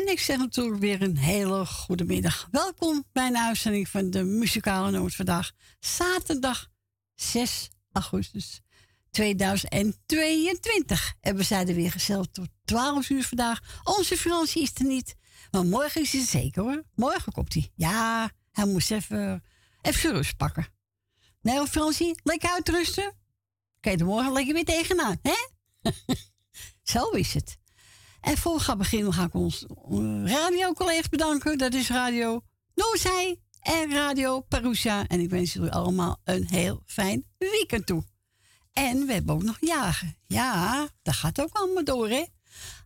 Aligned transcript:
ik 0.00 0.20
zeg 0.20 0.38
natuurlijk 0.38 0.78
weer 0.78 1.02
een 1.02 1.16
hele 1.16 1.66
goede 1.66 2.04
middag. 2.04 2.48
Welkom 2.50 3.04
bij 3.12 3.26
een 3.26 3.36
uitzending 3.36 3.88
van 3.88 4.10
de 4.10 4.22
Muzikale 4.22 4.90
Noot 4.90 5.14
vandaag. 5.14 5.52
Zaterdag 5.80 6.68
6 7.14 7.70
augustus 7.92 8.60
2022. 9.10 11.14
En 11.20 11.36
we 11.36 11.42
zijn 11.42 11.68
er 11.68 11.74
weer 11.74 11.90
gezellig 11.90 12.26
tot 12.26 12.48
12 12.64 13.10
uur 13.10 13.24
vandaag. 13.24 13.80
Onze 13.84 14.16
Fransie 14.16 14.62
is 14.62 14.70
er 14.74 14.84
niet. 14.84 15.14
Maar 15.50 15.64
morgen 15.64 16.00
is 16.00 16.12
hij 16.12 16.24
zeker 16.24 16.62
hoor. 16.62 16.82
Morgen 16.94 17.32
komt 17.32 17.54
hij. 17.54 17.70
Ja, 17.74 18.30
hij 18.50 18.66
moest 18.66 18.90
even, 18.90 19.44
even 19.82 20.12
rust 20.12 20.36
pakken. 20.36 20.66
Nee, 21.40 21.66
Fransie, 21.66 22.20
lekker 22.22 22.50
uitrusten. 22.50 23.14
Kijk, 23.80 24.04
morgen 24.04 24.32
lekker 24.32 24.54
weer 24.54 24.64
tegenaan, 24.64 25.18
hè? 25.22 25.36
Zo 26.92 27.10
is 27.10 27.34
het. 27.34 27.60
En 28.22 28.36
voor 28.36 28.54
we 28.54 28.60
gaan 28.60 28.78
beginnen 28.78 29.12
ga 29.12 29.24
ik 29.24 29.34
ons 29.34 29.66
uh, 29.90 30.26
radiocollega's 30.26 31.08
bedanken. 31.08 31.58
Dat 31.58 31.74
is 31.74 31.88
Radio 31.88 32.42
Noorzij 32.74 33.40
en 33.60 33.90
Radio 33.92 34.40
Perusia. 34.40 35.06
En 35.06 35.20
ik 35.20 35.30
wens 35.30 35.52
jullie 35.52 35.70
allemaal 35.70 36.20
een 36.24 36.46
heel 36.48 36.82
fijn 36.86 37.24
weekend 37.38 37.86
toe. 37.86 38.04
En 38.72 39.06
we 39.06 39.12
hebben 39.12 39.34
ook 39.34 39.42
nog 39.42 39.56
jagen. 39.60 40.16
Ja, 40.26 40.88
dat 41.02 41.14
gaat 41.14 41.40
ook 41.40 41.52
allemaal 41.52 41.84
door, 41.84 42.08
hè? 42.08 42.24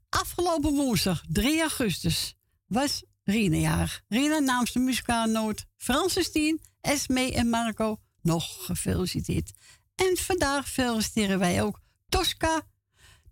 Afgelopen 0.08 0.74
woensdag, 0.74 1.24
3 1.28 1.60
augustus, 1.60 2.34
was 2.66 3.02
Rina 3.24 3.56
jarig. 3.56 4.02
Rina 4.08 4.38
namens 4.38 4.72
de 4.72 4.78
muzikale 4.78 5.32
noot 5.32 5.64
Francis 5.76 6.30
Tien, 6.30 6.60
Esme 6.80 7.32
en 7.32 7.48
Marco 7.48 8.00
nog 8.22 8.64
gefeliciteerd. 8.64 9.52
En 9.94 10.16
vandaag 10.16 10.68
feliciteren 10.68 11.38
wij 11.38 11.62
ook 11.62 11.80
Tosca, 12.08 12.62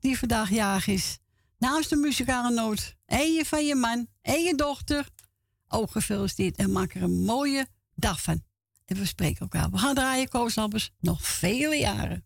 die 0.01 0.19
vandaag 0.19 0.51
jarig 0.51 0.87
is. 0.87 1.19
Namens 1.65 1.89
de 1.89 1.97
muzikale 1.97 2.51
noot. 2.51 2.97
En 3.07 3.33
je 3.33 3.45
van 3.45 3.67
je 3.67 3.75
man 3.75 4.07
en 4.23 4.43
je 4.43 4.55
dochter. 4.55 5.09
Ook 5.69 5.91
gefeliciteerd 5.91 6.57
en 6.57 6.73
maak 6.73 6.95
er 6.95 7.03
een 7.03 7.25
mooie 7.25 7.67
dag 7.95 8.23
van. 8.23 8.43
En 8.85 8.97
we 8.97 9.07
spreken 9.07 9.41
elkaar. 9.41 9.71
We 9.71 9.79
gaan 9.79 9.95
draaien, 9.95 10.29
Kooslappers, 10.29 10.91
nog 11.01 11.23
vele 11.23 11.77
jaren. 11.77 12.25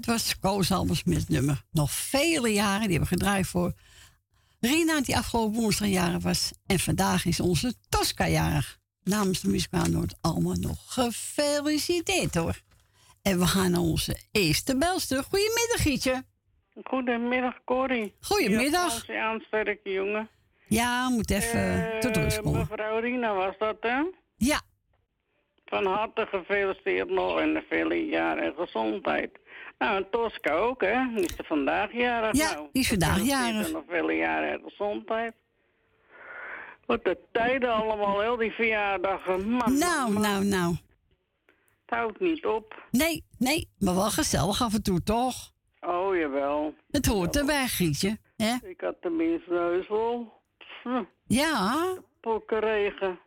Het 0.00 0.08
was 0.08 0.38
Koos 0.38 0.72
Albers 0.72 1.04
met 1.04 1.16
het 1.16 1.28
nummer. 1.28 1.62
Nog 1.72 1.90
vele 1.90 2.48
jaren. 2.48 2.80
Die 2.80 2.90
hebben 2.90 3.06
gedraaid 3.06 3.46
voor 3.46 3.72
Rina, 4.60 5.00
die 5.00 5.16
afgelopen 5.16 5.60
woensdag 5.60 5.88
jaren 5.88 6.20
was. 6.20 6.52
En 6.66 6.78
vandaag 6.78 7.24
is 7.24 7.40
onze 7.40 7.74
Tosca 7.88 8.28
jarig. 8.28 8.78
Namens 9.04 9.40
de 9.40 9.48
muzikaal 9.48 9.86
Noord 9.86 10.14
allemaal 10.20 10.54
nog 10.54 10.94
gefeliciteerd 10.94 12.34
hoor. 12.34 12.60
En 13.22 13.38
we 13.38 13.46
gaan 13.46 13.70
naar 13.70 13.80
onze 13.80 14.16
eerste 14.32 14.76
belster. 14.76 15.22
Goedemiddag, 15.22 15.82
Gietje. 15.82 16.24
Goedemiddag, 16.84 17.54
Corrie. 17.64 18.14
Goedemiddag. 18.20 19.06
Je 19.06 19.20
aansterke 19.20 19.90
jongen. 19.90 20.28
Ja, 20.66 21.08
moet 21.08 21.30
even 21.30 21.76
uh, 21.76 21.98
tot 21.98 22.16
rust 22.16 22.40
komen. 22.40 22.58
Mevrouw 22.60 22.98
Rina 22.98 23.34
was 23.34 23.54
dat, 23.58 23.76
hè? 23.80 24.02
Ja. 24.36 24.60
Van 25.64 25.86
harte 25.86 26.26
gefeliciteerd 26.26 27.10
nog 27.10 27.40
en 27.40 27.64
vele 27.68 28.06
jaren 28.06 28.44
en 28.44 28.54
gezondheid. 28.56 29.30
Nou, 29.80 29.96
en 29.96 30.10
Tosca 30.10 30.54
ook, 30.54 30.80
hè? 30.80 31.14
Die 31.14 31.24
is 31.24 31.38
er 31.38 31.44
vandaag 31.44 31.92
jarig. 31.92 32.36
Ja, 32.36 32.52
nou. 32.52 32.68
die 32.72 32.82
is 32.82 32.88
vandaag 32.88 33.22
jarig. 33.22 33.66
En 33.66 33.72
nog 33.72 33.82
vele 33.88 34.12
jaren 34.12 34.52
en 34.52 34.60
gezondheid. 34.64 35.32
Wat 36.86 37.04
de 37.04 37.18
tijden 37.32 37.72
allemaal, 37.72 38.20
heel 38.20 38.36
die 38.36 38.50
verjaardagen. 38.50 39.48
Man, 39.48 39.78
nou, 39.78 40.12
nou, 40.18 40.44
nou. 40.44 40.76
Het 41.86 41.98
houdt 41.98 42.20
niet 42.20 42.46
op. 42.46 42.86
Nee, 42.90 43.24
nee, 43.38 43.68
maar 43.78 43.94
wel 43.94 44.10
gezellig 44.10 44.62
af 44.62 44.74
en 44.74 44.82
toe, 44.82 45.02
toch? 45.02 45.52
Oh, 45.80 46.16
jawel. 46.16 46.74
Het 46.90 47.06
hoort 47.06 47.36
erbij, 47.36 47.66
Grietje. 47.66 48.18
Hè? 48.36 48.54
Ik 48.68 48.80
had 48.80 48.94
tenminste 49.00 49.50
neus 49.50 49.86
vol. 49.86 50.32
Hm. 50.82 51.04
Ja. 51.26 51.96
regen. 52.46 53.18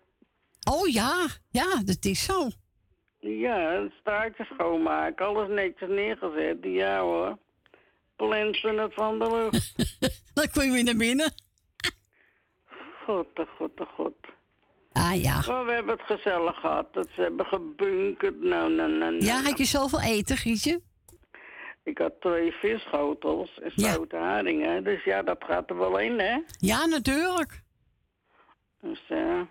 Oh 0.71 0.87
ja, 0.87 1.27
ja, 1.51 1.81
dat 1.85 2.05
is 2.05 2.23
zo. 2.23 2.49
Ja, 3.23 3.89
staartje 3.99 4.45
schoonmaken, 4.53 5.25
alles 5.25 5.47
netjes 5.49 5.89
neergezet. 5.89 6.57
Ja 6.61 6.99
hoor. 6.99 7.37
Plensen 8.15 8.77
het 8.77 8.93
van 8.93 9.19
de 9.19 9.29
lucht. 9.29 9.73
Dan 10.33 10.49
kun 10.51 10.65
je 10.65 10.71
weer 10.71 10.83
naar 10.83 10.95
binnen. 10.95 11.33
God, 13.05 13.27
de 13.33 13.47
god, 13.57 13.77
de 13.77 13.85
god. 13.85 14.13
Ah 14.91 15.21
ja. 15.21 15.43
Maar 15.47 15.65
we 15.65 15.71
hebben 15.71 15.97
het 15.97 16.05
gezellig 16.05 16.59
gehad. 16.59 16.93
Dat 16.93 17.07
ze 17.15 17.21
hebben 17.21 17.45
gebunkerd. 17.45 18.41
Nou, 18.41 18.71
nou, 18.71 18.91
nou, 18.91 19.11
nou. 19.11 19.25
Ja, 19.25 19.41
had 19.41 19.57
je 19.57 19.65
zoveel 19.65 20.01
eten, 20.01 20.37
Gietje? 20.37 20.81
Ik 21.83 21.97
had 21.97 22.21
twee 22.21 22.51
visschotels 22.51 23.59
en 23.59 23.71
zoute 23.75 24.15
ja. 24.15 24.21
haringen. 24.21 24.83
Dus 24.83 25.03
ja, 25.03 25.21
dat 25.21 25.43
gaat 25.43 25.69
er 25.69 25.77
wel 25.77 25.97
in, 25.97 26.19
hè? 26.19 26.39
Ja, 26.57 26.85
natuurlijk. 26.85 27.61
Dus 28.81 29.03
uh, 29.09 29.41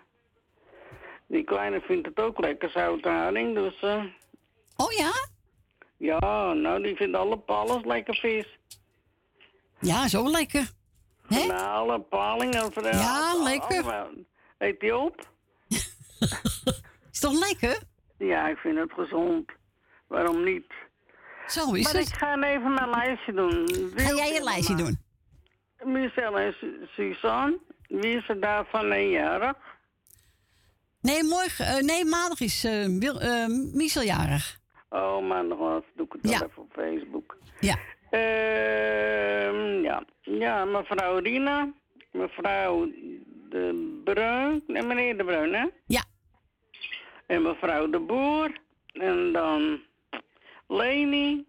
die 1.33 1.43
kleine 1.43 1.81
vindt 1.81 2.07
het 2.07 2.19
ook 2.19 2.39
lekker, 2.39 2.69
zoute 2.69 3.09
haring. 3.09 3.55
Dus, 3.55 3.81
uh, 3.81 4.03
oh 4.75 4.91
ja? 4.91 5.11
Ja, 5.97 6.53
nou, 6.53 6.83
die 6.83 6.95
vindt 6.95 7.15
alle 7.15 7.41
alles 7.45 7.83
lekker 7.83 8.15
vis. 8.15 8.57
Ja, 9.79 10.07
zo 10.07 10.29
lekker. 10.29 10.69
Hè? 11.27 11.53
alle 11.53 11.99
palingen. 11.99 12.71
Ja, 12.81 13.43
lekker. 13.43 14.09
Eet 14.57 14.79
die 14.79 14.97
op? 14.97 15.29
is 17.11 17.19
toch 17.19 17.39
lekker? 17.47 17.81
Ja, 18.17 18.47
ik 18.47 18.57
vind 18.57 18.77
het 18.77 18.91
gezond. 18.91 19.51
Waarom 20.07 20.43
niet? 20.43 20.73
Zo 21.47 21.73
is 21.73 21.83
maar 21.83 21.93
het. 21.93 22.07
ik 22.07 22.15
ga 22.15 22.43
even 22.43 22.73
mijn 22.73 22.89
lijstje 22.89 23.33
doen. 23.33 23.67
Ga 23.95 24.13
jij 24.13 24.33
je 24.33 24.43
lijstje 24.43 24.75
doen? 24.75 24.99
Michel 25.83 26.39
en 26.39 26.55
Suzanne. 26.95 27.57
Wie 27.87 28.17
is 28.17 28.29
er 28.29 28.39
daarvan 28.39 28.91
eenjarig? 28.91 29.72
Nee, 31.03 31.23
morgen, 31.23 31.65
uh, 31.65 31.81
nee, 31.81 32.05
maandag 32.05 32.39
is 32.39 32.65
uh, 32.65 32.87
uh, 32.87 33.47
Michel 33.73 34.03
jarig. 34.03 34.59
Oh, 34.89 35.27
maandag 35.27 35.57
was. 35.57 35.83
Doe 35.95 36.05
ik 36.05 36.13
het 36.13 36.31
ja. 36.31 36.35
even 36.35 36.61
op 36.61 36.71
Facebook. 36.71 37.37
Ja. 37.59 37.77
Uh, 38.11 39.83
ja. 39.83 40.03
ja, 40.21 40.65
mevrouw 40.65 41.17
Rina. 41.17 41.73
Mevrouw 42.11 42.87
de 43.49 43.99
Bruin. 44.03 44.63
Nee, 44.67 44.83
meneer 44.83 45.17
de 45.17 45.23
Bruin, 45.23 45.53
hè? 45.53 45.67
Ja. 45.85 46.03
En 47.27 47.41
mevrouw 47.41 47.89
de 47.89 47.99
Boer. 47.99 48.59
En 48.93 49.31
dan 49.31 49.81
Leni. 50.67 51.45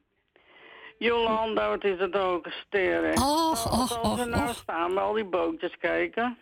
Jolanda, 0.99 1.69
wat 1.69 1.85
is 1.85 1.99
het 1.99 2.17
ook? 2.17 2.47
Sterren. 2.49 3.17
Och, 3.17 3.73
och, 3.73 4.03
och, 4.03 4.19
Als 4.19 4.27
nou 4.27 4.55
staan, 4.55 4.99
al 4.99 5.13
die 5.13 5.25
bootjes 5.25 5.77
kijken. 5.79 6.39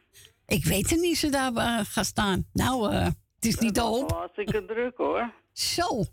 Ik 0.52 0.64
weet 0.64 0.90
het 0.90 1.00
niet, 1.00 1.18
ze 1.18 1.30
daar 1.30 1.52
uh, 1.52 1.78
gaan 1.82 2.04
staan. 2.04 2.46
Nou, 2.52 2.92
uh, 2.92 3.04
het 3.04 3.44
is 3.44 3.58
niet 3.58 3.74
dat 3.74 4.00
op. 4.00 4.08
Dat 4.08 4.18
hartstikke 4.18 4.64
druk, 4.74 4.96
hoor. 4.96 5.32
Zo. 5.52 6.04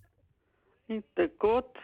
Niet 0.86 1.04
te 1.14 1.32
kort. 1.38 1.78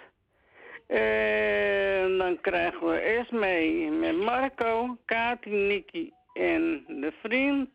En 0.88 2.18
dan 2.18 2.42
krijgen 2.42 2.88
we 2.88 2.96
Esme 2.98 3.90
met 4.00 4.18
Marco, 4.18 4.98
Kati, 5.06 5.50
Nicky 5.50 6.10
en 6.34 6.84
de 6.88 7.14
vriend. 7.24 7.70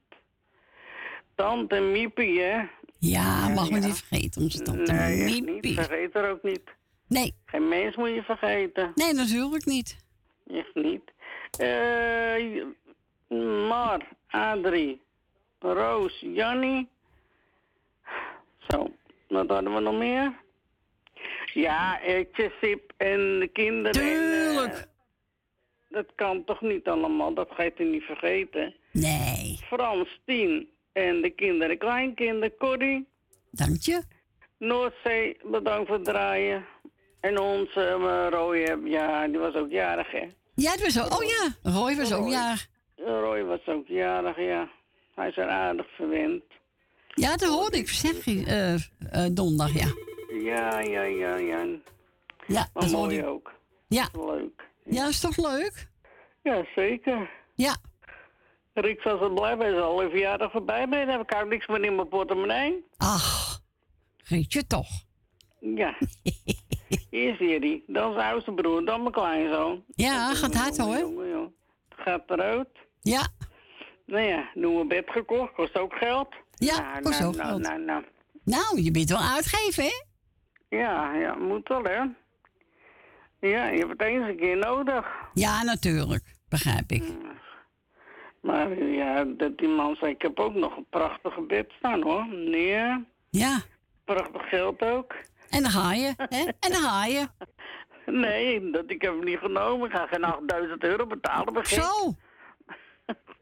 Tante 1.34 1.80
Miepie, 1.80 2.40
hè? 2.40 2.60
Ja, 2.98 3.48
mag 3.48 3.68
ja, 3.68 3.74
me 3.74 3.86
niet 3.86 4.02
vergeten, 4.02 4.42
onze 4.42 4.62
tante 4.62 4.92
nee, 4.92 5.42
Miepie. 5.42 5.70
Niet, 5.70 5.74
vergeet 5.74 6.14
er 6.14 6.30
ook 6.30 6.42
niet. 6.42 6.62
Nee. 7.08 7.34
Geen 7.44 7.68
mens 7.68 7.96
moet 7.96 8.14
je 8.14 8.22
vergeten. 8.22 8.92
Nee, 8.94 9.12
natuurlijk 9.12 9.64
niet. 9.64 9.96
Echt 10.46 10.74
niet. 10.74 11.02
Uh, 11.60 12.64
Mar, 13.38 14.00
Adrie, 14.28 15.00
Roos, 15.58 16.20
Jannie. 16.20 16.88
Zo, 18.68 18.90
wat 19.28 19.48
hadden 19.48 19.74
we 19.74 19.80
nog 19.80 19.98
meer? 19.98 20.32
Ja, 21.54 22.00
Etje, 22.00 22.52
Sip 22.60 22.92
en 22.96 23.38
de 23.38 23.48
kinderen. 23.52 24.00
Tuurlijk. 24.00 24.72
En, 24.72 24.78
uh, 24.78 24.82
dat 25.88 26.06
kan 26.14 26.44
toch 26.44 26.60
niet 26.60 26.88
allemaal, 26.88 27.34
dat 27.34 27.48
ga 27.50 27.62
je 27.62 27.72
niet 27.84 28.02
vergeten? 28.02 28.74
Nee. 28.92 29.58
Frans, 29.66 30.20
Tien 30.26 30.68
en 30.92 31.22
de 31.22 31.30
kinderen, 31.30 31.78
kleinkinderen, 31.78 32.56
Corrie. 32.56 33.08
Dank 33.50 33.80
je. 33.80 34.02
Noordzee, 34.58 35.36
bedankt 35.44 35.86
voor 35.86 35.96
het 35.96 36.04
draaien. 36.04 36.64
En 37.20 37.38
onze 37.38 37.96
uh, 37.98 38.26
Roy, 38.30 38.56
ja, 38.84 39.28
die 39.28 39.38
was 39.38 39.54
ook 39.54 39.70
jarig, 39.70 40.10
hè? 40.10 40.28
Ja, 40.54 40.76
die 40.76 40.84
was 40.84 41.00
ook, 41.00 41.20
oh 41.20 41.28
ja, 41.28 41.70
Roy 41.70 41.96
was 41.96 42.12
ook 42.12 42.28
jarig. 42.28 42.68
Roy 43.04 43.44
was 43.44 43.66
ook 43.66 43.86
jarig, 43.86 44.36
ja. 44.36 44.68
Hij 45.14 45.28
is 45.28 45.36
er 45.36 45.48
aardig 45.48 45.86
verwend. 45.96 46.42
Ja, 47.14 47.36
dat 47.36 47.48
hoorde 47.48 47.76
ik, 47.76 47.88
zeg 47.88 48.24
je, 48.24 48.32
uh, 48.34 48.74
uh, 49.24 49.34
donderdag, 49.34 49.72
ja. 49.72 49.92
Ja, 50.42 50.80
ja, 50.80 51.02
ja, 51.02 51.36
ja. 51.36 51.64
Ja, 52.46 52.68
maar 52.74 52.82
dat 52.82 52.90
mooi 52.92 53.18
ik. 53.18 53.26
ook. 53.26 53.52
Ja. 53.88 54.08
Leuk. 54.12 54.68
Ja, 54.84 55.06
is 55.08 55.20
toch 55.20 55.36
leuk? 55.36 55.88
Ja, 56.42 56.64
zeker. 56.74 57.30
Ja. 57.54 57.76
Rick 58.74 59.00
zal 59.00 59.18
zo 59.18 59.30
blij 59.30 59.56
zijn, 59.58 59.74
al 59.80 60.02
een 60.02 60.10
verjaardag 60.10 60.50
voorbij 60.50 60.88
ben. 60.88 61.06
Dan 61.06 61.18
heb 61.18 61.30
ik 61.30 61.34
ook 61.42 61.48
niks 61.48 61.66
meer 61.66 61.84
in 61.84 61.94
mijn 61.94 62.08
portemonnee. 62.08 62.84
Ach, 62.96 63.60
weet 64.28 64.52
je 64.52 64.66
toch. 64.66 64.88
Ja. 65.58 65.96
Eerst 67.10 67.40
Jerry, 67.40 67.82
dan 67.86 68.12
zijn 68.12 68.32
oudste 68.32 68.52
broer, 68.52 68.84
dan 68.84 69.00
mijn 69.00 69.12
kleinzoon. 69.12 69.84
Ja, 69.94 70.34
gaat 70.34 70.54
hard 70.54 70.76
hoor. 70.78 70.98
Jongen, 70.98 71.28
jongen. 71.28 71.54
Gaat 71.88 72.30
eruit. 72.30 72.68
Ja. 73.00 73.28
Nou 74.06 74.24
ja, 74.24 74.50
nieuwe 74.54 74.86
bed 74.86 75.04
gekocht, 75.10 75.52
kost 75.52 75.78
ook 75.78 75.94
geld. 75.94 76.34
Ja, 76.54 76.80
nou, 76.80 77.02
kost 77.02 77.20
nou, 77.20 77.30
ook 77.30 77.36
nou, 77.36 77.48
geld. 77.48 77.62
Nou, 77.62 77.80
nou, 77.80 78.04
nou, 78.44 78.82
je 78.82 78.90
bent 78.90 79.08
wel 79.08 79.22
uitgeven, 79.22 79.84
hè? 79.84 80.04
Ja, 80.76 81.14
ja, 81.14 81.34
moet 81.34 81.68
wel, 81.68 81.82
hè? 81.82 81.98
Ja, 83.48 83.66
je 83.66 83.78
hebt 83.78 83.90
het 83.90 84.02
eens 84.02 84.28
een 84.28 84.36
keer 84.36 84.56
nodig. 84.56 85.06
Ja, 85.34 85.62
natuurlijk. 85.62 86.22
Begrijp 86.48 86.90
ik. 86.90 87.02
Maar 88.40 88.84
ja, 88.84 89.24
dat 89.24 89.58
die 89.58 89.68
man 89.68 89.96
zei, 89.96 90.12
ik 90.12 90.22
heb 90.22 90.38
ook 90.38 90.54
nog 90.54 90.76
een 90.76 90.86
prachtige 90.90 91.40
bed 91.40 91.72
staan, 91.78 92.02
hoor. 92.02 92.26
Nee. 92.28 93.04
Ja. 93.30 93.60
Prachtig 94.04 94.48
geld 94.48 94.82
ook. 94.82 95.14
En 95.50 95.62
dan 95.62 95.70
ga 95.70 95.92
je, 95.92 96.14
hè? 96.16 96.42
En 96.60 96.72
dan 96.72 96.82
ga 96.82 97.06
je. 97.06 97.26
Nee, 98.06 98.70
dat, 98.70 98.84
ik 98.86 99.02
heb 99.02 99.12
hem 99.12 99.24
niet 99.24 99.38
genomen. 99.38 99.90
Ik 99.90 99.96
ga 99.96 100.06
geen 100.06 100.24
8000 100.24 100.84
euro 100.84 101.06
betalen. 101.06 101.52
Begin. 101.52 101.82
Zo. 101.82 102.16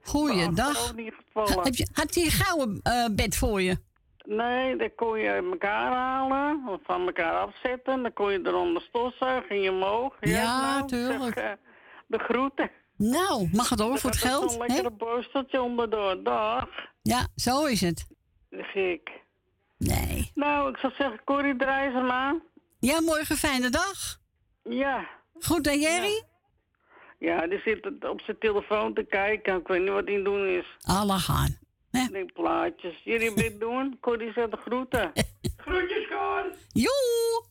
Goeiedag. 0.03 0.95
Heb 1.63 1.75
je, 1.75 1.89
had 1.93 2.15
hij 2.15 2.25
een 2.25 2.31
gouden 2.31 2.81
uh, 2.83 3.07
bed 3.15 3.37
voor 3.37 3.63
je? 3.63 3.77
Nee, 4.25 4.77
dat 4.77 4.91
kon 4.97 5.19
je 5.19 5.31
uit 5.31 5.45
elkaar 5.45 5.93
halen, 5.93 6.69
of 6.69 6.81
van 6.85 7.07
elkaar 7.07 7.33
afzetten. 7.33 8.03
Dan 8.03 8.13
kon 8.13 8.33
je 8.33 8.41
eronder 8.45 8.83
stossen, 8.83 9.43
ging 9.43 9.65
je 9.65 9.71
omhoog. 9.71 10.17
Ja, 10.21 10.31
ja 10.31 10.77
nou, 10.77 10.89
tuurlijk. 10.89 11.39
Zeg, 11.39 11.45
uh, 11.45 11.51
de 12.07 12.19
groeten. 12.19 12.71
Nou, 12.97 13.49
mag 13.53 13.69
het 13.69 13.83
ook 13.83 13.99
voor 13.99 14.11
het 14.11 14.19
geld? 14.19 14.53
Een 14.53 14.59
lekkere 14.59 14.91
borsteltje 14.91 15.63
onderdoor. 15.63 16.23
Dag. 16.23 16.69
Ja, 17.03 17.27
zo 17.37 17.65
is 17.65 17.81
het. 17.81 18.07
Gek. 18.51 19.11
Nee. 19.79 20.31
Nou, 20.35 20.71
ik 20.71 20.77
zou 20.77 20.93
zeggen, 20.99 21.21
Corrie, 21.25 21.57
draai 21.57 21.93
ze 21.93 22.01
maar. 22.01 22.35
Ja, 22.79 23.01
morgen 23.01 23.37
fijne 23.37 23.71
dag. 23.71 24.19
Ja. 24.63 25.09
Goed 25.41 25.67
en 25.67 25.81
Jerry? 25.81 26.23
Ja. 27.19 27.47
die 27.47 27.61
zit 27.65 27.87
op 28.05 28.21
zijn 28.21 28.39
telefoon 28.39 28.95
te 28.95 29.05
kijken. 29.05 29.57
Ik 29.57 29.69
weet 29.69 29.81
niet 29.81 29.91
wat 29.91 30.07
hij 30.07 30.23
doen 30.23 30.47
is. 30.47 30.77
Alle 30.81 31.19
gaan. 31.19 31.59
Nee. 31.91 32.11
Die 32.13 32.33
plaatjes. 32.33 33.01
Jullie 33.05 33.35
dit 33.35 33.61
doen? 33.67 33.99
Corrie 34.01 34.33
zegt 34.33 34.51
de 34.51 34.57
groeten. 34.57 35.13
Groetjes, 35.65 36.09
Cor. 36.09 36.53
Joe. 36.73 37.47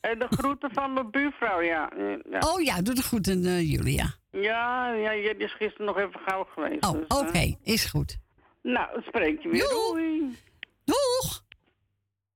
En 0.00 0.18
de 0.18 0.26
groeten 0.30 0.70
van 0.72 0.92
mijn 0.92 1.10
buurvrouw, 1.10 1.60
ja. 1.60 1.92
ja. 2.30 2.38
Oh 2.38 2.62
ja, 2.62 2.82
doe 2.82 2.94
de 2.94 3.02
groeten, 3.02 3.44
uh, 3.44 3.70
Julia. 3.70 4.14
Ja, 4.30 4.92
ja, 4.92 5.14
jij 5.16 5.34
is 5.38 5.54
gisteren 5.54 5.86
nog 5.86 5.98
even 5.98 6.20
gauw 6.26 6.44
geweest. 6.44 6.84
Oh, 6.84 6.92
dus, 6.92 7.02
oké, 7.02 7.28
okay. 7.28 7.58
uh... 7.64 7.72
is 7.72 7.84
goed. 7.84 8.18
Nou, 8.62 9.02
spreek 9.02 9.42
je 9.42 9.48
weer. 9.48 9.68
Doei. 9.68 10.38
Doeg. 10.84 11.44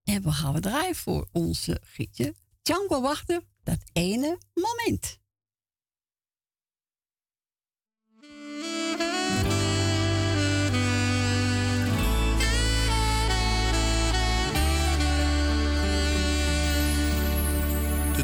En 0.04 0.22
we 0.22 0.30
gaan 0.30 0.54
we 0.54 0.60
draaien 0.60 0.94
voor 0.94 1.26
onze 1.32 1.80
gietje. 1.84 2.34
Django 2.62 3.00
wachten, 3.00 3.44
dat 3.64 3.78
ene 3.92 4.38
moment. 4.54 5.20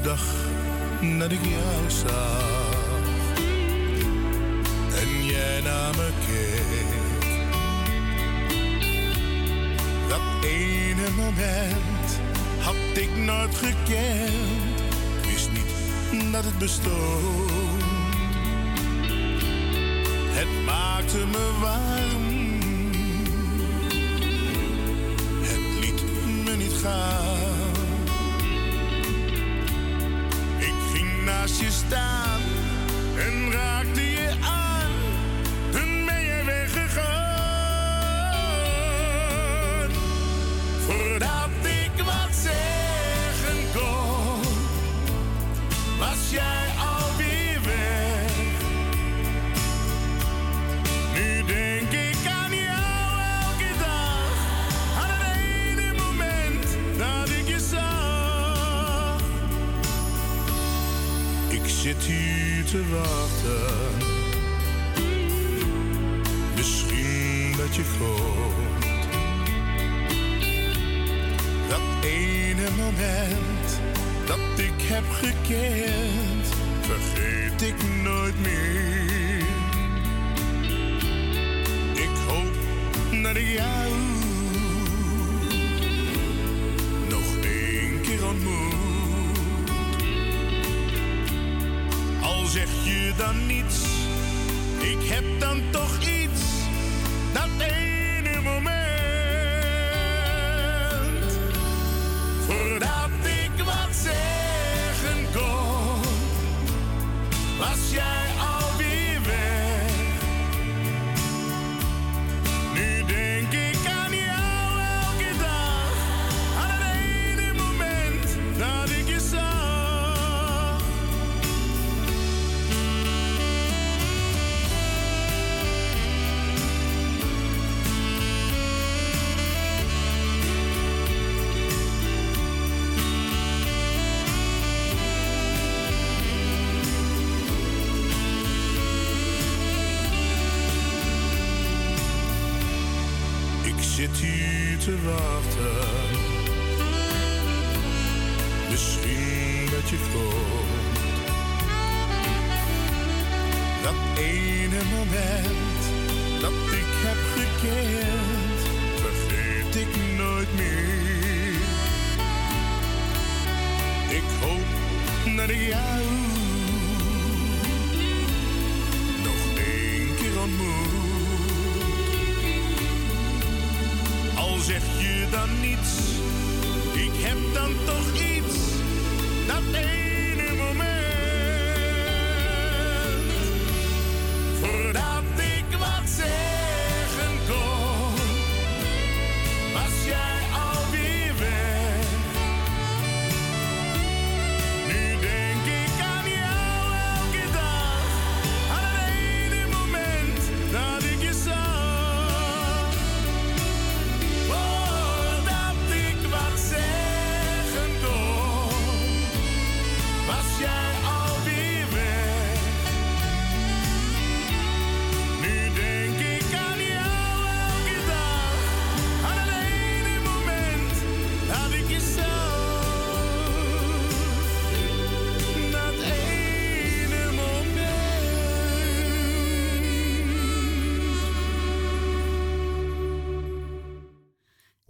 Dat 0.05 1.33
ik 1.33 1.45
jou 1.45 1.91
zag 1.91 2.43
en 5.01 5.25
jij 5.25 5.61
naar 5.61 5.95
me 5.97 6.11
keek. 6.27 7.27
Dat 10.09 10.45
ene 10.45 11.11
moment 11.17 12.21
had 12.61 12.75
ik 12.95 13.17
nooit 13.17 13.55
gekend, 13.55 14.81
ik 15.23 15.31
wist 15.31 15.51
niet 15.53 16.33
dat 16.33 16.45
het 16.45 16.59
bestond. 16.59 17.53
Het 20.33 20.65
maakte 20.67 21.19
me 21.27 21.51
warm, 21.61 22.61
het 25.43 25.85
liet 25.85 26.03
me 26.45 26.57
niet 26.57 26.75
gaan. 26.83 27.74
Naast 31.25 31.61
je 31.61 31.71
staan 31.71 32.41
en 33.17 33.53
raakte 33.53 34.11
je 34.11 34.31
aan. 34.41 34.74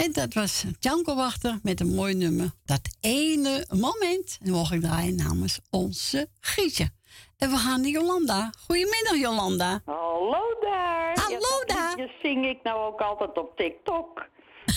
En 0.05 0.13
dat 0.13 0.35
was 0.35 0.65
Janko 0.79 1.15
Wachter 1.15 1.59
met 1.63 1.81
een 1.81 1.95
mooi 1.95 2.15
nummer. 2.15 2.51
Dat 2.65 2.97
ene 3.01 3.67
moment. 3.69 4.39
En 4.45 4.51
mocht 4.51 4.73
ik 4.73 4.81
draaien 4.81 5.17
namens 5.17 5.61
onze 5.71 6.29
Gietje. 6.41 6.89
En 7.39 7.51
we 7.51 7.57
gaan 7.57 7.81
naar 7.81 7.91
Jolanda. 7.91 8.53
Goedemiddag, 8.67 9.17
Jolanda. 9.17 9.81
Hallo 9.85 10.57
daar. 10.61 11.19
Hallo 11.21 11.63
ja, 11.67 11.75
daar. 11.75 11.99
Je 11.99 12.11
zing 12.23 12.47
ik 12.47 12.63
nou 12.63 12.93
ook 12.93 13.01
altijd 13.01 13.39
op 13.39 13.57
TikTok. 13.57 14.27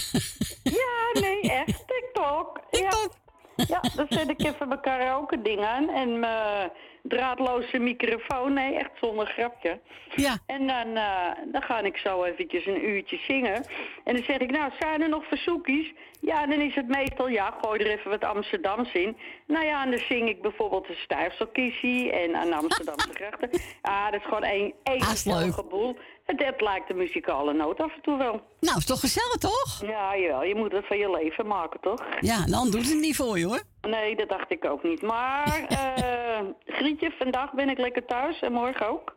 ja, 0.82 1.22
nee, 1.22 1.42
echt 1.42 1.84
TikTok. 1.88 2.60
TikTok. 2.72 3.14
Ja, 3.56 3.66
ja 3.68 3.82
dan 3.96 4.06
zet 4.10 4.30
ik 4.30 4.44
even 4.44 4.68
mijn 4.68 4.82
karaoke 4.82 5.42
ding 5.42 5.66
aan 5.66 5.90
en 5.90 6.20
mijn 6.20 6.72
draadloze 7.08 7.80
microfoon. 7.80 8.54
Nee, 8.54 8.76
echt 8.76 8.92
zonder 9.02 9.26
grapje. 9.28 9.80
Ja. 10.16 10.38
En 10.46 10.68
dan, 10.68 10.96
eh, 10.96 11.32
dan 11.52 11.62
ga 11.62 11.80
ik 11.80 11.98
zo 11.98 12.24
eventjes 12.24 12.66
een 12.66 12.90
uurtje 12.90 13.18
zingen. 13.18 13.66
En 14.04 14.16
dan 14.16 14.24
zeg 14.24 14.38
ik, 14.38 14.52
nou, 14.52 14.72
zijn 14.80 15.02
er 15.02 15.10
nog 15.10 15.26
verzoekjes? 15.28 15.94
Ja, 16.22 16.46
dan 16.46 16.62
is 16.62 16.76
het 16.76 16.88
meestal, 16.88 17.30
ja, 17.30 17.58
gooi 17.62 17.80
er 17.80 17.98
even 17.98 18.10
wat 18.10 18.24
Amsterdams 18.24 18.94
in. 18.94 19.18
Nou 19.48 19.66
ja, 19.66 19.84
en 19.84 19.90
dan 19.90 20.00
zing 20.00 20.30
ik 20.30 20.42
bijvoorbeeld 20.42 20.90
een 20.90 20.96
stijfselkissie 20.96 22.12
en 22.12 22.36
aan 22.36 22.54
Amsterdamse 22.54 23.14
grachten. 23.22 23.50
Ah, 23.82 24.12
dat 24.12 24.20
is 24.20 24.26
gewoon 24.26 24.44
één, 24.44 24.74
één 24.84 25.02
Ah, 25.02 25.70
boel. 25.70 25.98
Dat 26.36 26.62
lijkt 26.62 26.88
de 26.88 26.94
muzikale 26.94 27.54
noot 27.54 27.80
af 27.80 27.94
en 27.96 28.02
toe 28.02 28.18
wel. 28.18 28.42
Nou, 28.60 28.78
is 28.78 28.86
toch 28.86 29.00
gezellig, 29.00 29.36
toch? 29.38 29.82
Ja, 29.82 30.18
jawel, 30.18 30.44
je 30.44 30.56
moet 30.56 30.72
het 30.72 30.88
van 30.88 30.98
je 30.98 31.10
leven 31.12 31.48
maken, 31.48 31.80
toch? 31.80 32.04
Ja, 32.20 32.46
dan 32.46 32.70
doet 32.72 32.90
het 32.90 33.00
niet 33.00 33.16
voor 33.16 33.40
je, 33.40 33.46
hoor. 33.46 33.62
Nee, 33.82 34.16
dat 34.16 34.30
dacht 34.30 34.52
ik 34.52 34.66
ook 34.66 34.84
niet. 34.84 35.02
Maar, 35.02 35.66
eh 35.70 36.40
Grietje, 36.66 37.12
vandaag 37.20 37.54
ben 37.54 37.70
ik 37.70 37.78
lekker 37.78 38.06
thuis 38.06 38.40
en 38.40 38.52
morgen 38.52 38.88
ook. 38.90 39.16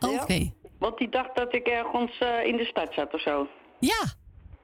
Oké. 0.00 0.32
Ja. 0.34 0.48
Want 0.78 0.98
die 0.98 1.08
dacht 1.08 1.36
dat 1.36 1.54
ik 1.54 1.66
ergens 1.66 2.18
eh, 2.18 2.44
in 2.46 2.56
de 2.56 2.64
stad 2.64 2.94
zat 2.94 3.14
of 3.14 3.20
zo. 3.20 3.48
Ja. 3.78 4.04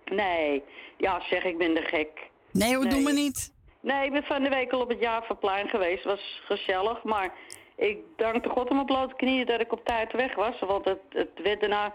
Nee, 0.04 0.62
ja 0.98 1.20
zeg, 1.30 1.44
ik 1.44 1.58
ben 1.58 1.74
de 1.74 1.82
gek. 1.82 2.30
Nee 2.52 2.74
hoor, 2.74 2.84
doe 2.84 2.92
Nee. 2.92 3.02
maar 3.02 3.12
niet. 3.12 3.52
Nee, 3.80 4.04
ik 4.04 4.12
ben 4.12 4.22
van 4.24 4.42
de 4.42 4.48
week 4.48 4.72
al 4.72 4.80
op 4.80 4.88
het 4.88 5.00
Javaplein 5.00 5.68
geweest. 5.68 6.04
was 6.04 6.40
gezellig, 6.44 7.02
maar 7.02 7.32
ik 7.88 7.98
dankte 8.16 8.48
God 8.48 8.70
om 8.70 8.80
op 8.80 8.86
blote 8.86 9.14
knieën 9.14 9.46
dat 9.46 9.60
ik 9.60 9.72
op 9.72 9.84
tijd 9.84 10.12
weg 10.12 10.34
was. 10.34 10.58
Want 10.60 10.84
het, 10.84 11.00
het 11.08 11.30
werd 11.42 11.60
daarna 11.60 11.92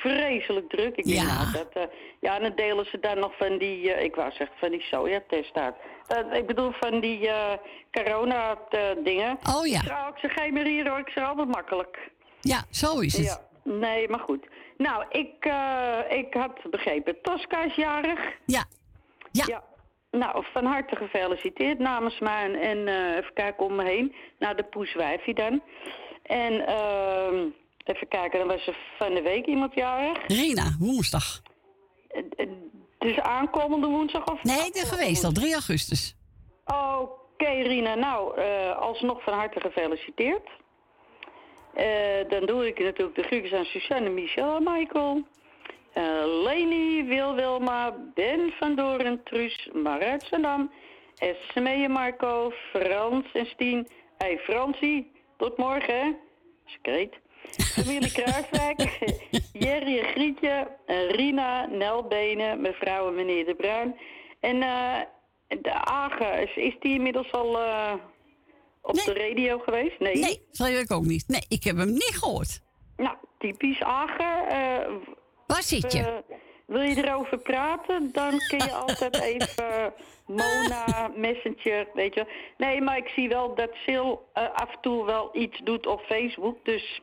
vreselijk 0.00 0.68
druk. 0.68 0.96
Ik 0.96 1.04
denk, 1.04 1.18
Ja. 1.28 1.52
dat, 1.52 1.68
eh, 1.72 1.82
ja, 2.20 2.36
en 2.36 2.42
dan 2.42 2.52
delen 2.54 2.86
ze 2.86 2.98
dan 3.00 3.18
nog 3.18 3.36
van 3.36 3.58
die, 3.58 3.92
eh, 3.92 4.04
ik 4.04 4.14
wou 4.14 4.30
zeggen, 4.32 4.56
van 4.58 4.70
die 4.70 4.80
sojatest 4.82 5.54
uit. 5.54 5.74
Eh, 6.06 6.38
ik 6.38 6.46
bedoel 6.46 6.72
van 6.80 7.00
die 7.00 7.30
corona-dingen. 7.92 9.38
Oh 9.56 9.66
ja. 9.66 9.80
Oh, 9.80 10.08
ik 10.14 10.18
zeg, 10.20 10.32
geen 10.32 10.52
meer 10.52 10.64
hier 10.66 10.88
hoor, 10.88 10.98
ik 10.98 11.08
zeg 11.08 11.24
altijd 11.28 11.48
makkelijk. 11.48 12.10
Ja, 12.40 12.64
zo 12.70 12.98
is 13.00 13.16
het. 13.16 13.26
Ja, 13.26 13.40
nee, 13.72 14.08
maar 14.08 14.20
goed. 14.20 14.46
Nou, 14.76 15.04
ik, 15.08 15.44
ik 16.08 16.34
had 16.34 16.70
begrepen, 16.70 17.20
Tosca 17.22 17.64
is 17.64 17.74
jarig. 17.74 18.20
Ja. 18.46 18.64
Ja. 19.30 19.44
Ja. 19.46 19.62
Nou, 20.12 20.44
van 20.52 20.64
harte 20.64 20.96
gefeliciteerd 20.96 21.78
namens 21.78 22.18
mij. 22.18 22.54
En, 22.54 22.88
eh, 22.88 23.16
even 23.16 23.34
kijken 23.34 23.64
om 23.64 23.74
me 23.74 23.84
heen. 23.84 24.14
Naar 24.38 24.56
de 24.56 24.62
poeswijfie 24.62 25.34
dan. 25.34 25.62
En 26.22 26.66
ehm, 26.66 27.46
even 27.84 28.08
kijken, 28.08 28.38
dan 28.38 28.48
was 28.48 28.66
er 28.66 28.76
van 28.98 29.14
de 29.14 29.22
week 29.22 29.46
iemand 29.46 29.74
jarig. 29.74 30.26
Rina, 30.26 30.76
woensdag. 30.78 31.42
Eh, 32.08 32.22
eh, 32.36 32.48
Dus 32.98 33.20
aankomende 33.20 33.86
woensdag 33.86 34.24
of? 34.24 34.42
Nee, 34.42 34.70
de 34.70 34.86
geweest 34.86 35.24
al, 35.24 35.32
3 35.32 35.52
augustus. 35.52 36.16
Oké, 36.64 37.50
Rina. 37.50 37.94
Nou, 37.94 38.40
alsnog 38.74 39.22
van 39.22 39.32
harte 39.32 39.60
gefeliciteerd. 39.60 40.48
Dan 42.28 42.46
doe 42.46 42.66
ik 42.66 42.78
natuurlijk 42.78 43.16
de 43.16 43.22
groetjes 43.22 43.52
aan 43.52 43.64
Suzanne, 43.64 44.08
Michel 44.08 44.56
en 44.56 44.62
Michael. 44.62 45.24
Eh, 45.92 46.42
Leni, 46.44 47.04
Wil 47.04 47.34
Wilma, 47.34 47.96
Ben 48.14 48.52
van 48.58 48.74
Doren, 48.74 49.22
Truus, 49.24 49.68
Marit 49.72 50.22
Zandam, 50.22 50.70
Esmee 51.16 51.88
Marco, 51.88 52.50
Frans 52.70 53.26
en 53.32 53.46
Stien. 53.46 53.86
Hey 54.18 54.38
Fransie, 54.38 55.12
tot 55.36 55.56
morgen 55.56 55.94
hè. 55.94 56.12
Secreet. 56.64 57.14
Familie 57.74 58.12
Kruiswijk, 58.12 58.98
Jerry 59.64 59.98
en 59.98 60.04
Grietje, 60.04 60.68
eh, 60.86 61.10
Rina, 61.10 61.66
Nel 61.66 62.02
Benen, 62.08 62.60
mevrouw 62.60 63.08
en 63.08 63.14
meneer 63.14 63.44
De 63.44 63.54
Bruin. 63.54 63.96
En 64.40 64.62
eh, 64.62 65.00
de 65.62 65.72
Agen, 65.74 66.42
is, 66.42 66.56
is 66.56 66.76
die 66.80 66.94
inmiddels 66.94 67.32
al 67.32 67.48
op 68.82 68.94
Nee. 68.94 69.04
de 69.04 69.12
radio 69.28 69.58
geweest? 69.58 69.98
Nee. 69.98 70.14
Nee, 70.16 70.46
dat 70.52 70.66
weet 70.68 70.80
ik 70.82 70.92
ook 70.92 71.04
niet. 71.04 71.24
Nee, 71.28 71.44
ik 71.48 71.64
heb 71.64 71.76
hem 71.76 71.90
niet 71.92 72.16
gehoord. 72.18 72.60
Nou, 72.96 73.16
typisch 73.38 73.80
Agen. 73.80 74.46
Waar 75.52 75.62
zit 75.62 75.92
je? 75.92 75.98
eh, 75.98 76.36
wil 76.66 76.80
je 76.80 77.04
erover 77.04 77.38
praten, 77.38 78.12
dan 78.12 78.30
kun 78.48 78.58
je 78.58 78.72
altijd 78.72 79.20
even 79.32 79.92
Mona, 80.26 81.10
Messenger, 81.14 81.86
weet 81.94 82.14
je. 82.14 82.26
Nee, 82.56 82.80
maar 82.80 82.96
ik 82.96 83.08
zie 83.08 83.28
wel 83.28 83.54
dat 83.54 83.70
Sil 83.84 84.08
eh, 84.32 84.44
af 84.54 84.72
en 84.72 84.80
toe 84.80 85.04
wel 85.04 85.30
iets 85.32 85.60
doet 85.64 85.86
op 85.86 86.00
Facebook. 86.00 86.64
Dus, 86.64 87.00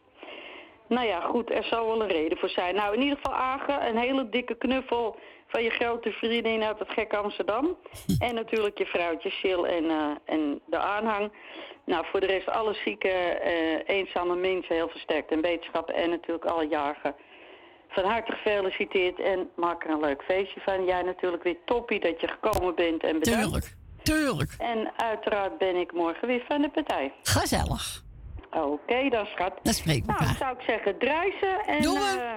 nou 0.88 1.08
ja, 1.08 1.20
goed, 1.20 1.51
er 1.51 1.63
zal 1.63 1.86
wel 1.86 2.01
een 2.01 2.08
reden 2.08 2.38
voor 2.38 2.50
zijn. 2.50 2.75
Nou, 2.75 2.94
in 2.96 3.01
ieder 3.01 3.18
geval 3.18 3.38
Agen, 3.38 3.88
een 3.88 3.98
hele 3.98 4.29
dikke 4.29 4.56
knuffel 4.56 5.15
van 5.48 5.63
je 5.63 5.70
grote 5.70 6.12
vriendin 6.12 6.63
uit 6.63 6.79
het 6.79 6.89
gekke 6.89 7.18
Amsterdam. 7.18 7.77
En 8.27 8.36
natuurlijk 8.36 8.77
je 8.77 8.86
vrouwtje 8.86 9.29
Sil 9.41 9.62
en, 9.68 9.89
eh, 9.89 10.12
en 10.25 10.62
de 10.65 10.77
aanhang. 10.77 11.32
Nou, 11.86 12.06
voor 12.06 12.20
de 12.20 12.25
rest 12.25 12.50
alle 12.50 12.74
zieke, 12.74 13.10
eh, 13.10 13.96
eenzame 13.98 14.36
mensen 14.36 14.75
heel 14.75 14.89
versterkt 14.89 15.32
en 15.32 15.41
wetenschappen 15.41 15.96
en 15.96 16.10
natuurlijk 16.10 16.46
alle 16.46 16.68
jarigen. 16.68 17.15
Van 17.89 18.03
harte 18.03 18.31
gefeliciteerd 18.31 19.19
en 19.19 19.50
maak 19.55 19.83
er 19.83 19.90
een 19.90 20.00
leuk 20.00 20.22
feestje 20.24 20.59
van. 20.59 20.85
Jij 20.85 21.01
natuurlijk 21.01 21.44
weer 21.44 21.57
toppie 21.66 22.00
dat 22.00 22.22
je 22.22 22.27
gekomen 22.27 22.75
bent 22.75 23.03
en 23.03 23.20
bedankt. 23.20 23.42
Tuurlijk. 23.42 23.75
Tuurlijk. 24.03 24.53
En 24.57 24.92
uiteraard 24.96 25.57
ben 25.57 25.75
ik 25.75 25.94
morgen 25.94 26.27
weer 26.27 26.44
van 26.48 26.61
de 26.61 26.70
partij. 26.70 27.13
Gezellig. 27.24 28.03
Oké 28.51 29.09
dan, 29.09 29.25
schat. 29.25 29.53
Dan 29.63 29.74
spreken 29.74 30.05
we 30.05 30.11
Nou, 30.11 30.22
elkaar. 30.24 30.37
zou 30.37 30.57
ik 30.57 30.63
zeggen, 30.68 30.98
druisen 30.98 31.59
en 31.66 31.81
Doen 31.81 31.96
eh, 31.98 32.33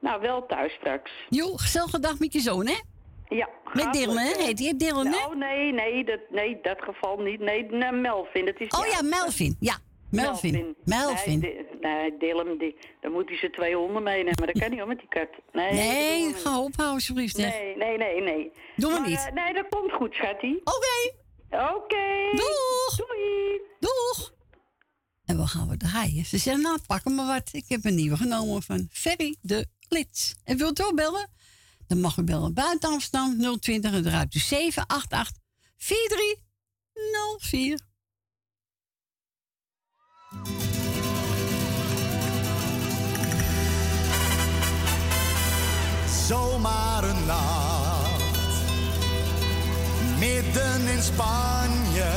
nou, 0.00 0.20
wel 0.20 0.46
thuis 0.46 0.72
straks. 0.72 1.10
Jo, 1.28 1.56
gezellige 1.56 2.00
dag 2.00 2.18
met 2.18 2.32
je 2.32 2.40
zoon, 2.40 2.66
hè? 2.66 2.80
Ja, 3.28 3.48
Met 3.72 3.92
Dylan, 3.92 4.16
hè? 4.18 4.42
Heet 4.42 4.58
hij 4.58 4.74
Dylan, 4.76 5.06
hè? 5.06 5.10
Nou, 5.10 5.36
nee, 5.36 5.72
nee, 5.72 6.04
dat, 6.04 6.20
nee, 6.30 6.58
dat 6.62 6.82
geval 6.82 7.18
niet. 7.18 7.40
Nee, 7.40 7.66
Melvin. 7.92 8.44
Dat 8.44 8.54
is 8.60 8.68
Oh 8.68 8.82
die 8.82 8.90
ja. 8.92 9.02
Melvin. 9.02 9.56
Ja, 9.60 9.76
Melvin. 10.14 10.76
Melvin. 10.84 11.40
Nee, 11.80 12.16
Dylan, 12.18 12.58
die, 12.58 12.76
dan 13.00 13.12
moet 13.12 13.28
hij 13.28 13.36
zijn 13.38 13.52
twee 13.52 13.76
honden 13.76 14.02
meenemen. 14.02 14.34
Maar 14.38 14.46
dat 14.52 14.58
kan 14.62 14.70
niet 14.70 14.78
hoor, 14.78 14.88
met 14.88 14.98
die 14.98 15.08
kat. 15.08 15.28
Nee, 15.52 15.72
Nee, 15.72 16.32
we 16.32 16.38
ga 16.38 16.60
ophouden, 16.60 16.94
alsjeblieft. 16.94 17.36
hè. 17.36 17.42
Nee, 17.48 17.76
nee, 17.76 17.96
nee, 17.98 18.20
nee. 18.20 18.52
Doen 18.76 18.92
we 18.92 18.98
Maar, 18.98 19.08
niet. 19.08 19.18
eh, 19.18 19.32
nee, 19.32 19.52
dat 19.54 19.68
komt 19.68 19.92
goed, 19.92 20.14
schattie. 20.14 20.60
Oké, 20.64 21.12
Oké. 21.50 22.30
Doeg. 22.32 22.96
Doei. 22.96 23.60
doeg. 23.80 24.32
En 25.24 25.36
wat 25.36 25.48
gaan 25.48 25.68
we 25.68 25.76
draaien? 25.76 26.24
Ze 26.24 26.38
zeggen, 26.38 26.62
nou, 26.62 26.78
pak 26.86 27.04
hem 27.04 27.14
maar 27.14 27.26
wat. 27.26 27.48
Ik 27.52 27.64
heb 27.68 27.84
een 27.84 27.94
nieuwe 27.94 28.16
genomen 28.16 28.62
van 28.62 28.88
Ferry 28.92 29.36
de 29.40 29.66
Lits. 29.88 30.34
En 30.44 30.56
wilt 30.56 30.80
u 30.80 30.84
ook 30.84 30.94
bellen? 30.94 31.30
Dan 31.86 32.00
mag 32.00 32.16
u 32.16 32.22
bellen 32.22 32.54
buiten 32.54 32.90
Amsterdam 32.90 33.58
020 33.60 33.92
en 33.92 34.06
eruit 34.06 34.32
dus 34.32 34.48
788 34.48 35.36
4304. 35.76 37.78
Zomaar 46.26 47.04
een 47.04 47.26
nacht. 47.26 48.22
Midden 50.18 50.86
in 50.86 51.02
Spanje. 51.02 52.12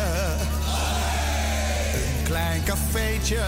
Een 1.93 2.23
klein 2.23 2.63
cafeetje. 2.63 3.43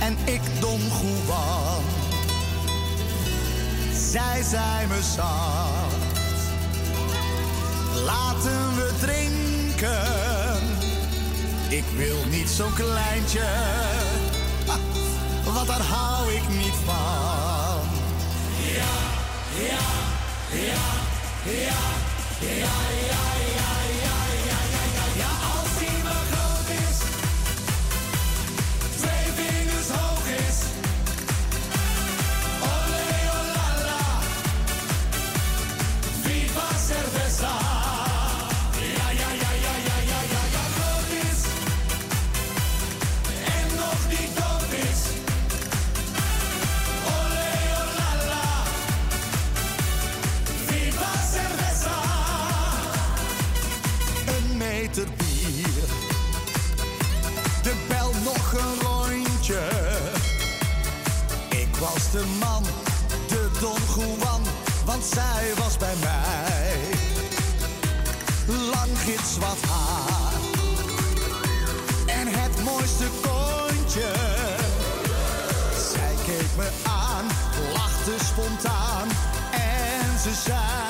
En 0.00 0.16
ik 0.24 0.40
Don 0.60 0.80
Juan. 0.80 1.82
Zij 4.10 4.42
zei 4.42 4.86
me 4.86 5.02
zacht. 5.16 6.18
Laten 8.04 8.76
we 8.76 8.92
drinken. 9.00 10.29
Ik 11.70 11.84
wil 11.96 12.16
niet 12.30 12.48
zo'n 12.48 12.74
kleintje. 12.74 13.48
Want 15.44 15.66
daar 15.66 15.80
hou 15.80 16.32
ik 16.32 16.48
niet 16.48 16.74
van. 16.84 17.50
Als 22.90 23.39
De 62.12 62.24
man, 62.38 62.62
de 63.28 63.50
Don 63.60 63.78
Juan, 63.94 64.42
want 64.84 65.04
zij 65.04 65.52
was 65.56 65.76
bij 65.76 65.94
mij. 66.00 66.78
Lang 68.46 68.98
gitzwart 68.98 69.60
haar 69.60 70.32
en 72.06 72.26
het 72.26 72.64
mooiste 72.64 73.06
kontje. 73.22 74.12
Zij 75.92 76.14
keek 76.24 76.56
me 76.56 76.68
aan, 76.82 77.24
lachte 77.72 78.24
spontaan 78.24 79.08
en 79.50 80.18
ze 80.18 80.34
zei... 80.44 80.89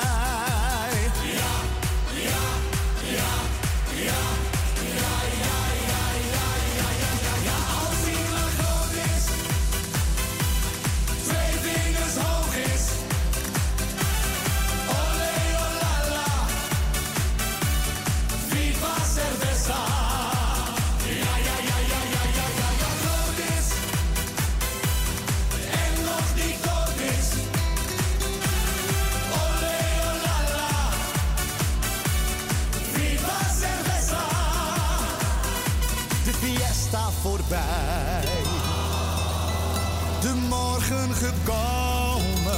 de 40.21 40.33
morgen 40.49 41.13
gekomen. 41.13 42.51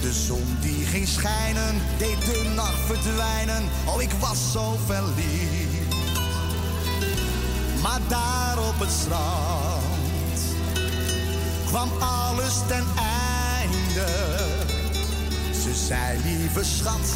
De 0.00 0.12
zon 0.26 0.56
die 0.60 0.84
ging 0.86 1.08
schijnen, 1.08 1.82
deed 1.98 2.20
de 2.20 2.52
nacht 2.54 2.80
verdwijnen. 2.86 3.68
Oh, 3.84 4.02
ik 4.02 4.12
was 4.12 4.52
zo 4.52 4.78
verliefd. 4.86 5.94
Maar 7.82 8.00
daar 8.08 8.58
op 8.58 8.78
het 8.80 8.90
strand 8.90 10.40
kwam 11.66 11.90
alles 11.98 12.54
ten 12.68 12.84
einde. 12.96 14.36
Ze 15.62 15.74
zei, 15.86 16.18
lieve 16.24 16.64
schat, 16.64 17.14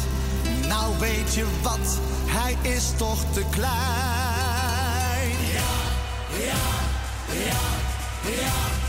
nou 0.67 0.99
weet 0.99 1.33
je 1.33 1.45
wat, 1.61 1.99
hij 2.25 2.57
is 2.61 2.91
toch 2.97 3.23
te 3.33 3.43
klein. 3.49 4.28
Yeah, 6.39 6.55
yeah, 7.33 8.31
yeah. 8.31 8.88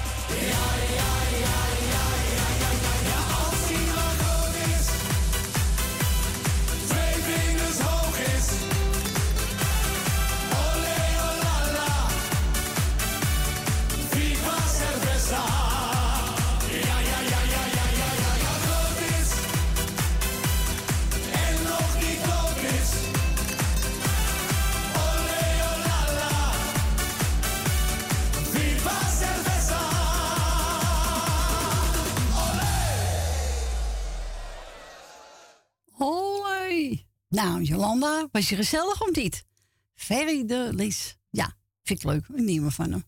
Nou, 37.30 37.62
Jolanda, 37.62 38.28
was 38.32 38.48
je 38.48 38.56
gezellig 38.56 39.02
of 39.02 39.14
niet? 39.14 39.44
Ferry 39.94 40.46
de 40.46 40.68
Lies. 40.72 41.16
Ja, 41.30 41.56
vind 41.82 41.98
ik 41.98 42.04
leuk. 42.04 42.28
Een 42.28 42.44
nieuwe 42.44 42.70
van 42.70 42.90
hem. 42.90 43.04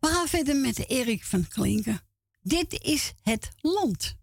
We 0.00 0.06
gaan 0.06 0.28
verder 0.28 0.56
met 0.56 0.88
Erik 0.88 1.24
van 1.24 1.48
Klinken. 1.48 2.00
Dit 2.40 2.82
is 2.82 3.12
het 3.22 3.50
land. 3.60 4.16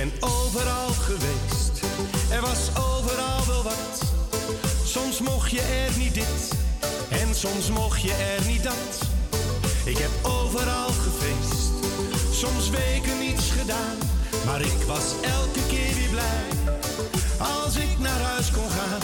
Ben 0.00 0.12
overal 0.20 0.88
geweest, 0.88 1.80
er 2.30 2.40
was 2.40 2.68
overal 2.68 3.46
wel 3.46 3.62
wat. 3.62 4.02
Soms 4.84 5.20
mocht 5.20 5.50
je 5.50 5.60
er 5.60 5.98
niet 5.98 6.14
dit 6.14 6.48
en 7.08 7.34
soms 7.34 7.70
mocht 7.70 8.02
je 8.02 8.12
er 8.12 8.46
niet 8.46 8.62
dat. 8.62 8.92
Ik 9.84 9.98
heb 9.98 10.10
overal 10.22 10.88
gefeest, 10.88 11.70
soms 12.32 12.70
weken 12.70 13.18
niets 13.18 13.50
gedaan. 13.50 13.96
Maar 14.44 14.60
ik 14.60 14.82
was 14.86 15.04
elke 15.22 15.66
keer 15.68 15.94
weer 15.94 16.10
blij 16.10 16.48
als 17.38 17.76
ik 17.76 17.98
naar 17.98 18.20
huis 18.20 18.50
kon 18.50 18.70
gaan. 18.70 19.02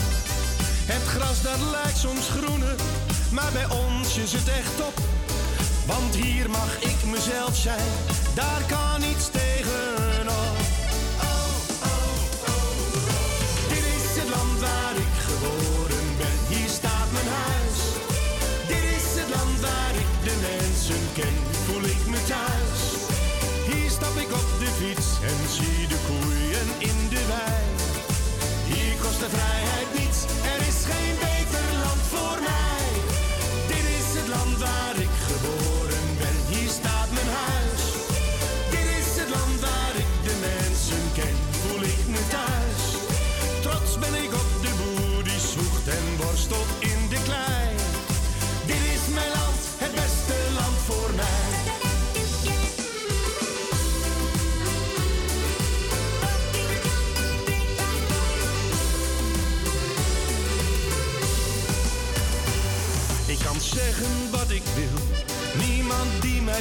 Het 0.92 1.02
gras 1.06 1.42
dat 1.42 1.60
lijkt 1.70 1.98
soms 1.98 2.28
groener, 2.28 2.76
maar 3.30 3.52
bij 3.52 3.68
ons 3.68 4.16
is 4.16 4.32
het 4.32 4.48
echt 4.48 4.76
top. 4.76 4.96
Want 5.86 6.14
hier 6.14 6.50
mag 6.50 6.80
ik 6.80 7.04
mezelf 7.04 7.56
zijn, 7.56 7.88
daar 8.34 8.62
kan 8.68 9.00
niets 9.00 9.30
tegenop. 9.30 10.65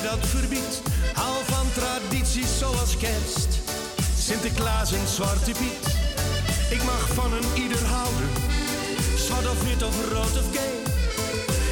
Dat 0.02 0.26
verbiedt. 0.28 0.82
Hou 1.14 1.46
van 1.46 1.68
tradities 1.74 2.58
zoals 2.58 2.98
kerst, 2.98 3.60
Sinterklaas 4.18 4.92
en 4.92 5.08
Zwarte 5.08 5.52
Piet. 5.52 5.86
Ik 6.70 6.84
mag 6.84 7.08
van 7.14 7.34
een 7.34 7.62
ieder 7.64 7.86
houden, 7.86 8.30
zwart 9.18 9.50
of 9.50 9.64
wit 9.64 9.84
of 9.84 9.96
rood 10.12 10.38
of 10.42 10.48
gay. 10.56 10.76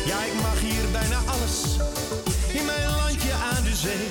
Ja, 0.06 0.24
ik 0.24 0.34
mag 0.42 0.60
hier 0.60 0.86
bijna 0.92 1.18
alles, 1.26 1.58
in 2.48 2.66
mijn 2.66 2.90
landje 2.96 3.34
aan 3.34 3.64
de 3.64 3.76
zee. 3.76 4.08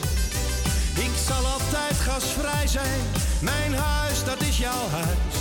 Ik 1.05 1.14
zal 1.27 1.46
altijd 1.46 1.96
gasvrij 2.07 2.66
zijn, 2.66 3.01
mijn 3.40 3.75
huis 3.75 4.25
dat 4.25 4.40
is 4.40 4.59
jouw 4.59 4.88
huis. 4.90 5.37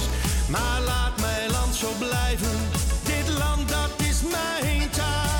Maar 0.49 0.81
laat 0.81 1.19
mijn 1.19 1.51
land 1.51 1.75
zo 1.75 1.89
blijven, 1.97 2.57
dit 3.03 3.37
land 3.37 3.69
dat 3.69 3.91
is 3.97 4.21
mijn 4.21 4.89
thuis. 4.89 5.30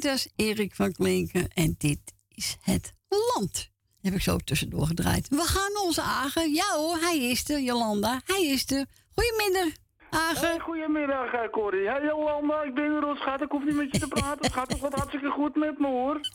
Dit 0.00 0.10
was 0.10 0.28
Erik 0.36 0.74
van 0.74 0.92
Klinken 0.92 1.48
en 1.54 1.74
dit 1.78 2.00
is 2.28 2.56
het 2.62 2.94
land. 3.08 3.70
Heb 4.02 4.14
ik 4.14 4.20
zo 4.20 4.36
tussendoor 4.36 4.86
gedraaid. 4.86 5.28
We 5.28 5.42
gaan 5.42 5.84
onze 5.84 6.02
Agen. 6.02 6.52
Ja 6.52 6.74
hoor, 6.76 6.96
hij 6.96 7.18
is 7.18 7.48
er, 7.50 7.60
Jolanda. 7.60 8.20
Hij 8.24 8.46
is 8.46 8.70
er. 8.70 8.86
Goedemiddag, 9.14 9.72
Agen. 10.10 10.48
Hey, 10.48 10.58
goedemiddag, 10.58 11.32
eh, 11.32 11.50
Corrie. 11.50 11.88
Hey, 11.88 12.02
Jolanda, 12.04 12.62
ik 12.62 12.74
ben 12.74 12.84
er 12.84 13.04
al, 13.04 13.16
schat. 13.16 13.40
Ik 13.40 13.50
hoef 13.50 13.64
niet 13.64 13.74
met 13.74 13.88
je 13.92 13.98
te 13.98 14.08
praten. 14.08 14.44
Het 14.44 14.52
gaat 14.52 14.68
toch 14.70 14.80
wat 14.80 14.94
hartstikke 14.94 15.30
goed 15.30 15.56
met 15.56 15.78
me, 15.78 15.86
hoor. 15.86 16.20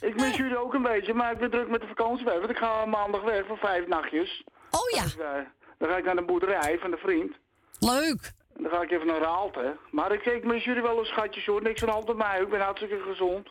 Ik 0.00 0.14
mis 0.20 0.36
jullie 0.36 0.58
ook 0.58 0.74
een 0.74 0.82
beetje, 0.82 1.14
maar 1.14 1.32
ik 1.32 1.38
ben 1.38 1.50
druk 1.50 1.68
met 1.68 1.80
de 1.80 1.86
vakantie 1.86 2.24
weg. 2.24 2.38
Want 2.38 2.50
ik 2.50 2.56
ga 2.56 2.84
maandag 2.86 3.22
weg 3.22 3.46
voor 3.46 3.58
vijf 3.58 3.86
nachtjes. 3.86 4.44
Oh 4.70 4.90
ja, 4.94 5.02
Dus, 5.02 5.16
eh, 5.16 5.32
dan 5.78 5.88
ga 5.88 5.96
ik 5.96 6.04
naar 6.04 6.16
de 6.16 6.24
boerderij 6.24 6.78
van 6.78 6.90
de 6.90 6.96
vriend. 6.96 7.32
leuk. 7.78 8.32
Dan 8.56 8.70
ga 8.70 8.82
ik 8.82 8.90
even 8.90 9.06
naar 9.06 9.20
Raalte. 9.20 9.76
Maar 9.90 10.12
ik, 10.12 10.24
ik 10.26 10.44
mis 10.44 10.64
jullie 10.64 10.82
wel 10.82 10.98
een 10.98 11.04
schatjes 11.04 11.46
hoor. 11.46 11.62
Niks 11.62 11.82
aan 11.82 11.88
hand 11.88 12.06
met 12.06 12.16
mij. 12.16 12.40
Ik 12.40 12.48
ben 12.48 12.60
hartstikke 12.60 12.98
gezond. 13.08 13.48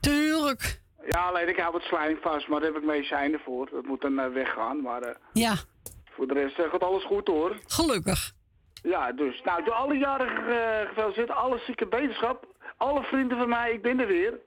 Tuurlijk. 0.00 0.80
Ja, 1.06 1.26
alleen 1.28 1.48
ik 1.48 1.56
hou 1.58 1.72
wat 1.72 1.82
slijm 1.82 2.18
vast, 2.20 2.48
maar 2.48 2.60
daar 2.60 2.72
heb 2.72 2.78
ik 2.82 2.86
medicijnen 2.88 3.40
voor. 3.40 3.68
Dat 3.70 3.84
moet 3.84 4.00
dan 4.00 4.18
eh, 4.18 4.32
weggaan. 4.32 4.80
Maar 4.82 5.02
eh, 5.02 5.14
Ja, 5.32 5.54
voor 6.10 6.26
de 6.26 6.34
rest 6.34 6.58
eh, 6.58 6.70
gaat 6.70 6.82
alles 6.82 7.04
goed 7.04 7.26
hoor. 7.28 7.56
gelukkig. 7.66 8.32
Ja, 8.82 9.12
dus. 9.12 9.42
Nou, 9.42 9.64
door 9.64 9.74
alle 9.74 9.94
jaren 9.98 10.28
uh, 10.48 10.88
gefeliciteerd. 10.88 11.30
Alle 11.30 11.58
zieke 11.58 11.86
beterschap. 11.86 12.46
Alle 12.76 13.02
vrienden 13.02 13.38
van 13.38 13.48
mij, 13.48 13.72
ik 13.72 13.82
ben 13.82 14.00
er 14.00 14.06
weer. 14.06 14.38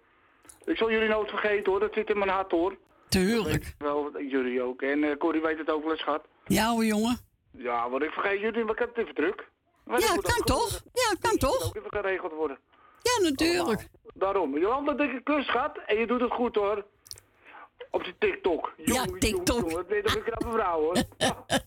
Ik 0.65 0.77
zal 0.77 0.91
jullie 0.91 1.09
nooit 1.09 1.29
vergeten 1.29 1.71
hoor. 1.71 1.79
Dat 1.79 1.93
zit 1.93 2.09
in 2.09 2.17
mijn 2.17 2.29
hart 2.29 2.51
hoor. 2.51 2.77
Tuurlijk. 3.09 3.75
Wel, 3.77 4.21
jullie 4.21 4.61
ook. 4.61 4.81
En 4.81 5.17
Corrie 5.17 5.41
weet 5.41 5.57
het 5.57 5.69
ook 5.71 5.81
wel 5.81 5.91
eens, 5.91 5.99
schat. 6.01 6.25
Ja 6.45 6.69
hoor, 6.69 6.85
jongen. 6.85 7.17
Ja, 7.51 7.89
want 7.89 8.03
ik 8.03 8.11
vergeet 8.11 8.39
jullie, 8.39 8.63
maar 8.63 8.73
ik 8.73 8.79
heb 8.79 8.89
het 8.95 8.97
even 8.97 9.15
druk. 9.15 9.47
Maar 9.85 9.99
dat 9.99 10.09
Ja, 10.09 10.15
kan 10.15 10.43
toch? 10.43 10.63
gebeuren. 10.63 10.91
Ja, 10.93 11.15
kan 11.19 11.37
Dat 11.37 11.39
toch? 11.39 11.75
even 11.75 11.89
geregeld 11.89 12.31
worden. 12.33 12.57
Ja, 13.01 13.29
natuurlijk. 13.29 13.87
Daarom. 14.13 14.57
Jolanda, 14.57 14.93
dikke 14.93 15.21
kus, 15.23 15.45
schat. 15.45 15.77
En 15.85 15.97
je 15.97 16.07
doet 16.07 16.21
het 16.21 16.31
goed 16.31 16.55
hoor. 16.55 16.85
Op 17.91 18.03
die 18.03 18.15
TikTok. 18.19 18.73
Ja, 18.77 18.83
Jongen, 18.93 19.19
TikTok. 19.19 19.59
jongen, 19.59 19.75
Dat 19.75 19.87
ben 19.87 19.97
je 19.97 20.03
toch 20.03 20.15
een 20.15 20.23
knappe 20.23 20.51
vrouw 20.51 20.79
hoor. 20.81 20.93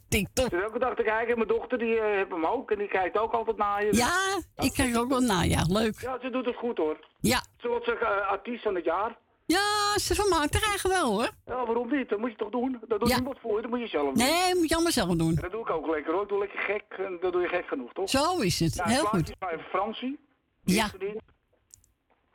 TikTok. 0.09 0.45
Ik 0.47 0.51
zit 0.53 0.63
elke 0.63 0.79
dag 0.79 0.95
te 0.95 1.03
kijken. 1.03 1.37
Mijn 1.37 1.49
dochter 1.49 1.79
die 1.79 1.99
eh, 1.99 2.05
heeft 2.17 2.31
hem 2.31 2.47
ook. 2.47 2.71
En 2.71 2.79
die 2.79 2.89
kijkt 2.89 3.19
ook 3.19 3.33
altijd 3.33 3.57
naar 3.57 3.85
je. 3.85 3.95
Ja, 3.95 4.41
ik 4.65 4.73
krijg 4.73 4.97
ook 4.97 5.09
wel 5.09 5.21
na. 5.21 5.43
Ja, 5.43 5.63
leuk. 5.69 6.01
Ja, 6.01 6.19
ze 6.23 6.31
doet 6.31 6.45
het 6.47 6.57
goed 6.57 6.79
hoor. 6.79 6.99
Ja, 7.21 7.43
Ze 7.57 7.69
wordt 7.69 7.85
zeggen 7.85 8.07
eh, 8.07 8.29
artiest 8.29 8.63
van 8.63 8.75
het 8.75 8.85
jaar. 8.85 9.17
Ja 9.57 9.99
ze 9.99 10.15
vermaakt 10.15 10.55
er 10.55 10.63
eigenlijk 10.63 11.01
wel 11.01 11.11
hoor. 11.13 11.31
Ja, 11.47 11.65
waarom 11.67 11.91
niet? 11.97 12.09
Dat 12.09 12.19
moet 12.19 12.31
je 12.31 12.37
toch 12.37 12.51
doen? 12.51 12.79
Dat 12.89 13.01
doet 13.01 13.09
Ja. 13.09 13.15
niemand 13.17 13.39
voor 13.41 13.55
je, 13.57 13.63
dat 13.63 13.71
moet 13.71 13.81
je 13.81 13.87
zelf 13.89 14.05
doen. 14.15 14.27
Nee, 14.27 14.55
moet 14.55 14.69
je 14.69 14.75
allemaal 14.75 14.93
zelf 14.93 15.09
doen. 15.17 15.29
En 15.37 15.43
dat 15.43 15.51
doe 15.51 15.61
ik 15.61 15.71
ook 15.71 15.87
lekker 15.87 16.13
hoor. 16.13 16.23
Ik 16.23 16.29
doe 16.29 16.39
lekker 16.39 16.59
gek. 16.61 16.85
En 16.99 17.19
dat 17.21 17.33
doe 17.33 17.43
je 17.43 17.49
gek 17.49 17.67
genoeg, 17.67 17.93
toch? 17.93 18.09
Zo 18.11 18.37
is 18.39 18.61
het. 18.61 18.83
Heel 18.85 19.05
goed. 19.05 19.33
nou 19.41 19.53
even 19.53 19.65
Fransie. 19.65 20.19
Ja, 20.65 20.91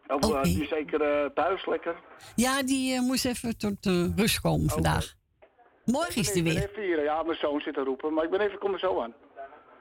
Ook, 0.08 0.22
eh, 0.24 0.30
Oké. 0.30 0.42
Die 0.44 0.62
is 0.64 0.70
zeker 0.70 1.02
eh, 1.02 1.30
thuis 1.30 1.66
lekker. 1.66 1.96
ja 2.36 2.64
die 2.64 2.94
eh, 2.94 3.00
moest 3.02 3.26
even 3.26 3.58
tot 3.58 3.86
eh, 3.86 4.06
rust 4.16 4.42
komen 4.42 4.70
vandaag. 4.70 5.14
Morgen 5.86 6.16
is 6.22 6.32
die 6.32 6.38
ik 6.38 6.44
ben 6.44 6.54
weer. 6.54 6.64
even 6.64 6.84
vieren. 6.84 7.04
Ja, 7.04 7.24
mijn 7.24 7.38
zoon 7.38 7.62
zit 7.62 7.74
te 7.74 7.84
roepen. 7.84 8.14
Maar 8.14 8.24
ik 8.24 8.30
ben 8.30 8.40
even, 8.42 8.60
kom 8.60 8.74
er 8.74 8.80
zo 8.80 9.02
aan. 9.02 9.14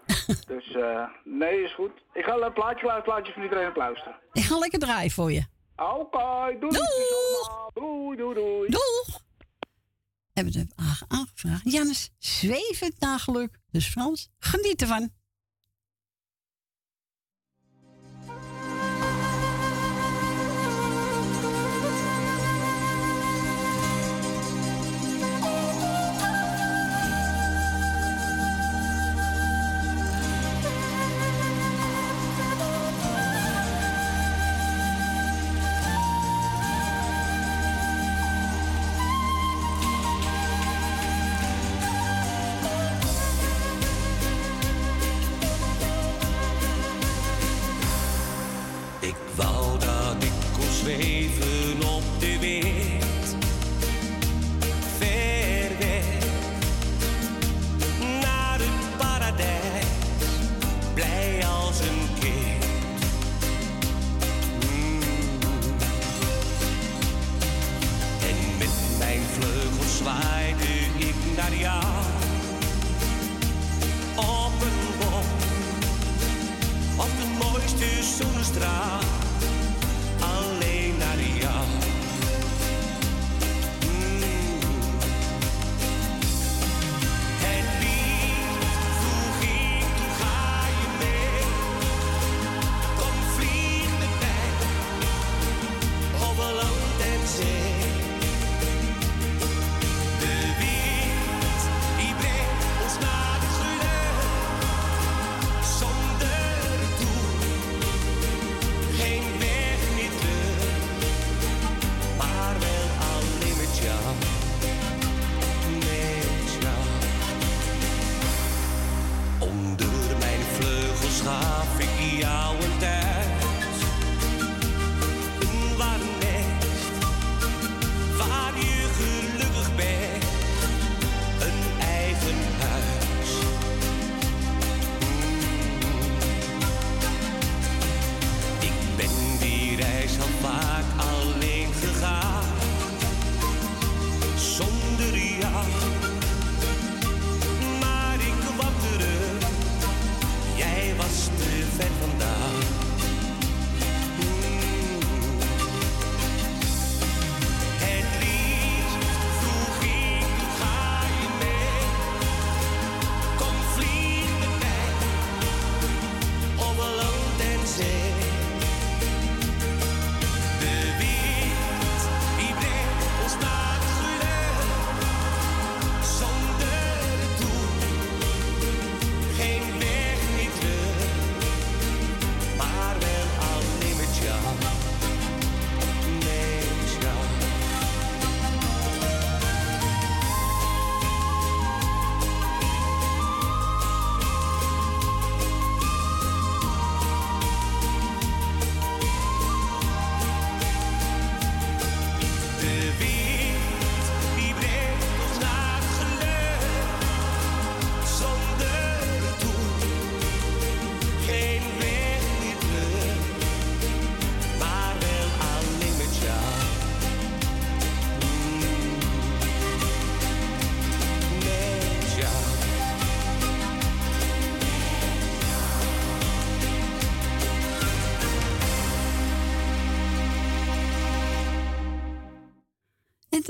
dus, 0.47 0.73
eh, 0.75 1.05
nee, 1.25 1.63
is 1.63 1.75
goed. 1.75 1.91
Ik 2.13 2.25
ga 2.25 2.33
een 2.37 2.53
plaatje 2.53 2.87
luisteren, 2.87 3.03
plaatje 3.03 3.33
van 3.33 3.43
iedereen 3.43 3.69
op 3.69 3.77
luisteren. 3.77 4.17
Ik 4.33 4.43
ga 4.43 4.59
lekker 4.59 4.79
draaien 4.79 5.11
voor 5.11 5.33
je. 5.33 5.43
Oké, 5.91 6.59
doei. 6.61 6.73
Doeg! 6.73 7.71
Doei, 7.75 8.17
doei, 8.17 8.35
doei. 8.35 8.71
Doeg! 8.71 9.21
Hebben 10.33 10.53
we 10.53 10.59
het 10.59 10.73
aange- 10.77 11.05
aangevraagd. 11.09 11.73
Jannes, 11.73 12.11
zwevend 12.19 13.01
naar 13.01 13.19
geluk. 13.19 13.59
Dus 13.71 13.87
Frans, 13.89 14.29
geniet 14.39 14.81
ervan. 14.81 15.11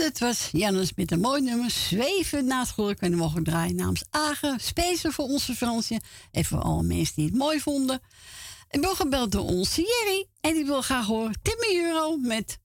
Het 0.02 0.18
was 0.18 0.48
Jannes 0.52 0.94
met 0.94 1.12
een 1.12 1.20
mooi 1.20 1.42
nummer, 1.42 1.70
Zweven 1.70 2.44
na 2.44 2.64
het. 2.64 3.00
En 3.00 3.08
die 3.08 3.18
mogen 3.18 3.44
draaien 3.44 3.74
namens 3.74 4.04
Agen, 4.10 4.60
speciaal 4.60 5.12
voor 5.12 5.24
onze 5.24 5.54
Fransje. 5.54 6.00
En 6.30 6.44
voor 6.44 6.58
alle 6.58 6.82
mensen 6.82 7.14
die 7.14 7.24
het 7.24 7.34
mooi 7.34 7.60
vonden. 7.60 8.00
Ik 8.70 8.80
ben 8.80 8.96
gebeld 8.96 9.32
door 9.32 9.44
onze 9.44 9.80
Jerry. 9.80 10.26
En 10.40 10.54
die 10.54 10.64
wil 10.64 10.82
graag 10.82 11.06
horen 11.06 11.38
Timmy 11.42 11.84
Euro 11.84 12.16
met 12.16 12.58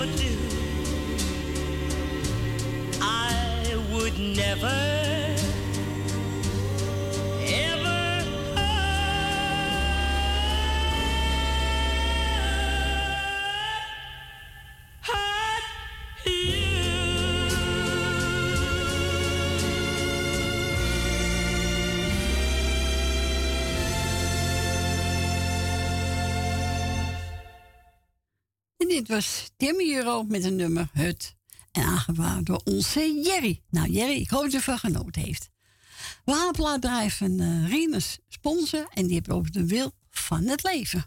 could 0.00 0.16
ever 0.16 0.16
do, 0.16 0.34
I 3.02 3.76
would 3.92 4.18
never. 4.18 4.99
Dit 29.00 29.08
was 29.08 29.50
Timmy 29.56 29.94
Euro 29.94 30.22
met 30.22 30.44
een 30.44 30.56
nummer 30.56 30.88
Hut. 30.92 31.34
En 31.72 31.82
aangewaard 31.82 32.46
door 32.46 32.60
onze 32.64 33.20
Jerry. 33.24 33.62
Nou, 33.70 33.90
Jerry, 33.90 34.20
ik 34.20 34.30
hoop 34.30 34.42
dat 34.42 34.52
je 34.52 34.60
van 34.60 34.78
genoten 34.78 35.22
heeft. 35.22 35.50
We 36.24 36.32
gaan 36.32 36.46
een 37.20 37.66
eh. 37.66 38.86
En 38.94 39.06
die 39.06 39.14
heeft 39.14 39.30
over 39.30 39.50
de 39.50 39.66
wil 39.66 39.92
van 40.10 40.46
het 40.46 40.62
leven. 40.62 41.04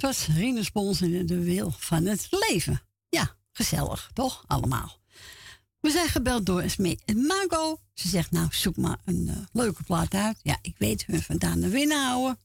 Het 0.00 0.16
was 0.16 0.36
Rinus 0.36 0.72
Bons 0.72 1.02
in 1.02 1.26
de 1.26 1.44
wil 1.44 1.74
van 1.78 2.04
het 2.04 2.28
leven. 2.30 2.82
Ja, 3.08 3.36
gezellig, 3.52 4.10
toch? 4.14 4.44
Allemaal. 4.46 5.00
We 5.80 5.90
zijn 5.90 6.08
gebeld 6.08 6.46
door 6.46 6.60
Esme 6.60 6.98
en 7.04 7.26
Mago. 7.26 7.80
Ze 7.94 8.08
zegt, 8.08 8.30
nou, 8.30 8.48
zoek 8.50 8.76
maar 8.76 8.98
een 9.04 9.28
eh, 9.28 9.36
leuke 9.52 9.82
plaat 9.82 10.14
uit. 10.14 10.38
Ja, 10.42 10.58
ik 10.62 10.74
weet 10.78 11.06
hun 11.06 11.22
vandaan 11.22 11.60
de 11.60 11.68
winnen 11.68 12.04
houden. 12.04 12.38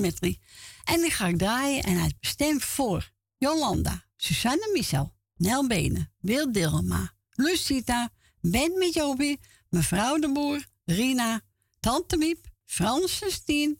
metrie. 0.00 0.38
En 0.84 1.00
die 1.00 1.10
ga 1.10 1.26
ik 1.26 1.38
draaien. 1.38 1.82
En 1.82 1.96
hij 1.96 2.06
is 2.06 2.18
bestemd 2.20 2.64
voor 2.64 3.10
Jolanda, 3.38 4.04
Susanne 4.16 4.70
Michel, 4.72 5.14
Nel 5.36 5.66
Benen, 5.66 6.12
Wil 6.20 6.52
Dilma, 6.52 7.12
Lucita, 7.30 8.10
Ben 8.40 8.78
Mijobi, 8.78 9.36
Mevrouw 9.68 10.18
de 10.18 10.32
Boer, 10.32 10.66
Rina, 10.84 11.40
Tante 11.80 12.16
Miep, 12.16 12.46
Frans 12.64 13.42
Tien, 13.44 13.78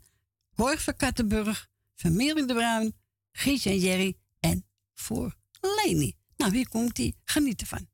Cor 0.57 0.79
van 0.79 0.97
Kattenburg, 0.97 1.69
Familie 1.95 2.47
de 2.47 2.55
Bruin, 2.55 2.95
Gies 3.37 3.67
en 3.67 3.79
Jerry 3.79 4.17
en 4.41 4.67
voor 4.95 5.37
Leni. 5.61 6.15
Nou, 6.37 6.55
hier 6.57 6.69
komt 6.69 6.97
hij. 6.97 7.15
Geniet 7.25 7.61
ervan. 7.61 7.89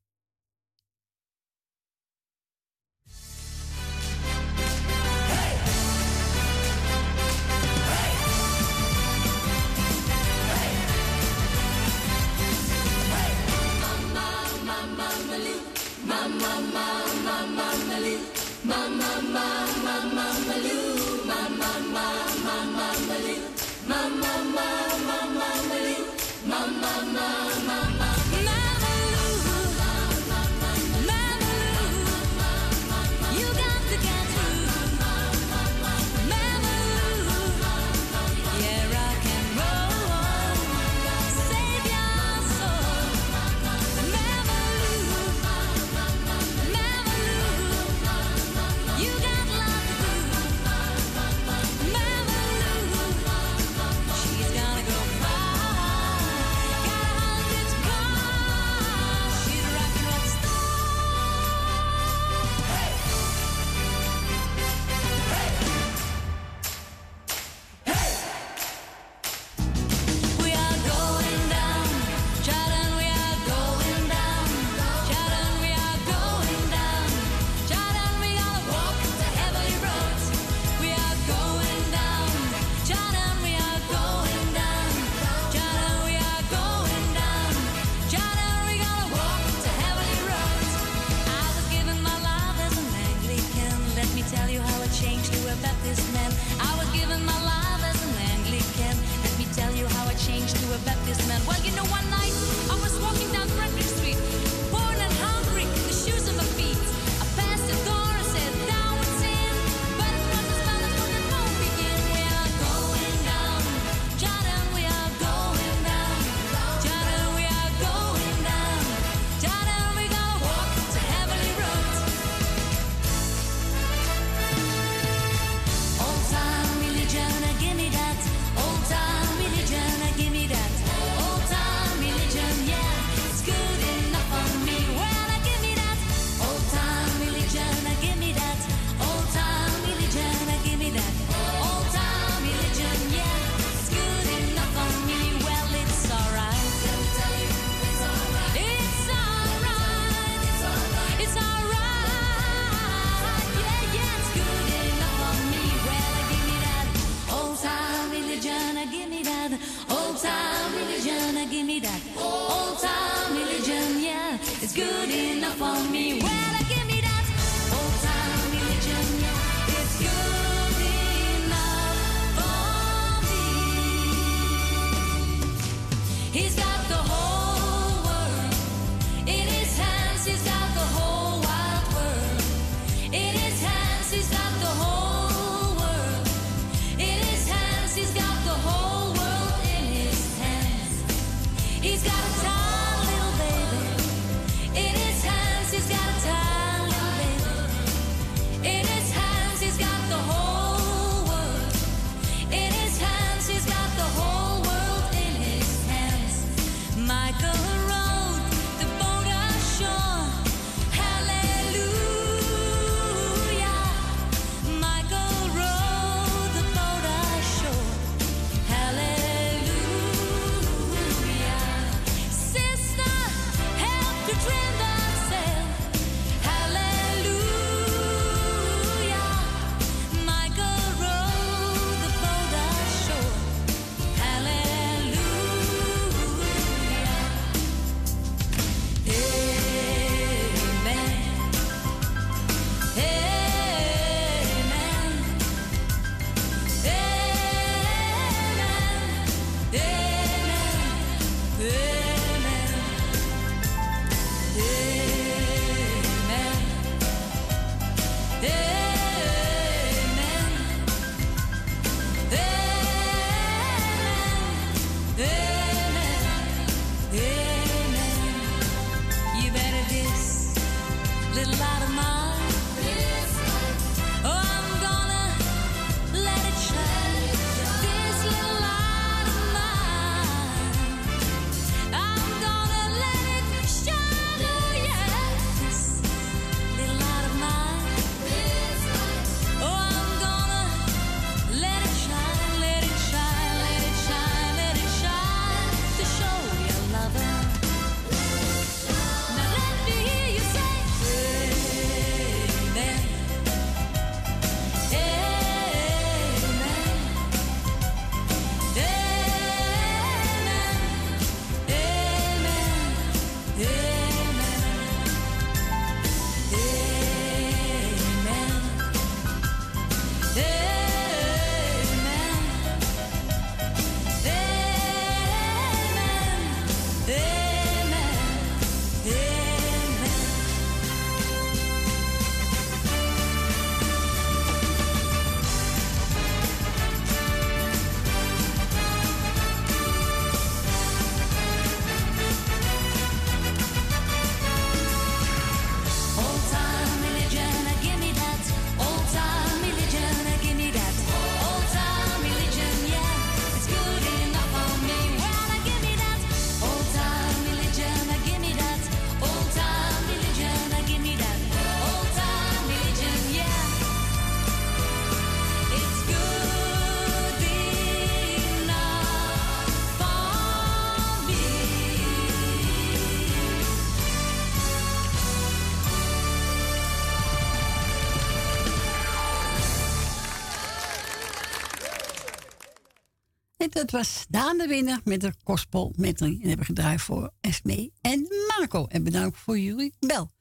Dat 383.71 383.91
was 383.91 384.25
Daan 384.29 384.57
de 384.57 384.67
winnaar 384.67 385.01
met 385.03 385.21
de 385.21 385.33
Kospel 385.43 385.93
Medley. 385.97 386.39
En 386.41 386.47
hebben 386.47 386.65
gedraaid 386.65 387.01
voor 387.01 387.33
Esme 387.41 387.91
en 388.01 388.27
Marco. 388.47 388.85
En 388.85 389.03
bedankt 389.03 389.37
voor 389.37 389.59
jullie 389.59 389.93
bel. 389.99 390.31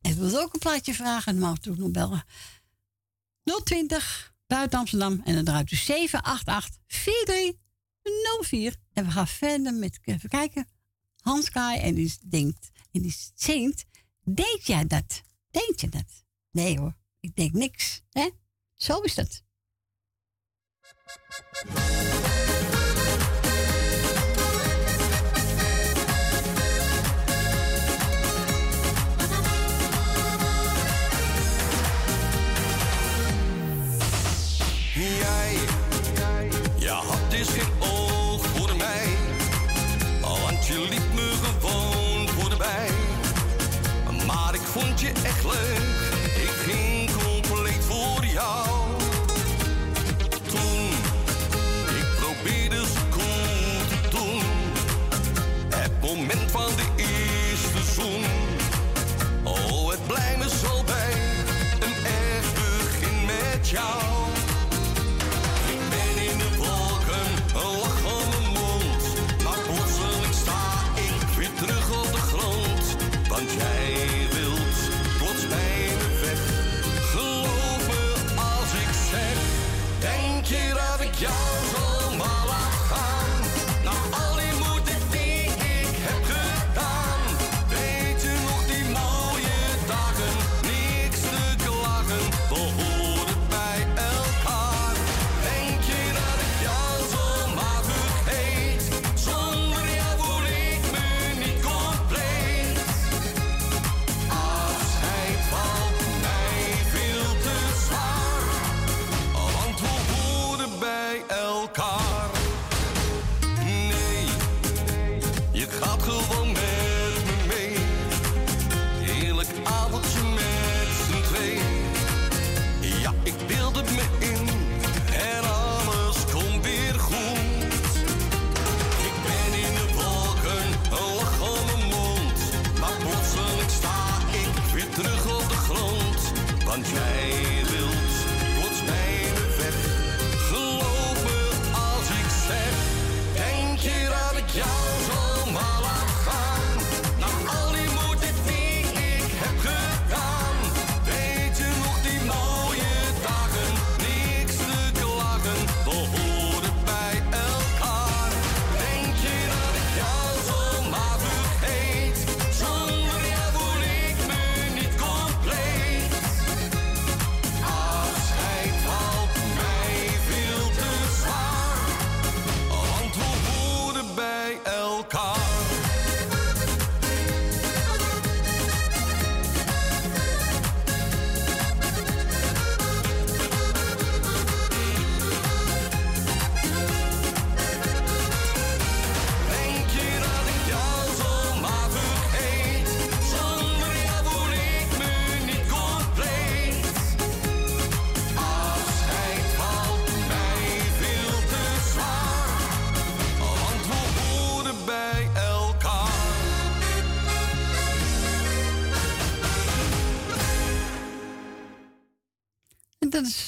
En 0.00 0.18
wil 0.18 0.40
ook 0.40 0.52
een 0.52 0.58
plaatje 0.58 0.94
vragen, 0.94 1.32
dan 1.32 1.42
mag 1.42 1.58
ook 1.68 1.76
nog 1.76 1.90
bellen. 1.90 2.24
020 3.64 4.34
buiten 4.46 4.78
Amsterdam. 4.78 5.20
En 5.24 5.34
dan 5.34 5.44
draait 5.44 5.70
u 5.70 5.76
788 5.76 6.78
4304. 6.86 8.76
En 8.92 9.04
we 9.04 9.10
gaan 9.10 9.28
verder 9.28 9.74
met, 9.74 9.98
even 10.02 10.28
kijken, 10.28 10.68
Hans 11.20 11.50
Kai. 11.50 11.78
En 11.78 11.94
die 11.94 12.18
denkt, 12.26 12.70
en 12.92 13.02
die 13.02 13.16
zingt, 13.34 13.84
denk 14.34 14.60
jij 14.62 14.86
dat? 14.86 15.22
Denk 15.50 15.80
je 15.80 15.88
dat? 15.88 16.24
Nee 16.50 16.78
hoor, 16.78 16.96
ik 17.20 17.36
denk 17.36 17.52
niks. 17.52 18.02
Hè? 18.10 18.30
Zo 18.74 19.00
is 19.00 19.14
dat. 19.14 19.42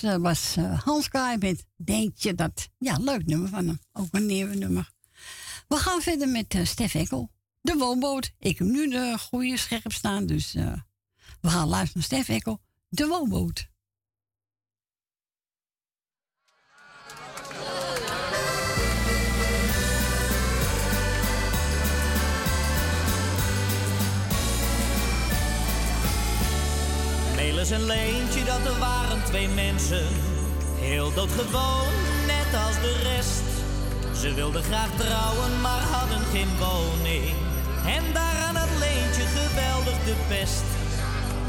Was 0.03 0.57
eh, 0.57 0.81
Hans 0.83 1.09
Kai 1.09 1.37
met 1.39 1.67
Denk 1.77 2.17
je 2.17 2.35
dat? 2.35 2.69
Ja, 2.79 2.97
leuk 2.97 3.27
nummer 3.27 3.49
van 3.49 3.67
hem. 3.67 3.81
Ook 3.93 4.09
een 4.11 4.27
nieuwe 4.27 4.55
nummer. 4.55 4.93
We 5.69 5.77
gaan 5.77 6.01
verder 6.01 6.29
met 6.29 6.55
eh, 6.55 6.65
Stef 6.65 6.95
Ekkel. 6.95 7.31
De 7.61 7.77
woonboot. 7.77 8.33
Ik 8.39 8.59
heb 8.59 8.69
nu 8.69 8.89
de 8.89 9.17
goede 9.19 9.57
scherp 9.57 9.93
staan, 9.93 10.27
dus 10.27 10.55
eh, 10.55 10.73
we 11.41 11.49
gaan 11.49 11.69
luisteren 11.69 12.05
naar 12.09 12.21
Stef 12.21 12.29
Ekkel. 12.29 12.61
De 12.89 13.07
woonboot. 13.07 13.69
Melis 27.63 27.81
en 27.81 27.87
Leentje, 27.87 28.45
dat 28.45 28.65
er 28.73 28.79
waren 28.79 29.25
twee 29.25 29.49
mensen. 29.49 30.07
Heel 30.79 31.13
doodgewoon, 31.15 31.93
net 32.27 32.51
als 32.67 32.77
de 32.85 32.95
rest. 33.15 33.49
Ze 34.21 34.35
wilden 34.35 34.63
graag 34.63 34.91
trouwen, 34.97 35.61
maar 35.61 35.83
hadden 35.97 36.25
geen 36.33 36.53
woning. 36.59 37.35
En 37.97 38.05
daaraan 38.13 38.57
had 38.57 38.73
Leentje 38.79 39.25
geweldig 39.39 39.99
de 40.05 40.17
pest. 40.29 40.69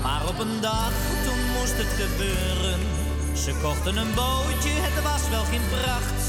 Maar 0.03 0.27
op 0.31 0.39
een 0.39 0.61
dag, 0.61 0.93
toen 1.25 1.41
moest 1.55 1.77
het 1.83 1.93
gebeuren. 2.03 2.79
Ze 3.43 3.51
kochten 3.61 3.97
een 3.97 4.13
bootje, 4.21 4.73
het 4.87 4.97
was 5.09 5.23
wel 5.35 5.45
geen 5.51 5.67
pracht. 5.75 6.21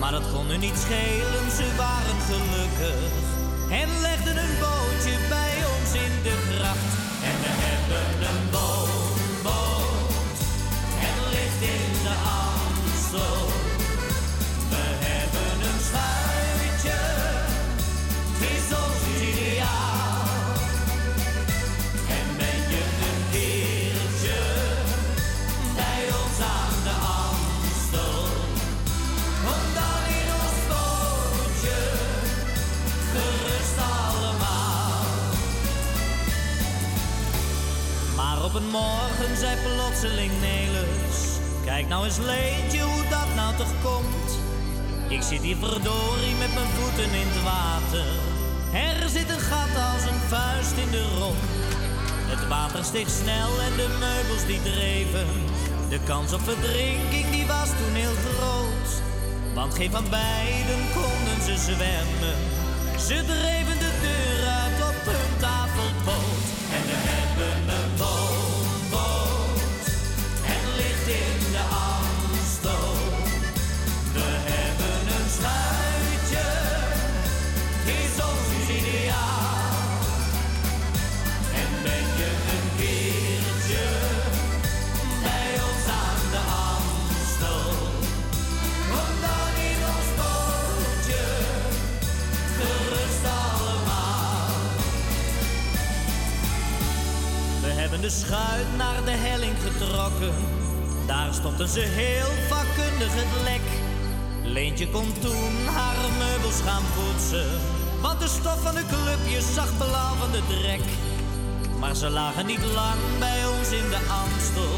Maar 0.00 0.12
dat 0.12 0.26
kon 0.32 0.46
hun 0.46 0.60
niet 0.60 0.78
schelen, 0.84 1.46
ze 1.58 1.66
waren 1.84 2.20
gelukkig. 2.30 3.12
En 3.80 3.88
legden 4.06 4.36
een 4.44 4.56
bootje 4.64 5.14
bij 5.34 5.54
ons 5.74 5.90
in 6.06 6.14
de 6.26 6.36
gracht. 6.48 6.92
En 7.28 7.36
we 7.44 7.52
hebben 7.68 8.28
een 8.30 8.51
op 38.54 38.60
een 38.60 38.70
morgen 38.70 39.36
zei 39.36 39.56
plotseling 39.56 40.32
Nelis. 40.40 41.18
Kijk 41.64 41.88
nou 41.88 42.04
eens 42.04 42.18
leentje 42.18 42.80
hoe 42.80 43.02
dat 43.10 43.34
nou 43.34 43.56
toch 43.56 43.74
komt. 43.82 44.30
Ik 45.08 45.22
zit 45.22 45.40
hier 45.40 45.56
verdorie 45.56 46.34
met 46.38 46.54
mijn 46.54 46.72
voeten 46.78 47.10
in 47.20 47.26
het 47.30 47.42
water. 47.42 48.06
Er 49.02 49.08
zit 49.08 49.30
een 49.30 49.46
gat 49.50 49.74
als 49.92 50.02
een 50.10 50.22
vuist 50.28 50.76
in 50.84 50.90
de 50.90 51.04
romp. 51.18 51.44
Het 52.32 52.48
water 52.48 52.84
steeg 52.84 53.10
snel 53.10 53.50
en 53.66 53.74
de 53.76 53.88
meubels 54.04 54.46
die 54.46 54.62
dreven. 54.62 55.28
De 55.88 56.00
kans 56.04 56.32
op 56.32 56.42
verdrinking 56.42 57.30
die 57.30 57.46
was 57.46 57.70
toen 57.78 57.94
heel 58.02 58.18
groot. 58.26 58.90
Want 59.54 59.74
geen 59.74 59.90
van 59.90 60.08
beiden 60.10 60.80
konden 60.98 61.38
ze 61.48 61.54
zwemmen. 61.70 62.38
Ze 63.06 63.16
dreven 63.32 63.81
de 98.02 98.10
schuit 98.10 98.76
naar 98.76 99.04
de 99.04 99.16
helling 99.26 99.56
getrokken. 99.66 100.34
Daar 101.06 101.34
stopten 101.34 101.68
ze 101.68 101.80
heel 101.80 102.32
vakkundig 102.50 103.12
het 103.20 103.34
lek. 103.48 103.66
Leentje 104.54 104.88
kon 104.88 105.08
toen 105.20 105.54
haar 105.76 106.02
meubels 106.18 106.60
gaan 106.66 106.86
poetsen. 106.94 107.50
Want 108.00 108.20
de 108.20 108.28
stof 108.38 108.60
van 108.62 108.74
de 108.74 108.86
clubjes 108.94 109.54
zag 109.54 109.76
blauw 109.76 110.14
drek. 110.48 110.84
Maar 111.80 111.94
ze 111.94 112.08
lagen 112.10 112.46
niet 112.46 112.64
lang 112.80 113.00
bij 113.18 113.40
ons 113.54 113.68
in 113.80 113.88
de 113.94 114.02
Amstel. 114.22 114.76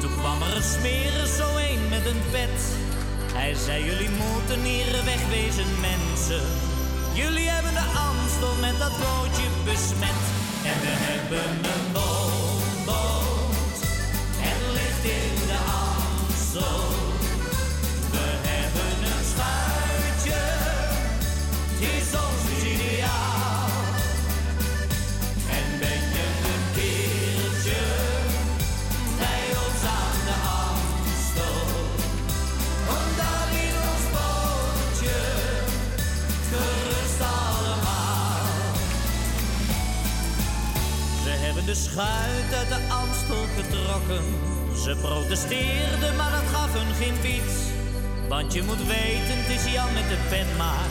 Toen 0.00 0.14
kwam 0.20 0.38
er 0.42 0.56
een 0.56 0.70
smerig 0.76 1.30
zo 1.40 1.48
een 1.68 1.82
met 1.94 2.04
een 2.10 2.22
pet. 2.34 2.58
Hij 3.38 3.54
zei, 3.54 3.84
jullie 3.84 4.12
moeten 4.22 4.62
hier 4.70 5.04
wegwezen 5.12 5.70
mensen. 5.90 6.44
Jullie 7.20 7.48
hebben 7.54 7.74
de 7.80 7.86
Amstel 8.08 8.54
met 8.66 8.76
dat 8.84 8.94
bootje 9.02 9.48
besmet. 9.64 10.20
En 10.70 10.76
we 10.84 10.94
hebben 11.08 11.48
een 11.72 11.86
woonboot. 11.94 12.27
De 41.68 41.74
schuit 41.74 42.54
uit 42.54 42.68
de 42.68 42.78
Amstel 42.88 43.44
getrokken. 43.56 44.47
Ze 44.88 44.96
protesteerden, 44.96 46.16
maar 46.16 46.30
dat 46.30 46.48
gaf 46.52 46.72
hun 46.72 46.94
geen 46.94 47.16
fiets. 47.20 47.56
Want 48.28 48.52
je 48.52 48.62
moet 48.62 48.86
weten, 48.86 49.36
het 49.40 49.48
is 49.56 49.72
Jan 49.72 49.92
met 49.92 50.08
de 50.08 50.18
pen 50.28 50.56
maar. 50.56 50.88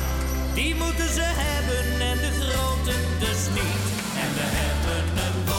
Die 0.53 0.75
moeten 0.75 1.09
ze 1.13 1.25
hebben 1.25 2.07
en 2.11 2.17
de 2.17 2.31
grote 2.41 2.95
dus 3.19 3.41
niet. 3.57 3.83
En 4.23 4.29
we 4.37 4.47
hebben 4.61 5.23
een 5.25 5.56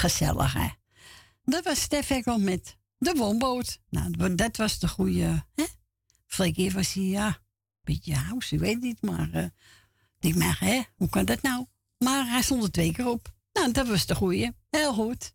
Gezellig, 0.00 0.52
hè? 0.52 0.68
Dat 1.44 1.64
was 1.64 1.80
Stef 1.80 2.10
Ekkel 2.10 2.38
met 2.38 2.76
de 2.98 3.14
woonboot. 3.16 3.80
Nou, 3.88 4.34
dat 4.34 4.56
was 4.56 4.78
de 4.78 4.88
goede, 4.88 5.44
hè? 5.54 5.64
Was 6.72 6.92
hij, 6.92 7.02
ja, 7.02 7.38
beetje 7.82 8.14
house, 8.14 8.54
ik 8.54 8.60
weet 8.60 8.80
niet, 8.80 9.02
maar... 9.02 9.30
eh, 9.32 9.44
ik 10.20 10.34
maar, 10.34 10.56
hè, 10.60 10.82
hoe 10.94 11.08
kan 11.08 11.24
dat 11.24 11.42
nou? 11.42 11.66
Maar 11.98 12.26
hij 12.30 12.42
stond 12.42 12.62
er 12.62 12.70
twee 12.70 12.92
keer 12.92 13.08
op. 13.08 13.34
Nou, 13.52 13.72
dat 13.72 13.88
was 13.88 14.06
de 14.06 14.14
goede. 14.14 14.54
Heel 14.70 14.94
goed. 14.94 15.34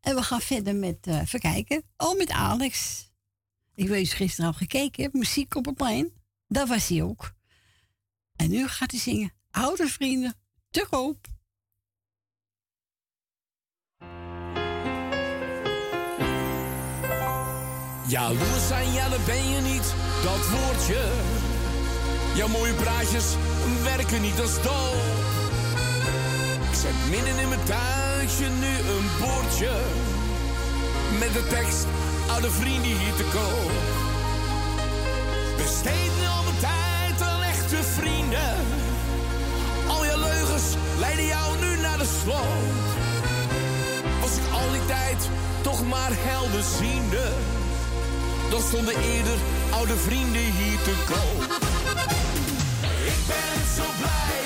En 0.00 0.14
we 0.14 0.22
gaan 0.22 0.40
verder 0.40 0.74
met, 0.74 1.06
eh 1.06 1.20
even 1.20 1.40
kijken. 1.40 1.82
Oh, 1.96 2.18
met 2.18 2.30
Alex. 2.30 3.04
Ik 3.74 3.88
weet 3.88 4.12
gisteren 4.12 4.50
al 4.50 4.56
gekeken, 4.56 5.10
muziek 5.12 5.54
op 5.54 5.64
het 5.64 5.74
plein. 5.74 6.12
Dat 6.48 6.68
was 6.68 6.88
hij 6.88 7.02
ook. 7.02 7.34
En 8.36 8.50
nu 8.50 8.68
gaat 8.68 8.90
hij 8.90 9.00
zingen. 9.00 9.32
Oude 9.50 9.88
vrienden, 9.88 10.34
te 10.70 10.86
koop. 10.90 11.26
Jaloers 18.14 18.66
zijn, 18.68 18.92
ja, 18.92 19.08
dat 19.08 19.24
ben 19.24 19.50
je 19.50 19.60
niet, 19.60 19.94
dat 20.22 20.48
woordje. 20.48 21.02
Jouw 22.34 22.48
mooie 22.48 22.72
praatjes 22.72 23.24
werken 23.82 24.22
niet 24.22 24.40
als 24.40 24.62
dol. 24.62 24.94
Ik 26.68 26.74
zet 26.82 27.10
midden 27.10 27.38
in 27.38 27.48
mijn 27.48 27.64
tuintje 27.64 28.48
nu 28.48 28.72
een 28.94 29.06
bordje. 29.20 29.72
Met 31.18 31.32
de 31.32 31.46
tekst, 31.48 31.86
oude 32.30 32.50
vrienden 32.50 32.98
hier 32.98 33.14
te 33.16 33.26
koop. 33.32 33.72
Besteed 35.56 36.10
nu 36.20 36.26
al 36.36 36.42
mijn 36.42 36.60
tijd 36.60 37.22
aan 37.28 37.42
echte 37.42 37.82
vrienden. 37.82 38.54
Al 39.88 40.04
je 40.04 40.18
leugens 40.18 40.66
leiden 40.98 41.26
jou 41.26 41.58
nu 41.60 41.80
naar 41.80 41.98
de 41.98 42.10
sloot. 42.22 42.88
Was 44.20 44.36
ik 44.36 44.52
al 44.52 44.70
die 44.70 44.86
tijd 44.86 45.28
toch 45.62 45.86
maar 45.86 46.10
helderziende 46.12 47.32
dan 48.54 48.62
stonden 48.62 48.94
eerder 48.94 49.38
oude 49.70 49.96
vrienden 49.96 50.40
hier 50.40 50.78
te 50.82 50.94
koop. 51.06 51.42
Ik 53.06 53.18
ben 53.26 53.58
zo 53.76 53.82
blij, 53.98 54.43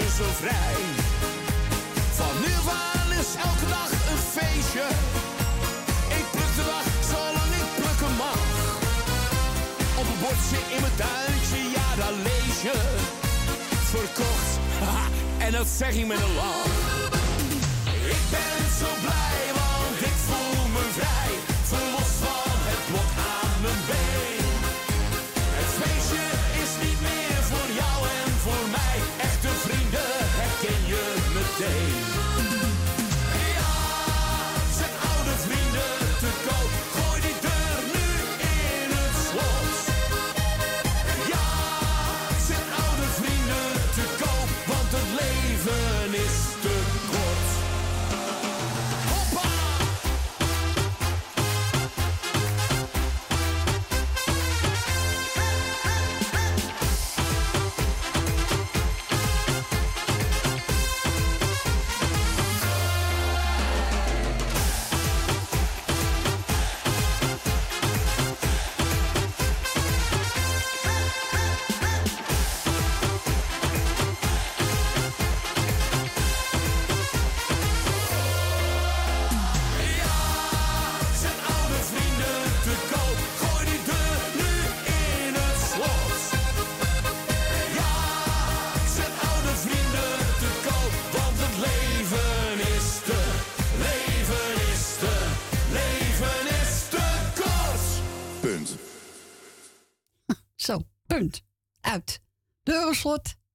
vogeltje 0.00 0.24
zo 0.24 0.30
vrij. 0.32 0.74
Van 2.12 2.34
nu 2.40 2.52
aan 2.68 3.12
is 3.18 3.34
elke 3.34 3.66
dag 3.68 3.90
een 4.10 4.22
feestje. 4.34 4.86
Ik 6.18 6.24
pluk 6.30 6.54
de 6.56 6.64
dag 6.72 6.86
zolang 7.10 7.52
ik 7.60 7.68
plukken 7.76 8.16
mag. 8.16 8.40
Op 10.00 10.06
een 10.12 10.20
bordje 10.20 10.60
in 10.74 10.80
mijn 10.80 10.96
tuintje, 10.96 11.70
ja 11.76 11.88
daar 11.96 12.16
lees 12.22 12.62
je. 12.62 12.76
Verkocht, 13.90 14.50
en 15.44 15.52
dat 15.52 15.66
zeg 15.76 15.92
ik 15.94 16.06
met 16.06 16.20
een 16.20 16.34
lach. 16.34 16.64
Ik 18.16 18.22
ben 18.30 18.60
zo 18.80 18.90
blij, 19.00 19.29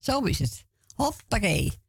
zo 0.05 0.19
is 0.19 0.39
het. 0.39 0.65
Hoppakee. 0.95 1.79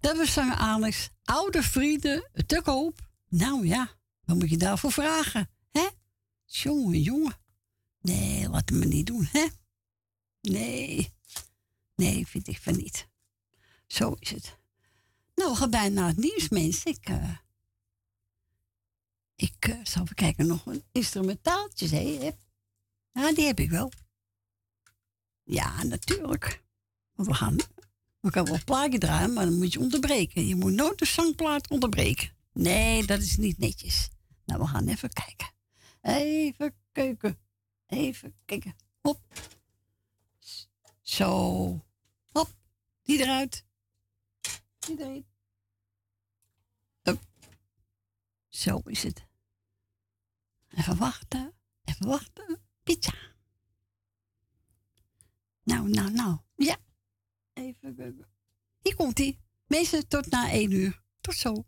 Dat 0.00 0.16
was 0.16 0.32
zanger 0.32 0.56
Alex. 0.56 1.10
Oude 1.24 1.62
vrienden 1.62 2.30
te 2.46 2.62
koop. 2.62 3.10
Nou 3.28 3.66
ja, 3.66 3.90
wat 4.24 4.36
moet 4.36 4.50
je 4.50 4.56
daarvoor 4.56 4.92
vragen? 4.92 5.50
Hè? 5.70 5.88
Jongen, 6.44 7.00
jongen. 7.00 7.36
Nee, 8.00 8.48
laat 8.48 8.70
me 8.70 8.84
niet 8.84 9.06
doen, 9.06 9.28
hè? 9.32 9.46
Nee. 10.40 11.12
Nee, 11.94 12.26
vind 12.26 12.48
ik 12.48 12.58
van 12.58 12.76
niet. 12.76 13.08
Zo 13.86 14.16
is 14.18 14.30
het. 14.30 14.58
Nou, 15.34 15.50
we 15.50 15.56
gaan 15.56 15.70
bijna 15.70 16.06
het 16.06 16.16
nieuws, 16.16 16.48
mensen. 16.48 16.90
Ik, 16.90 17.08
eh, 17.08 17.36
ik 19.36 19.56
eh, 19.68 19.78
zal 19.82 20.02
even 20.02 20.14
kijken, 20.14 20.46
nog 20.46 20.66
een 20.66 20.84
instrumentaaltje, 20.92 21.88
hè? 21.88 22.30
Ja, 23.12 23.32
die 23.32 23.46
heb 23.46 23.60
ik 23.60 23.70
wel. 23.70 23.92
Ja, 25.42 25.82
natuurlijk. 25.82 26.62
We 27.24 27.34
gaan. 27.34 27.56
We 28.20 28.30
kunnen 28.30 28.44
wel 28.44 28.54
een 28.54 28.64
plaatje 28.64 28.98
draaien, 28.98 29.32
maar 29.32 29.44
dan 29.44 29.58
moet 29.58 29.72
je 29.72 29.80
onderbreken. 29.80 30.46
Je 30.46 30.54
moet 30.54 30.72
nooit 30.72 30.98
de 30.98 31.04
zangplaat 31.04 31.70
onderbreken. 31.70 32.30
Nee, 32.52 33.06
dat 33.06 33.20
is 33.20 33.36
niet 33.36 33.58
netjes. 33.58 34.08
Nou, 34.44 34.60
we 34.60 34.66
gaan 34.66 34.88
even 34.88 35.12
kijken. 35.12 35.50
Even 36.00 36.74
kijken. 36.92 37.38
Even 37.86 38.34
kijken. 38.44 38.76
Hop. 39.00 39.20
Zo. 41.02 41.84
Hop. 42.32 42.48
Die 43.02 43.18
eruit. 43.18 43.64
Die 44.78 45.00
erin. 45.00 45.26
Hup. 47.02 47.20
Zo 48.48 48.80
is 48.84 49.02
het. 49.02 49.26
Even 50.68 50.96
wachten. 50.96 51.54
Even 51.84 52.06
wachten. 52.06 52.60
Pizza. 52.82 53.14
Nou, 55.62 55.88
nou, 55.88 56.10
nou. 56.10 56.38
Ja. 56.56 56.76
Hier 58.82 58.94
komt 58.96 59.18
hij. 59.18 59.38
Meestal 59.66 60.02
tot 60.08 60.30
na 60.30 60.50
één 60.50 60.70
uur. 60.70 61.02
Tot 61.20 61.34
zo. 61.34 61.64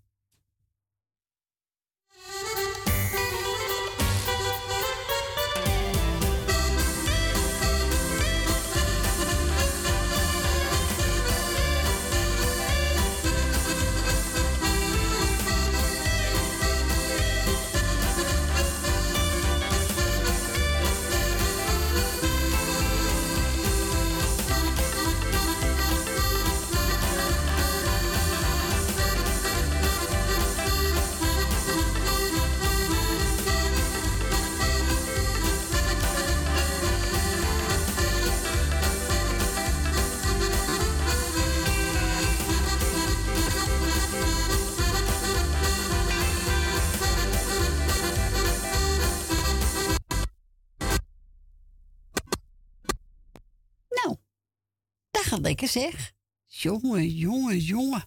Gaat 55.32 55.40
lekker 55.40 55.68
zeg. 55.68 56.12
Jongen, 56.46 57.08
jongen, 57.08 57.58
jongen. 57.58 58.04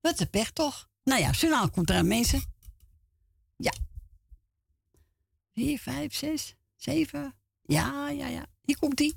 Wat 0.00 0.20
een 0.20 0.30
pech 0.30 0.50
toch? 0.50 0.88
Nou 1.04 1.20
ja, 1.20 1.30
journaal 1.30 1.70
komt 1.70 1.90
eraan, 1.90 2.06
mensen. 2.06 2.42
Ja. 3.56 3.72
Vier, 5.54 5.78
vijf, 5.78 6.14
zes, 6.14 6.54
zeven. 6.76 7.34
Ja, 7.62 8.08
ja, 8.08 8.26
ja. 8.26 8.46
Hier 8.62 8.78
komt 8.78 9.00
ie. 9.00 9.16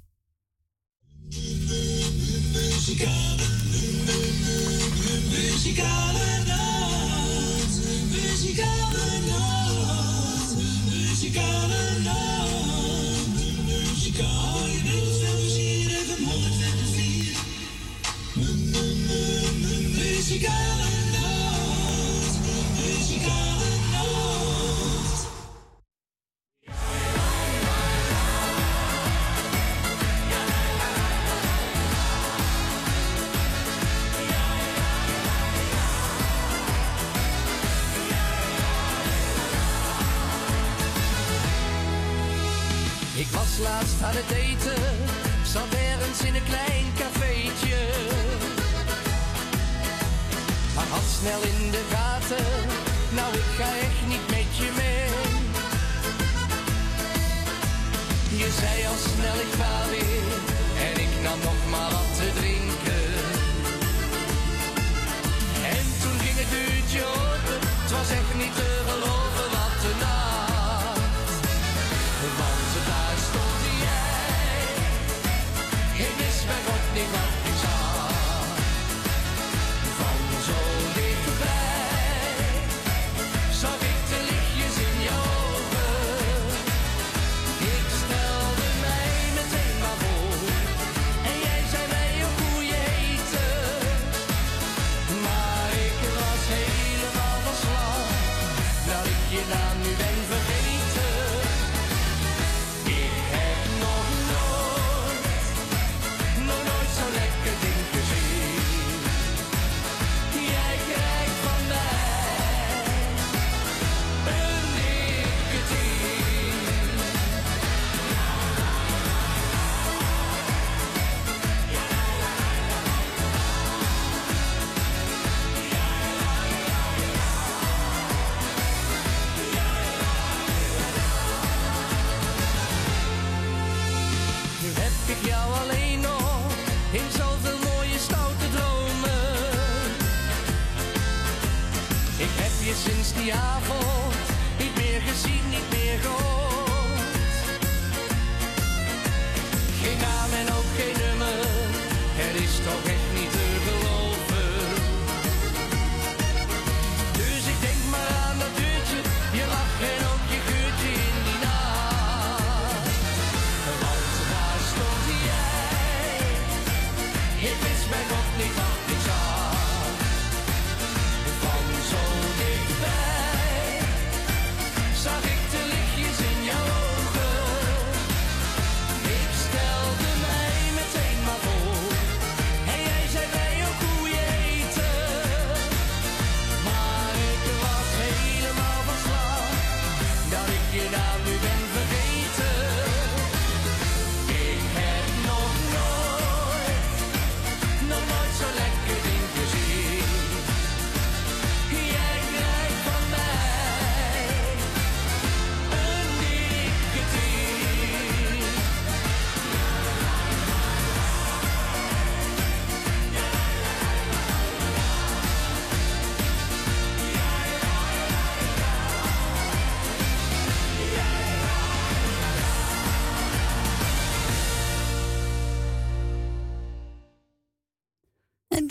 Muzikale 2.52 3.50
muzikale 8.12 9.20
nacht, 9.28 10.56
muzikale 10.88 11.81
laatst 43.62 44.02
aan 44.04 44.16
het 44.16 44.32
eten, 44.32 44.82
zat 45.44 45.74
ergens 45.74 46.22
in 46.22 46.36
een 46.36 46.44
klein 46.44 46.81
snel 51.22 51.42
in 51.42 51.72
de 51.72 51.84
gaten. 51.94 52.46
Nou, 53.10 53.34
ik 53.34 53.50
ga 53.58 53.70
echt 53.88 54.02
niet 54.08 54.26
met 54.36 54.50
je 54.58 54.70
mee. 54.82 55.10
Je 58.42 58.50
zei 58.60 58.76
al 58.92 59.00
snel, 59.10 59.38
ik 59.46 59.54
ga 59.60 59.90
weer. 59.90 60.34
En 60.88 61.02
ik 61.06 61.14
nam 61.24 61.40
nog 61.40 61.62
maar 61.70 62.01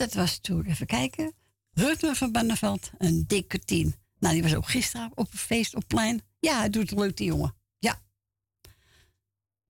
dat 0.01 0.14
was 0.14 0.38
toen, 0.38 0.64
even 0.64 0.86
kijken, 0.86 1.34
Rutmer 1.72 2.14
van 2.14 2.32
Banneveld, 2.32 2.90
een 2.98 3.24
dikke 3.26 3.59
tien. 3.59 3.94
Nou, 4.18 4.34
die 4.34 4.42
was 4.42 4.57
ook 4.57 4.68
gisteren 4.68 5.11
op 5.14 5.32
een 5.32 5.38
feest 5.38 5.74
op 5.74 5.84
plein. 5.86 6.22
Ja, 6.38 6.59
hij 6.59 6.70
doet 6.70 6.90
het 6.90 6.98
leuk, 6.98 7.16
die 7.16 7.26
jongen. 7.26 7.55
Ja. 7.78 8.01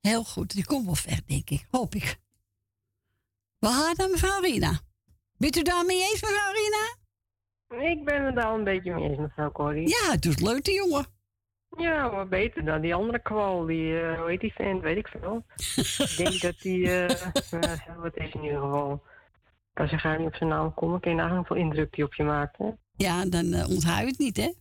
Heel 0.00 0.24
goed, 0.24 0.54
die 0.54 0.64
komt 0.64 0.84
wel 0.84 0.94
ver, 0.94 1.20
denk 1.26 1.50
ik. 1.50 1.66
Hoop 1.70 1.94
ik. 1.94 2.18
We 3.58 3.66
gaan 3.66 3.94
naar 3.96 4.10
mevrouw 4.10 4.40
Rina. 4.40 4.80
Bent 5.36 5.56
u 5.56 5.62
daarmee 5.62 6.00
eens, 6.00 6.22
mevrouw 6.22 6.52
Rina? 6.52 6.98
Ik 7.90 8.04
ben 8.04 8.24
het 8.24 8.44
al 8.44 8.54
een 8.54 8.64
beetje 8.64 8.94
mee 8.94 9.08
eens, 9.08 9.18
mevrouw 9.18 9.52
Corrie. 9.52 9.88
Ja, 9.88 10.06
hij 10.06 10.18
doet 10.18 10.32
het 10.32 10.42
leuk, 10.42 10.64
die 10.64 10.74
jongen. 10.74 11.06
Ja, 11.76 12.10
maar 12.10 12.28
beter 12.28 12.64
dan 12.64 12.80
die 12.80 12.94
andere 12.94 13.18
kwal. 13.18 13.66
Die, 13.66 14.00
eh, 14.00 14.18
hoe 14.18 14.30
heet 14.30 14.40
die 14.40 14.52
vent? 14.52 14.82
Weet 14.82 14.96
ik 14.96 15.08
veel. 15.08 15.44
ik 16.06 16.14
denk 16.16 16.40
dat 16.40 16.58
die, 16.60 16.86
eh, 16.86 17.10
eh, 17.50 17.96
wat 17.96 18.16
is 18.16 18.32
in 18.32 18.42
ieder 18.42 18.60
geval. 18.60 19.02
Als 19.74 19.90
je 19.90 19.98
ga 19.98 20.16
niet 20.16 20.26
op 20.26 20.34
zijn 20.34 20.50
naam 20.50 20.74
komen, 20.74 21.00
kun 21.00 21.10
je 21.10 21.16
nagaan 21.16 21.36
hoeveel 21.36 21.56
indruk 21.56 21.94
die 21.94 22.04
op 22.04 22.14
je 22.14 22.22
maakt, 22.22 22.58
hè? 22.58 22.70
Ja, 22.96 23.24
dan 23.24 23.52
eh 23.52 23.68
onthoud 23.70 24.00
je 24.00 24.06
het 24.06 24.18
niet, 24.18 24.36
hè? 24.36 24.52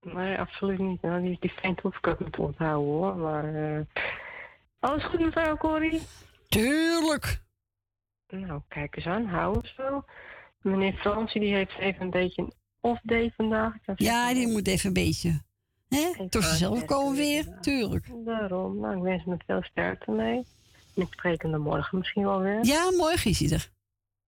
Nee, 0.00 0.38
absoluut 0.38 0.78
niet. 0.78 1.02
Nou, 1.02 1.22
die, 1.22 1.36
die 1.40 1.74
hoef 1.82 1.96
ik 1.96 2.06
ook 2.06 2.20
niet 2.20 2.32
te 2.32 2.40
onthouden, 2.42 2.92
hoor. 2.92 3.16
Maar, 3.16 3.54
eh, 3.54 3.80
alles 4.78 5.04
goed, 5.04 5.20
mevrouw 5.20 5.56
Corrie? 5.56 6.02
Tuurlijk. 6.48 7.42
Nou, 8.28 8.60
kijk 8.68 8.96
eens 8.96 9.06
aan, 9.06 9.26
hou 9.26 9.56
het 9.56 9.72
zo. 9.76 10.04
Meneer 10.60 10.92
Fransie, 10.92 11.40
die 11.40 11.54
heeft 11.54 11.78
even 11.78 12.02
een 12.02 12.10
beetje 12.10 12.42
een 12.42 12.52
off-day 12.80 13.32
vandaag. 13.36 13.74
Ja, 13.96 14.34
die 14.34 14.48
moet 14.48 14.66
even 14.68 14.86
een 14.86 14.92
beetje. 14.92 15.42
Hè? 15.88 16.28
Tot 16.28 16.44
zichzelf 16.44 16.84
komen 16.84 17.16
weer. 17.16 17.58
Tuurlijk. 17.60 18.10
Daarom, 18.24 18.80
nou, 18.80 18.96
ik 18.96 19.02
wens 19.02 19.24
hem 19.24 19.38
veel 19.46 19.62
sterkte 19.62 20.10
mee. 20.10 20.36
En 20.94 21.02
ik 21.02 21.08
spreek 21.10 21.42
hem 21.42 21.50
dan 21.50 21.60
morgen 21.60 21.98
misschien 21.98 22.24
wel 22.24 22.40
weer. 22.40 22.64
Ja, 22.64 22.90
morgen 22.90 23.30
is 23.30 23.40
hij 23.40 23.50
er. 23.50 23.70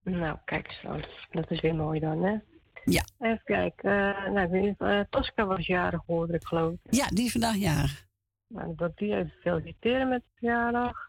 Nou, 0.03 0.39
kijk 0.45 0.81
aan. 0.87 1.03
Dat 1.31 1.51
is 1.51 1.61
weer 1.61 1.75
mooi 1.75 2.01
dan, 2.01 2.23
hè? 2.25 2.37
Ja. 2.85 3.03
Even 3.19 3.41
kijken. 3.45 4.17
eh, 4.17 4.31
nou, 4.31 4.59
ik 4.69 4.75
eh, 4.79 5.01
Tosca 5.11 5.47
was 5.47 5.67
jarig, 5.67 6.03
hoorde 6.07 6.33
ik 6.35 6.45
geloof 6.45 6.73
ik. 6.73 6.95
Ja, 6.95 7.07
die 7.09 7.25
is 7.25 7.33
vandaag 7.33 7.57
jarig. 7.57 8.07
Nou, 8.47 8.75
dat 8.77 8.97
die 8.97 9.17
even 9.17 9.33
feliciteren 9.41 10.09
met 10.09 10.21
de 10.21 10.31
verjaardag. 10.35 11.09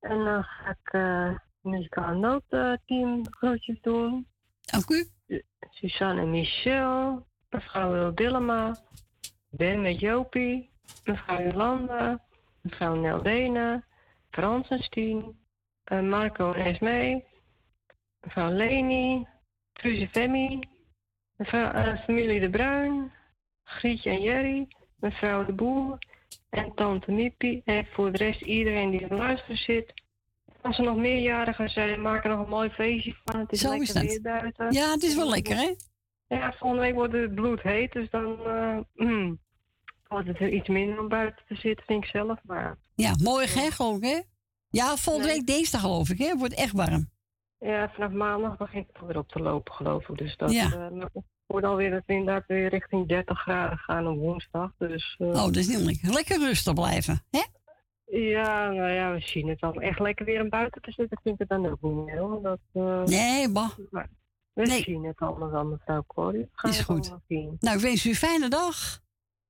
En 0.00 0.24
dan 0.24 0.42
ga 0.44 0.70
ik 0.70 0.92
eh 0.92 1.34
muzikaal 1.60 2.14
noodteam 2.14 3.26
groetjes 3.30 3.80
doen. 3.80 4.26
Dank 4.60 4.90
u. 4.90 5.06
Suzanne 5.70 6.20
en 6.20 6.30
Michel. 6.30 7.26
Mevrouw 7.50 7.92
Wil 7.92 8.14
Dillema. 8.14 8.76
Ben 9.50 9.82
met 9.82 10.00
Jopie. 10.00 10.70
Mevrouw 11.04 11.42
Jolanda. 11.42 12.24
Mevrouw 12.60 12.94
Neldene. 12.94 13.84
Frans 14.30 14.68
en 14.68 14.82
Stien. 14.82 15.38
Marco 16.02 16.52
en 16.52 16.64
Esmee. 16.64 17.24
Mevrouw 18.26 18.50
Leni. 18.50 19.26
Truze 19.72 20.08
Femi. 20.08 20.60
Mevrouw, 21.36 21.70
eh, 21.70 21.98
familie 22.04 22.40
De 22.40 22.50
Bruin. 22.50 23.12
Grietje 23.64 24.10
en 24.10 24.22
Jerry. 24.22 24.68
Mevrouw 24.96 25.44
De 25.44 25.52
Boer. 25.52 25.98
En 26.50 26.72
tante 26.74 27.12
Miepie. 27.12 27.62
En 27.64 27.86
voor 27.92 28.12
de 28.12 28.18
rest 28.18 28.40
iedereen 28.40 28.90
die 28.90 29.00
er 29.00 29.16
luisteren 29.16 29.56
zit. 29.56 29.92
Als 30.62 30.78
er 30.78 30.84
nog 30.84 30.96
meerjarigen 30.96 31.68
zijn, 31.70 32.00
maak 32.00 32.24
er 32.24 32.30
nog 32.30 32.40
een 32.44 32.48
mooi 32.48 32.70
feestje 32.70 33.14
van. 33.24 33.40
Het 33.40 33.52
is 33.52 33.60
Zo 33.60 33.68
lekker 33.68 34.04
is 34.04 34.08
weer 34.08 34.20
buiten. 34.20 34.72
Ja, 34.72 34.90
het 34.90 35.02
is 35.02 35.14
wel 35.14 35.28
lekker, 35.28 35.56
hè? 35.56 35.74
Ja, 36.28 36.52
volgende 36.52 36.82
week 36.82 36.94
wordt 36.94 37.12
het 37.12 37.34
bloedheet, 37.34 37.92
dus 37.92 38.10
dan 38.10 38.38
eh, 38.46 38.78
mm, 38.94 39.38
wordt 40.08 40.26
het 40.26 40.40
er 40.40 40.48
iets 40.48 40.68
minder 40.68 41.00
om 41.00 41.08
buiten 41.08 41.44
te 41.48 41.54
zitten, 41.54 41.86
vind 41.86 42.04
ik 42.04 42.10
zelf. 42.10 42.38
Maar 42.42 42.78
Ja, 42.94 43.14
hè, 43.18 43.70
geloof 43.70 43.96
ik, 43.96 44.04
hè? 44.04 44.20
Ja, 44.68 44.96
volgende 44.96 45.28
week 45.28 45.46
dinsdag, 45.46 45.80
geloof 45.80 46.10
ik, 46.10 46.18
hè? 46.18 46.26
Het 46.26 46.38
wordt 46.38 46.54
echt 46.54 46.72
warm. 46.72 47.14
Ja, 47.58 47.90
vanaf 47.94 48.10
maandag 48.12 48.56
begint 48.56 48.86
het 48.92 49.06
weer 49.06 49.18
op 49.18 49.28
te 49.28 49.38
lopen, 49.38 49.74
geloof 49.74 50.08
ik. 50.08 50.18
Dus 50.18 50.36
dat 50.36 50.52
Ja. 50.52 50.64
eh, 50.64 50.90
maar 50.90 51.08
het 51.12 51.24
wordt 51.46 51.66
alweer 51.66 51.90
dat 51.90 52.02
we 52.06 52.12
inderdaad 52.12 52.46
weer 52.46 52.68
richting 52.68 53.08
30 53.08 53.38
graden 53.40 53.78
gaan 53.78 54.06
op 54.08 54.18
woensdag. 54.18 54.70
Dus, 54.78 55.14
eh, 55.18 55.26
Oh, 55.28 55.34
dat 55.44 55.56
is 55.56 55.68
niet 55.68 55.80
lekker. 55.80 56.12
Lekker 56.12 56.38
rustig 56.38 56.74
blijven, 56.74 57.22
hè? 57.30 57.42
Ja, 58.18 58.70
nou 58.70 58.90
ja, 58.92 59.12
we 59.12 59.20
zien 59.20 59.48
het 59.48 59.60
al. 59.60 59.72
Echt 59.74 59.98
lekker 59.98 60.24
weer 60.24 60.40
in 60.40 60.48
buiten 60.48 60.82
te 60.82 60.90
zitten 60.92 61.18
vind 61.22 61.34
ik 61.34 61.40
het 61.40 61.48
dan 61.48 61.70
ook 61.70 61.80
niet 61.80 61.94
meer. 62.04 62.18
Hoor. 62.18 62.42
Dat, 62.42 62.58
eh, 62.72 63.02
Nee, 63.02 63.50
bah. 63.50 63.70
Maar 63.90 64.08
we 64.52 64.66
zien 64.66 65.04
het 65.04 65.18
allemaal 65.18 65.50
wel, 65.50 65.64
mevrouw 65.64 66.04
Corrie. 66.06 66.48
Is 66.62 66.76
het 66.76 66.86
goed. 66.86 67.08
Nou, 67.60 67.76
ik 67.76 67.82
wens 67.82 68.04
u 68.04 68.08
een 68.08 68.14
fijne 68.14 68.48
dag. 68.48 69.00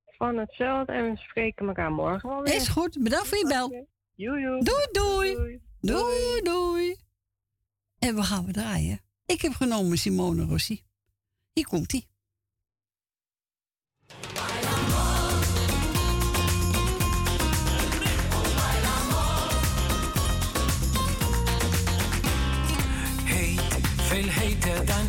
Van 0.06 0.36
hetzelfde 0.36 0.92
en 0.92 1.10
we 1.10 1.16
spreken 1.16 1.66
elkaar 1.68 1.92
morgen 1.92 2.28
wel 2.28 2.42
weer. 2.42 2.54
Is 2.54 2.68
goed. 2.68 2.98
Bedankt 3.02 3.28
voor 3.28 3.38
je 3.38 3.46
bel. 3.46 3.86
Joe, 4.14 4.40
joe. 4.40 4.62
Doei, 4.62 4.86
doei. 4.92 5.60
Doei, 5.80 6.40
doei. 6.42 6.96
En 7.98 8.14
we 8.14 8.22
gaan 8.22 8.44
we 8.44 8.52
draaien. 8.52 9.00
Ik 9.26 9.42
heb 9.42 9.52
genomen 9.52 9.98
Simone 9.98 10.44
Rossi. 10.44 10.82
Hier 11.52 11.66
komt. 11.66 11.90
Heet, 23.24 23.60
veel 23.96 24.28
heter 24.28 24.86
dan 24.86 25.08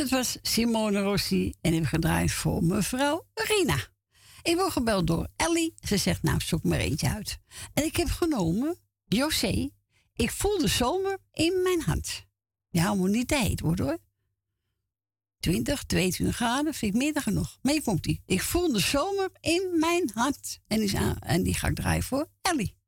dat 0.00 0.08
was 0.08 0.38
Simone 0.42 1.00
Rossi 1.00 1.54
en 1.60 1.72
ik 1.72 1.78
heb 1.78 1.88
gedraaid 1.88 2.32
voor 2.32 2.64
mevrouw 2.64 3.26
Rina. 3.34 3.76
Ik 4.42 4.56
word 4.56 4.72
gebeld 4.72 5.06
door 5.06 5.28
Ellie. 5.36 5.74
Ze 5.86 5.96
zegt, 5.96 6.22
nou, 6.22 6.40
zoek 6.40 6.62
maar 6.62 6.78
eentje 6.78 7.08
uit. 7.08 7.38
En 7.74 7.84
ik 7.84 7.96
heb 7.96 8.08
genomen, 8.08 8.78
José, 9.04 9.70
ik 10.14 10.30
voel 10.30 10.58
de 10.58 10.68
zomer 10.68 11.18
in 11.32 11.62
mijn 11.62 11.80
hand. 11.82 12.26
Ja, 12.68 12.94
moet 12.94 13.10
niet 13.10 13.28
te 13.28 13.36
heet 13.36 13.60
worden 13.60 13.86
hoor. 13.86 13.98
20, 15.40 15.84
22 15.84 16.36
graden 16.36 16.74
vind 16.74 16.94
ik 16.94 17.00
meer 17.00 17.12
dan 17.12 17.22
genoeg. 17.22 17.58
Mee 17.62 17.82
komt 17.82 18.02
die. 18.02 18.22
Ik 18.26 18.42
voel 18.42 18.72
de 18.72 18.78
zomer 18.80 19.30
in 19.40 19.76
mijn 19.78 20.10
hand. 20.14 20.60
En 20.66 20.80
die, 20.80 20.98
aan- 20.98 21.18
en 21.18 21.42
die 21.42 21.54
ga 21.54 21.68
ik 21.68 21.74
draaien 21.74 22.02
voor 22.02 22.28
Ellie. 22.42 22.78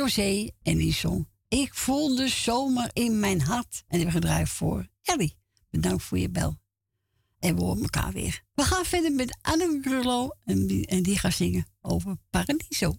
José 0.00 0.50
en 0.62 0.76
die 0.76 0.92
zong 0.92 1.28
Ik 1.48 1.74
voel 1.74 2.14
de 2.14 2.28
zomer 2.28 2.90
in 2.92 3.20
mijn 3.20 3.40
hart. 3.40 3.84
En 3.88 3.98
die 3.98 4.06
hebben 4.06 4.22
gedraaid 4.22 4.48
voor 4.48 4.88
Ellie. 5.02 5.36
Bedankt 5.70 6.02
voor 6.02 6.18
je 6.18 6.30
bel. 6.30 6.58
En 7.38 7.56
we 7.56 7.62
horen 7.62 7.82
elkaar 7.82 8.12
weer. 8.12 8.42
We 8.54 8.62
gaan 8.62 8.84
verder 8.84 9.12
met 9.12 9.38
Anne 9.42 10.34
en 10.44 10.66
die, 10.66 10.86
en 10.86 11.02
die 11.02 11.18
gaat 11.18 11.32
zingen 11.32 11.66
over 11.80 12.16
Paradiso. 12.30 12.94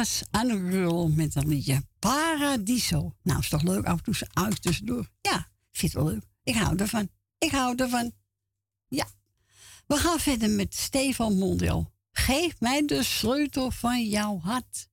was 0.00 0.22
Anne 0.30 1.08
met 1.08 1.34
een 1.34 1.48
liedje 1.48 1.82
Paradiso. 1.98 3.14
Nou, 3.22 3.38
is 3.38 3.48
toch 3.48 3.62
leuk 3.62 3.84
af 3.84 3.98
en 3.98 4.02
toe 4.04 4.14
ze 4.14 4.26
uit 4.32 4.62
tussendoor. 4.62 5.08
Ja, 5.20 5.48
vind 5.70 5.92
wel 5.92 6.04
leuk. 6.04 6.24
Ik 6.42 6.54
hou 6.54 6.76
ervan. 6.76 7.08
Ik 7.38 7.50
hou 7.50 7.74
ervan. 7.76 8.12
Ja. 8.88 9.06
We 9.86 9.96
gaan 9.96 10.18
verder 10.18 10.50
met 10.50 10.74
Stefan 10.74 11.38
Mondel. 11.38 11.92
Geef 12.12 12.60
mij 12.60 12.86
de 12.86 13.02
sleutel 13.02 13.70
van 13.70 14.08
jouw 14.08 14.38
hart. 14.38 14.88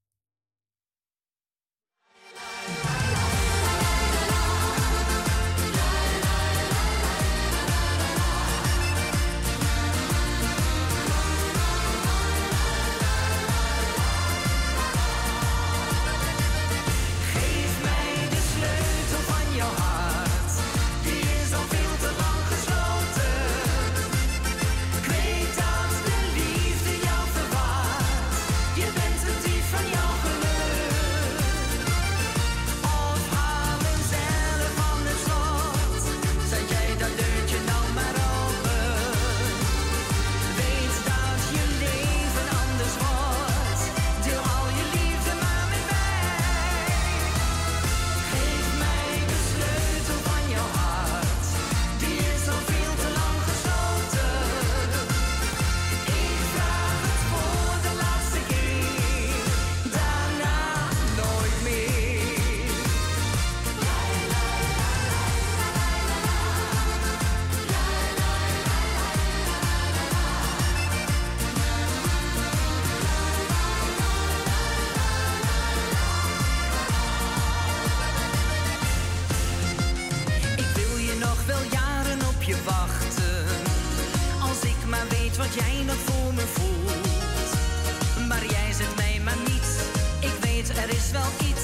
yourself 91.17 91.56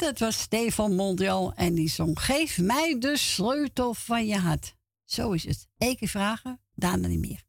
Dat 0.00 0.18
was 0.18 0.40
Stefan 0.40 0.94
Mondial 0.94 1.52
en 1.54 1.74
die 1.74 1.88
zong 1.88 2.20
Geef 2.20 2.58
mij 2.58 2.98
de 2.98 3.16
sleutel 3.16 3.94
van 3.94 4.26
je 4.26 4.38
hart. 4.38 4.74
Zo 5.04 5.32
is 5.32 5.44
het. 5.44 5.68
Eén 5.78 6.08
vragen, 6.08 6.60
daarna 6.74 7.08
niet 7.08 7.18
meer. 7.18 7.42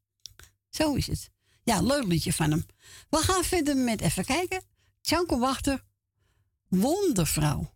Zo 0.70 0.94
is 0.94 1.08
het. 1.08 1.30
Ja, 1.64 1.82
leuk 1.82 2.04
liedje 2.04 2.34
van 2.34 2.52
hem. 2.52 2.66
We 3.10 3.18
gaan 3.18 3.44
verder 3.44 3.78
met 3.78 4.02
even 4.02 4.26
kijken. 4.26 4.64
Tjanko 5.02 5.40
Wachter, 5.40 5.84
Wondervrouw. 6.68 7.74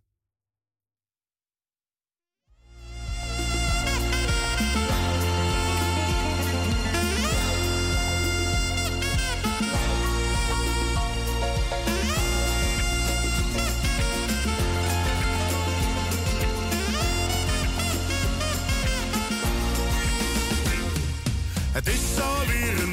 Het 21.75 21.87
is 21.87 22.21
alweer 22.21 22.84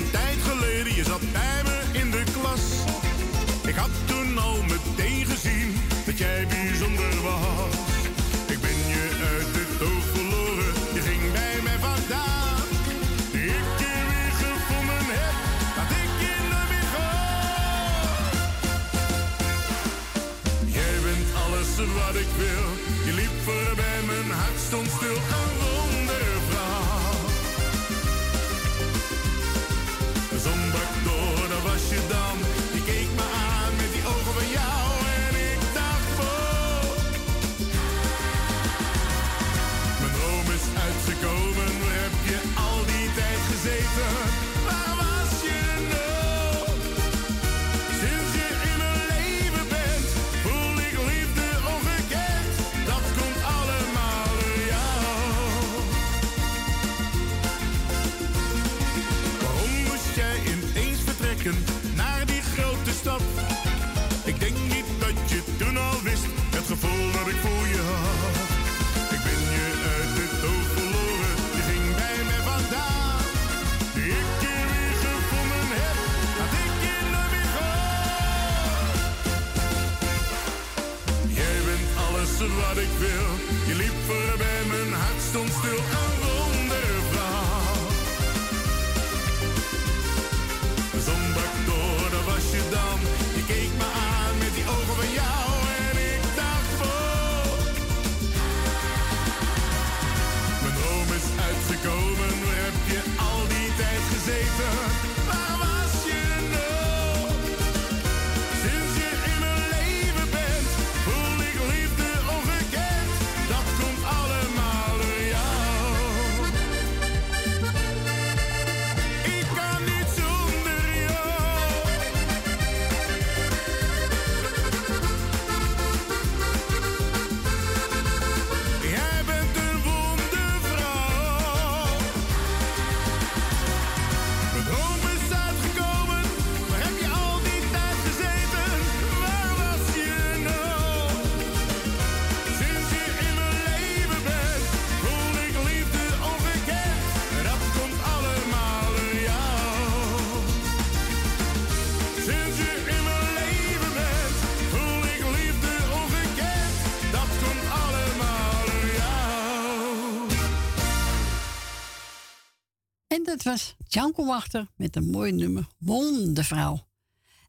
dat 163.33 163.43
was 163.43 163.75
Janko 163.87 164.25
Wachter 164.27 164.71
met 164.77 164.97
een 164.97 165.11
mooi 165.11 165.33
nummer 165.33 165.67
Wondervrouw. 165.79 166.89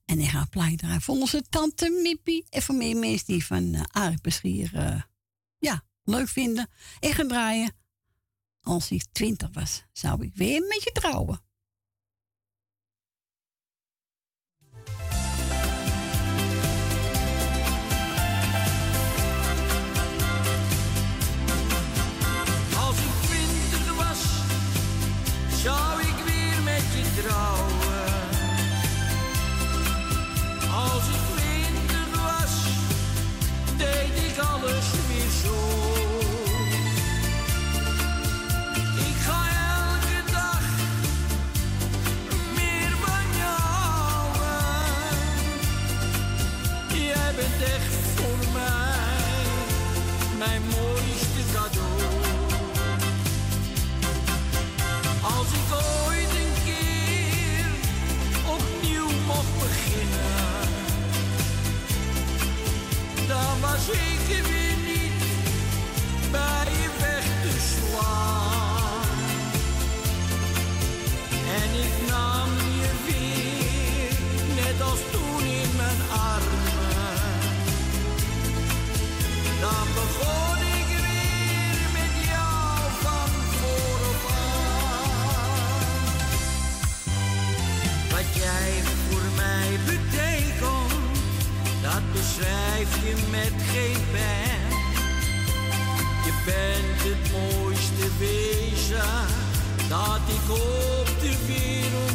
En 0.05 0.19
ik 0.19 0.29
ga 0.29 0.45
plaatje 0.49 0.77
draaien 0.77 1.01
voor 1.01 1.15
onze 1.15 1.43
tante 1.49 1.99
Mippie. 2.03 2.45
En 2.49 2.61
voor 2.61 2.75
meer 2.75 2.97
mensen 2.97 3.25
die 3.27 3.45
van 3.45 3.63
uh, 4.73 5.01
ja, 5.57 5.83
leuk 6.03 6.27
vinden. 6.27 6.69
Ik 6.99 7.11
gaan 7.11 7.27
draaien. 7.27 7.75
Als 8.61 8.91
ik 8.91 9.03
twintig 9.11 9.49
was, 9.53 9.83
zou 9.91 10.23
ik 10.23 10.35
weer 10.35 10.61
met 10.61 10.83
je 10.83 10.91
trouwen. 10.91 11.41
schrijf 92.35 92.91
je 93.05 93.15
met 93.31 93.53
geen 93.71 94.03
pen. 94.11 94.61
Je 96.25 96.33
bent 96.45 96.99
het 97.09 97.31
mooiste 97.31 98.07
wezen 98.19 99.27
dat 99.89 100.21
ik 100.37 100.51
op 100.51 101.07
de 101.19 101.33
wereld 101.47 102.12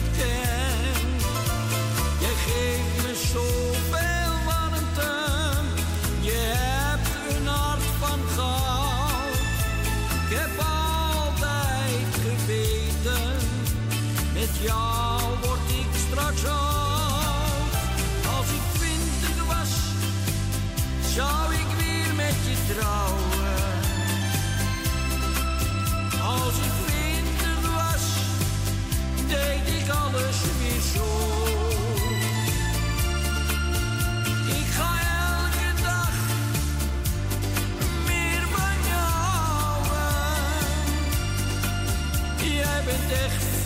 zou 21.19 21.53
ik 21.53 21.66
weer 21.78 22.15
met 22.15 22.36
je 22.49 22.57
trouwen. 22.74 23.57
Als 26.23 26.57
ik 26.66 26.73
twintig 26.85 27.61
was, 27.77 28.05
deed 29.28 29.74
ik 29.81 29.89
alles 29.89 30.39
weer 30.59 30.82
zo. 30.95 31.09
Ik 34.59 34.69
ga 34.77 34.93
elke 35.31 35.82
dag 35.82 36.15
meer 38.07 38.43
van 38.55 38.77
jou. 38.90 39.85
Jij 42.55 42.82
bent 42.85 43.11
echt 43.24 43.57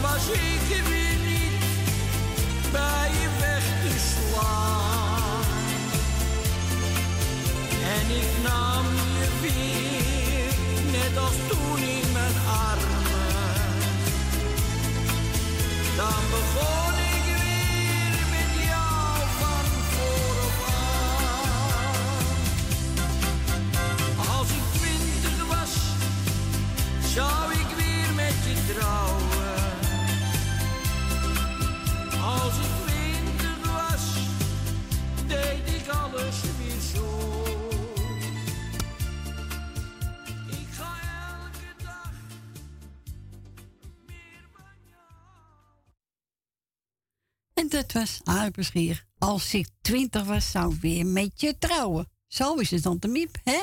was 0.00 0.28
ik 0.28 0.76
er 0.76 0.84
weer 0.90 1.18
niet 1.30 1.64
bij 2.72 3.10
je 3.20 3.28
weg 3.38 3.64
te. 3.82 3.90
En 7.96 8.06
ik 8.16 8.30
nam 8.42 8.84
je 9.18 9.28
weer, 9.40 10.54
net 10.92 11.18
als 11.18 11.34
toen 11.48 11.78
in 11.78 12.12
mijn 12.12 12.36
armen. 12.68 13.68
Dan 15.96 16.22
begon 16.30 16.94
ik 17.14 17.24
weer 17.42 18.16
met 18.34 18.50
jou 18.68 19.16
van 19.38 19.66
aan. 20.66 21.34
Als 24.38 24.48
ik 24.48 24.64
twintig 24.78 25.46
was, 25.48 25.72
zou 27.14 27.52
ik 27.52 27.69
dat 47.70 47.92
was 47.92 48.20
Aardappelschier. 48.24 49.04
Als 49.18 49.54
ik 49.54 49.68
twintig 49.80 50.24
was, 50.24 50.50
zou 50.50 50.74
ik 50.74 50.80
weer 50.80 51.06
met 51.06 51.40
je 51.40 51.58
trouwen. 51.58 52.08
Zo 52.26 52.54
is 52.54 52.70
het 52.70 52.82
dan 52.82 52.98
te 52.98 53.08
miep, 53.08 53.36
hè? 53.44 53.58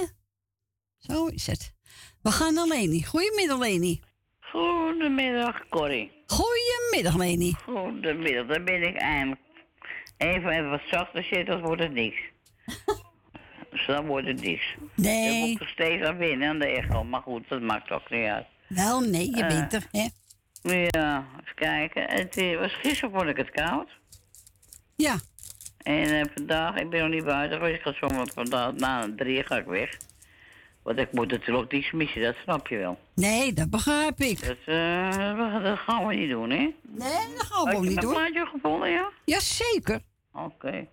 Zo 0.98 1.26
is 1.26 1.48
het. 1.48 1.74
We 2.22 2.32
gaan 2.32 2.54
naar 2.54 2.68
Leni. 2.68 3.04
Goedemiddag, 3.04 3.60
Leni. 3.60 4.02
Goedemiddag, 4.40 5.68
Corrie. 5.70 6.12
Goedemiddag, 6.28 7.16
Leni. 7.18 7.54
Goedemiddag, 7.66 8.46
daar 8.48 8.64
ben 8.64 8.84
ik 8.88 8.96
eindelijk. 8.96 9.42
Even, 10.18 10.50
even 10.50 10.70
wat 10.70 10.82
zachter 10.92 11.24
zitten, 11.24 11.46
dan 11.46 11.62
wordt 11.62 11.82
het 11.82 11.94
niks. 11.94 12.18
dus 13.72 13.86
dan 13.96 14.06
wordt 14.06 14.28
het 14.28 14.42
niks. 14.42 14.76
Nee. 14.96 15.34
Je 15.34 15.48
moet 15.50 15.60
er 15.62 15.68
steeds 15.68 16.04
aan 16.04 16.18
winnen 16.18 16.50
aan 16.50 16.60
de 16.60 16.66
echo, 16.66 17.04
maar 17.04 17.22
goed, 17.22 17.50
dat 17.50 17.62
maakt 17.62 17.92
ook 17.92 18.10
niet 18.10 18.26
uit. 18.28 18.46
Wel, 18.68 19.00
nee, 19.00 19.30
je 19.36 19.42
Eh. 19.44 19.48
bent 19.48 19.74
er, 19.74 19.88
hè? 19.92 20.08
Ja, 20.62 21.26
even 21.42 21.56
kijken. 21.56 22.04
Het 22.10 22.38
eh, 22.38 22.60
was 22.60 22.74
gisteren 22.74 23.12
vond 23.12 23.28
ik 23.28 23.38
het 23.38 23.52
koud. 23.52 23.90
Ja. 24.96 25.16
En 25.78 26.20
eh, 26.20 26.26
vandaag, 26.34 26.76
ik 26.76 26.90
ben 26.90 27.02
nog 27.02 27.10
niet 27.10 27.24
buiten 27.24 27.58
geweest. 27.58 27.76
Ik 27.76 27.82
ga 27.82 28.08
zomaar 28.08 28.28
vandaag, 28.34 28.74
na 28.74 29.10
drie 29.16 29.44
ga 29.44 29.58
ik 29.58 29.66
weg. 29.66 29.98
Want 30.84 31.00
ik 31.00 31.12
moet 31.12 31.32
natuurlijk 31.32 31.72
niets 31.72 31.92
missen, 31.92 32.22
dat 32.22 32.36
snap 32.44 32.68
je 32.68 32.78
wel. 32.78 33.00
Nee, 33.16 33.54
dat 33.54 33.70
begrijp 33.70 34.20
ik. 34.20 34.46
Dat, 34.46 34.58
eh, 34.66 35.64
dat 35.64 35.80
gaan 35.80 36.08
we 36.08 36.16
niet 36.16 36.30
doen, 36.30 36.50
hè? 36.50 36.74
Nee, 36.82 37.28
dat 37.38 37.46
gaan 37.50 37.66
we 37.66 37.76
ook 37.76 37.84
je 37.84 37.90
niet 37.90 38.02
doen. 38.02 38.14
plaatje 38.14 38.46
gevonden, 38.46 38.90
ja? 38.90 39.12
Jazeker. 39.26 40.00
Oké. 40.34 40.88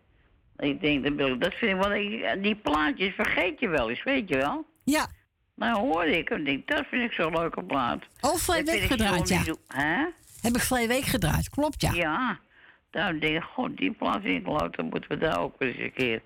Ik 0.56 0.80
denk, 0.80 1.18
dat, 1.18 1.40
dat 1.40 1.54
vind 1.54 1.76
ik 1.76 1.82
wel, 1.82 2.42
die 2.42 2.54
plaatjes 2.54 3.14
vergeet 3.14 3.60
je 3.60 3.68
wel 3.68 3.90
eens, 3.90 4.02
weet 4.02 4.28
je 4.28 4.36
wel? 4.36 4.66
Ja. 4.84 5.06
Nou 5.54 5.78
hoorde 5.78 6.18
ik 6.18 6.28
hem, 6.28 6.44
denk, 6.44 6.68
dat 6.68 6.84
vind 6.90 7.02
ik 7.02 7.12
zo'n 7.12 7.32
leuke 7.32 7.62
plaat. 7.64 8.02
Oh, 8.20 8.34
vorige 8.34 8.64
Dat 8.64 8.74
week 8.74 8.84
gedraaid, 8.90 9.28
ja. 9.28 9.42
Hè? 9.68 10.04
Heb 10.40 10.54
ik 10.56 10.60
vorige 10.62 10.86
week 10.88 11.04
gedraaid, 11.04 11.50
klopt, 11.50 11.80
ja. 11.80 11.92
Ja. 11.92 12.38
Nou, 12.90 13.18
denk 13.18 13.36
ik, 13.36 13.42
god, 13.42 13.76
die 13.76 13.92
plaat 13.92 14.22
vind 14.22 14.46
ik 14.46 14.60
leuk, 14.60 14.76
dan 14.76 14.88
moeten 14.88 15.10
we 15.10 15.16
daar 15.18 15.40
ook 15.40 15.54
eens 15.58 15.78
een 15.78 15.92
keer. 15.92 16.22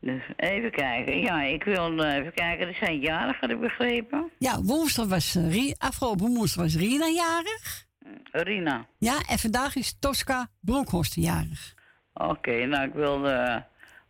Dus 0.00 0.22
even 0.36 0.70
kijken. 0.70 1.20
Ja, 1.20 1.42
ik 1.42 1.64
wil 1.64 2.04
eh, 2.04 2.14
even 2.16 2.34
kijken. 2.34 2.68
Er 2.68 2.74
zijn 2.74 2.98
jarigen, 3.00 3.36
had 3.40 3.50
ik 3.50 3.60
begrepen. 3.60 4.30
Ja, 4.38 4.62
woensdag 4.62 5.06
was 5.06 5.34
eh, 5.34 5.52
Ri- 5.52 5.74
afgelopen 5.78 6.34
woensdag 6.34 6.62
was 6.64 6.76
Rina 6.76 7.06
jarig. 7.06 7.84
Rina. 8.30 8.86
Ja, 8.98 9.18
en 9.28 9.38
vandaag 9.38 9.76
is 9.76 9.98
Tosca 9.98 10.48
Bronkhorst 10.60 11.14
jarig. 11.14 11.74
Oké, 12.14 12.64
nou, 12.66 12.86
ik 12.88 12.94
wil 12.94 13.28
eh, 13.28 13.56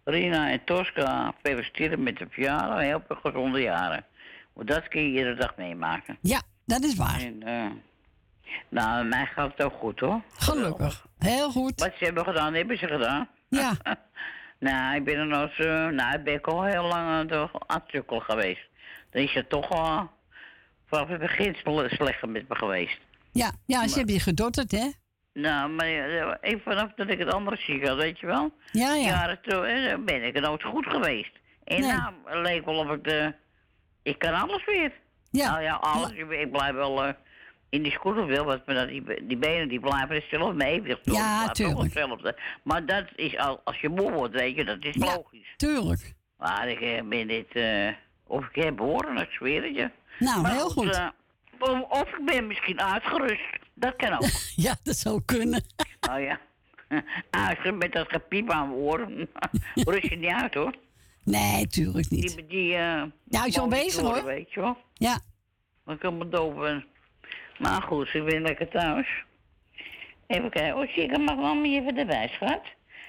Rina 0.08 0.50
en 0.50 0.64
Tosca 0.64 1.32
feliciteren 1.42 2.02
met 2.02 2.16
de 2.18 2.26
verjaardag. 2.30 2.80
Heel 2.80 3.02
veel 3.06 3.16
gezonde 3.22 3.60
jaren. 3.60 4.04
Want 4.52 4.68
dat 4.68 4.88
kun 4.88 5.00
je 5.02 5.08
iedere 5.08 5.34
dag 5.34 5.56
meemaken. 5.56 6.18
Ja, 6.20 6.42
dat 6.64 6.84
is 6.84 6.94
waar. 6.94 7.20
En, 7.20 7.42
eh, 7.42 7.70
nou, 8.68 9.04
mij 9.04 9.26
gaat 9.26 9.50
het 9.56 9.62
ook 9.66 9.72
goed 9.72 10.00
hoor. 10.00 10.20
Gelukkig. 10.38 11.06
Heel 11.18 11.50
goed. 11.50 11.80
Wat 11.80 11.92
ze 11.98 12.04
hebben 12.04 12.24
gedaan, 12.24 12.54
hebben 12.54 12.78
ze 12.78 12.86
gedaan. 12.86 13.28
Ja. 13.48 13.72
nou, 14.68 14.96
ik 14.96 15.04
ben 15.04 15.14
er 15.14 15.26
nog 15.26 15.54
zo, 15.54 15.90
nou, 15.90 16.14
ik 16.18 16.24
ben 16.24 16.34
ik 16.34 16.46
al 16.46 16.64
heel 16.64 16.84
lang 16.84 17.32
aan 17.66 17.82
sukkelen 17.86 18.22
geweest. 18.22 18.68
Dan 19.10 19.22
is 19.22 19.32
het 19.34 19.48
toch 19.48 19.70
al 19.70 20.10
vanaf 20.86 21.08
het 21.08 21.20
begin 21.20 21.54
sle- 21.54 21.88
slecht 21.88 22.26
met 22.26 22.48
me 22.48 22.54
geweest. 22.54 22.98
Ja, 23.32 23.52
ja 23.66 23.88
ze 23.88 23.96
hebben 23.96 24.14
je 24.14 24.20
gedotterd, 24.20 24.70
hè? 24.70 24.90
Nou, 25.38 25.70
maar 25.70 25.86
eh, 25.86 26.34
even 26.40 26.60
vanaf 26.60 26.92
dat 26.96 27.08
ik 27.08 27.18
het 27.18 27.32
andere 27.32 27.56
ziek 27.56 27.86
had, 27.86 27.96
weet 27.96 28.18
je 28.20 28.26
wel? 28.26 28.50
Ja, 28.72 28.94
ja. 28.94 29.08
Jaren 29.08 29.38
toen 29.42 29.64
eh, 29.64 29.96
ben 29.98 30.24
ik 30.24 30.34
er 30.36 30.40
nooit 30.42 30.62
goed 30.62 30.86
geweest. 30.86 31.30
En 31.64 31.80
Nee. 31.80 31.90
nou, 31.92 32.12
het 32.24 32.38
leek 32.46 32.64
wel 32.64 32.76
of 32.78 32.90
ik 32.90 33.04
de... 33.04 33.34
Ik 34.02 34.18
kan 34.18 34.34
alles 34.34 34.64
weer. 34.64 34.92
Ja. 35.30 35.50
Nou 35.50 35.62
ja, 35.62 35.74
alles. 35.74 36.10
Ik- 36.12 36.30
Ik 36.30 36.50
blijf 36.52 36.72
wel 36.74 37.04
eh, 37.04 37.12
in 37.68 37.82
die 37.82 37.92
scooter 37.92 38.26
wil, 38.26 38.44
want 38.44 38.66
dat 38.66 38.88
die, 38.88 39.26
die 39.26 39.36
benen 39.36 39.68
die 39.68 39.80
blijven 39.80 40.14
hetzelfde 40.14 40.54
mee. 40.54 40.82
Ja, 40.82 40.96
Ja, 41.02 41.48
tuurlijk. 41.48 41.78
hetzelfde. 41.82 42.36
Maar 42.62 42.86
dat 42.86 43.04
is 43.16 43.36
al, 43.38 43.60
als 43.64 43.80
je 43.80 43.88
moe 43.88 44.12
wordt, 44.12 44.34
weet 44.34 44.56
je, 44.56 44.64
dat 44.64 44.84
is 44.84 44.96
logisch. 44.96 45.54
Tuurlijk. 45.56 46.14
Maar 46.38 46.68
ik 46.68 46.80
eh, 46.80 47.02
ben 47.02 47.26
dit, 47.28 47.52
eh, 47.52 47.88
of 48.26 48.46
ik 48.52 48.62
heb 48.64 48.78
horen, 48.78 49.16
ik 49.16 49.30
zweer 49.30 49.62
het 49.62 49.74
je. 49.76 49.90
Nou, 50.18 50.40
Maar 50.42 50.52
heel 50.52 50.68
goed. 50.70 50.94
eh, 50.96 51.06
of, 51.58 51.80
of 51.88 52.08
ik 52.18 52.24
ben 52.24 52.46
misschien 52.46 52.80
uitgerust. 52.80 53.64
Dat 53.78 53.96
kan 53.96 54.12
ook. 54.12 54.28
Ja, 54.66 54.76
dat 54.82 54.96
zou 54.96 55.22
kunnen. 55.24 55.64
nou 56.00 56.20
ja. 56.30 56.40
Uitgerust 57.30 57.74
met 57.78 57.92
dat 57.92 58.08
gepiep 58.08 58.50
aan 58.50 58.68
mijn 58.68 58.80
oren. 58.80 59.28
Rust 59.74 60.08
je 60.08 60.16
niet 60.16 60.30
uit 60.30 60.54
hoor. 60.54 60.74
Nee, 61.24 61.66
tuurlijk 61.66 62.10
niet. 62.10 62.36
Die, 62.36 62.46
die, 62.46 62.66
Ja, 62.66 63.10
hij 63.28 63.48
is 63.48 63.58
al 63.58 63.68
bezig, 63.68 64.02
hoor. 64.02 64.24
Weet 64.24 64.52
je 64.52 64.60
wel. 64.60 64.76
Ja. 64.94 65.18
Dan 65.84 65.98
kan 65.98 66.18
me 66.18 66.28
doof 66.28 66.54
ben. 66.54 66.84
Maar 67.58 67.82
goed, 67.82 68.14
ik 68.14 68.24
ben 68.24 68.42
lekker 68.42 68.68
thuis. 68.68 69.24
Even 70.26 70.50
kijken. 70.50 70.76
Oh, 70.76 70.88
zeker 70.94 71.20
mag 71.20 71.36
mama 71.36 71.64
even 71.66 71.98
erbij, 71.98 72.28
schat. 72.28 72.62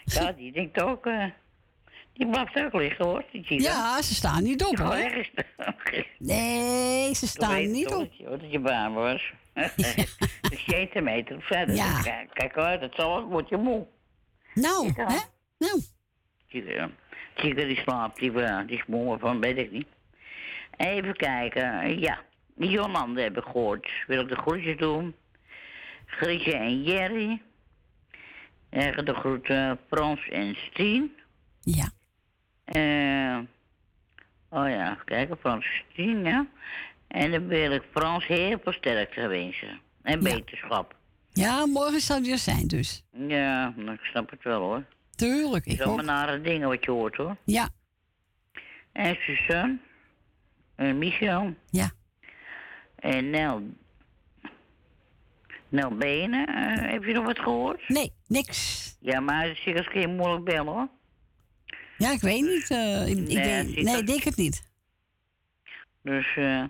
Ja, 0.05 0.31
die 0.31 0.51
denkt 0.51 0.81
ook... 0.81 1.05
eh, 1.05 1.25
die 2.13 2.27
blijft 2.27 2.55
ook 2.59 2.73
liggen, 2.73 3.05
hoor. 3.05 3.25
Die 3.31 3.45
zie 3.45 3.55
je 3.57 3.63
Ja, 3.63 4.01
ze 4.01 4.13
staan 4.13 4.43
niet 4.43 4.63
op, 4.63 4.77
hoor. 4.77 5.25
Nee, 6.19 7.13
ze 7.15 7.27
staan 7.27 7.71
niet 7.71 7.93
op. 7.93 7.99
Dat 7.99 8.17
je, 8.17 8.23
dat 8.23 8.51
je 8.51 8.59
baan 8.59 8.93
was. 8.93 9.31
De 10.49 10.57
centimeter 10.67 11.41
verder. 11.41 11.75
Ja. 11.75 12.01
Kijk, 12.01 12.29
kijk 12.33 12.57
uit, 12.57 12.81
dat 12.81 12.95
zal 12.95 13.17
ook, 13.17 13.29
word 13.29 13.49
je 13.49 13.57
moe. 13.57 13.87
Nou, 14.53 14.91
hè? 14.95 15.19
Nou. 15.57 15.81
Chica, 17.35 17.63
die 17.65 17.75
slaapt, 17.77 18.19
die, 18.19 18.41
eh, 18.41 18.67
die 18.67 18.77
is 18.77 18.85
moe 18.87 19.19
van, 19.19 19.39
weet 19.39 19.57
ik 19.57 19.71
niet. 19.71 19.87
Even 20.77 21.15
kijken, 21.15 21.99
ja. 21.99 22.19
Jolande 22.55 23.21
heb 23.21 23.37
ik 23.37 23.43
gehoord. 23.43 23.89
Wil 24.07 24.21
ik 24.21 24.27
de 24.27 24.35
groetjes 24.35 24.77
doen? 24.77 25.15
Grietje 26.05 26.53
en 26.53 26.83
Jerry. 26.83 27.41
En 28.69 29.05
de 29.05 29.13
groeten 29.13 29.79
Frans 29.87 30.29
en 30.29 30.55
Stien. 30.55 31.15
Ja. 31.61 31.89
Eh, 32.65 33.37
oh 34.49 34.69
ja, 34.69 34.91
even 34.91 35.05
kijken, 35.05 35.37
Frans 35.37 35.65
Christine, 35.65 36.29
ja. 36.29 36.45
En 37.07 37.31
dan 37.31 37.47
wil 37.47 37.71
ik 37.71 37.83
Frans 37.91 38.27
heel 38.27 38.59
veel 38.63 38.73
sterkte 38.73 39.27
wensen. 39.27 39.79
En 40.01 40.19
beterschap. 40.23 40.95
Ja, 41.31 41.65
morgen 41.65 41.99
zou 42.01 42.21
die 42.23 42.31
er 42.31 42.37
zijn 42.37 42.67
dus. 42.67 43.03
Ja, 43.27 43.73
ik 43.77 43.99
snap 44.03 44.29
het 44.29 44.43
wel 44.43 44.59
hoor. 44.61 44.83
Tuurlijk, 45.15 45.65
Het 45.65 45.79
ik 45.79 45.87
ook. 45.87 46.01
nare 46.01 46.41
dingen 46.41 46.67
wat 46.67 46.85
je 46.85 46.91
hoort 46.91 47.15
hoor. 47.15 47.37
Ja. 47.45 47.69
En 48.91 49.15
Suzanne. 49.15 49.77
En 50.75 50.97
Michel. 50.97 51.53
Ja. 51.69 51.91
En 52.95 53.29
Nel. 53.29 53.61
Nel 55.69 55.95
Benen. 55.95 56.47
eh, 56.47 56.91
heb 56.91 57.03
je 57.03 57.13
nog 57.13 57.25
wat 57.25 57.39
gehoord? 57.39 57.89
Nee, 57.89 58.13
niks. 58.27 58.85
Ja, 58.99 59.19
maar 59.19 59.47
het 59.47 59.57
is 59.65 59.65
een 59.65 59.89
keer 59.91 60.09
moeilijk 60.09 60.43
bellen 60.43 60.73
hoor. 60.73 60.87
Ja, 61.97 62.11
ik 62.11 62.21
weet 62.21 62.41
niet. 62.41 62.69
eh, 62.71 63.07
ik, 63.07 63.17
ik 63.17 63.27
Nee, 63.27 63.37
het 63.39 63.67
zit 63.69 63.83
nee, 63.83 63.97
ik 63.97 64.07
denk 64.07 64.23
het 64.23 64.35
niet. 64.35 64.63
Dus 66.01 66.35
eh 66.35 66.63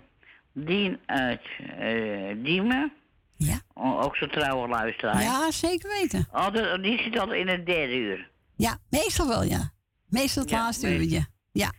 Dien 0.52 0.98
uit 1.06 1.40
eh 1.78 2.34
Diemen. 2.36 2.92
Ja. 3.36 3.60
Ook 3.74 4.16
zo'n 4.16 4.28
trouwe 4.30 4.68
luisteraar. 4.68 5.22
Ja, 5.22 5.50
zeker 5.50 5.88
weten. 6.00 6.28
Altijd, 6.32 6.82
die 6.82 7.02
zit 7.02 7.18
altijd 7.18 7.40
in 7.40 7.48
het 7.48 7.66
derde 7.66 7.96
uur. 7.96 8.30
Ja, 8.56 8.78
meestal 8.90 9.28
wel, 9.28 9.42
ja. 9.42 9.72
Meestal 10.08 10.42
het 10.42 10.50
Ja, 10.52 10.58
laatste 10.58 10.86
meestal. 10.86 11.02
uurtje. 11.04 11.26
Ja. 11.52 11.72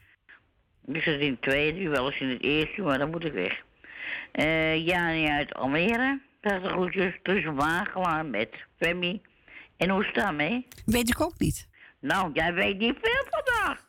Ik 0.86 1.02
zit 1.02 1.20
in 1.20 1.32
het 1.32 1.42
tweede 1.42 1.80
uur, 1.80 1.90
wel 1.90 2.12
eens 2.12 2.20
in 2.20 2.30
het 2.30 2.42
eerste 2.42 2.78
uur, 2.78 2.86
maar 2.86 2.98
dan 2.98 3.10
moet 3.10 3.26
ik 3.26 3.34
weg. 3.34 3.62
Eh 4.32 4.86
Jani 4.86 5.28
uit 5.28 5.54
Almere. 5.54 6.20
Dat 6.42 6.64
de 6.64 6.70
groetjes 6.70 7.14
tussen 7.24 7.56
Wagelaar 7.56 8.26
met 8.26 8.50
Femi. 8.78 9.22
En 9.78 9.90
hoe 9.90 10.00
is 10.02 10.06
het 10.06 10.16
daarmee? 10.16 10.68
Weet 10.86 11.10
ik 11.10 11.22
ook 11.22 11.38
niet. 11.40 11.68
Nou, 12.00 12.30
jij 12.34 12.54
weet 12.54 12.78
niet 12.78 12.98
veel 13.02 13.26
vandaag. 13.30 13.86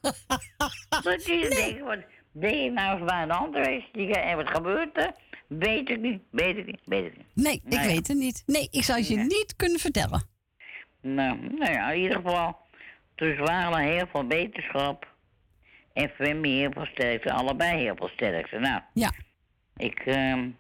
Dat 1.03 1.25
je 1.27 1.49
denkt, 1.49 2.05
deed 2.33 2.63
je 2.65 2.71
nou 2.71 2.97
eens 3.01 3.11
bij 3.11 3.23
een 3.23 3.53
geweest? 3.55 3.93
Die- 3.95 4.15
En 4.15 4.37
wat 4.37 4.49
gebeurt 4.51 4.97
er? 4.97 5.13
Weet 5.47 5.91
ik 5.91 6.01
niet, 6.01 6.23
weet 6.31 6.57
ik 6.57 6.67
niet, 6.67 6.81
weet 6.85 7.05
ik 7.07 7.17
niet. 7.17 7.27
Nee, 7.35 7.55
ik 7.55 7.63
Nou 7.65 7.83
ja. 7.83 7.89
weet 7.89 8.09
het 8.09 8.17
niet. 8.17 8.43
Nee, 8.47 8.69
ik 8.71 8.83
zou 8.83 8.99
het 8.99 9.09
je 9.09 9.17
niet 9.17 9.55
kunnen 9.57 9.79
vertellen. 9.81 10.23
Nou, 11.03 11.39
nou 11.59 11.73
ja, 11.73 11.91
in 11.91 12.01
ieder 12.03 12.17
geval. 12.17 12.57
Dus 13.15 13.39
waren 13.39 13.79
heel 13.79 14.07
veel 14.13 14.27
wetenschap. 14.27 15.09
En 15.93 16.09
Femi 16.09 16.59
heel 16.59 16.71
veel 16.73 16.87
sterkte. 16.87 17.33
Allebei 17.33 17.79
heel 17.79 17.97
veel 17.97 18.09
sterkte. 18.09 18.59
Nou. 18.59 18.81
Ja. 18.95 19.13
Ik, 19.77 19.99
ehm, 19.99 20.51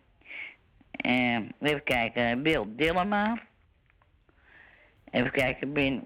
even 1.60 1.82
kijken. 1.84 2.42
Bill 2.42 2.64
Dillema. 2.68 3.42
Even 5.10 5.30
kijken. 5.30 5.72
Ben 5.72 6.02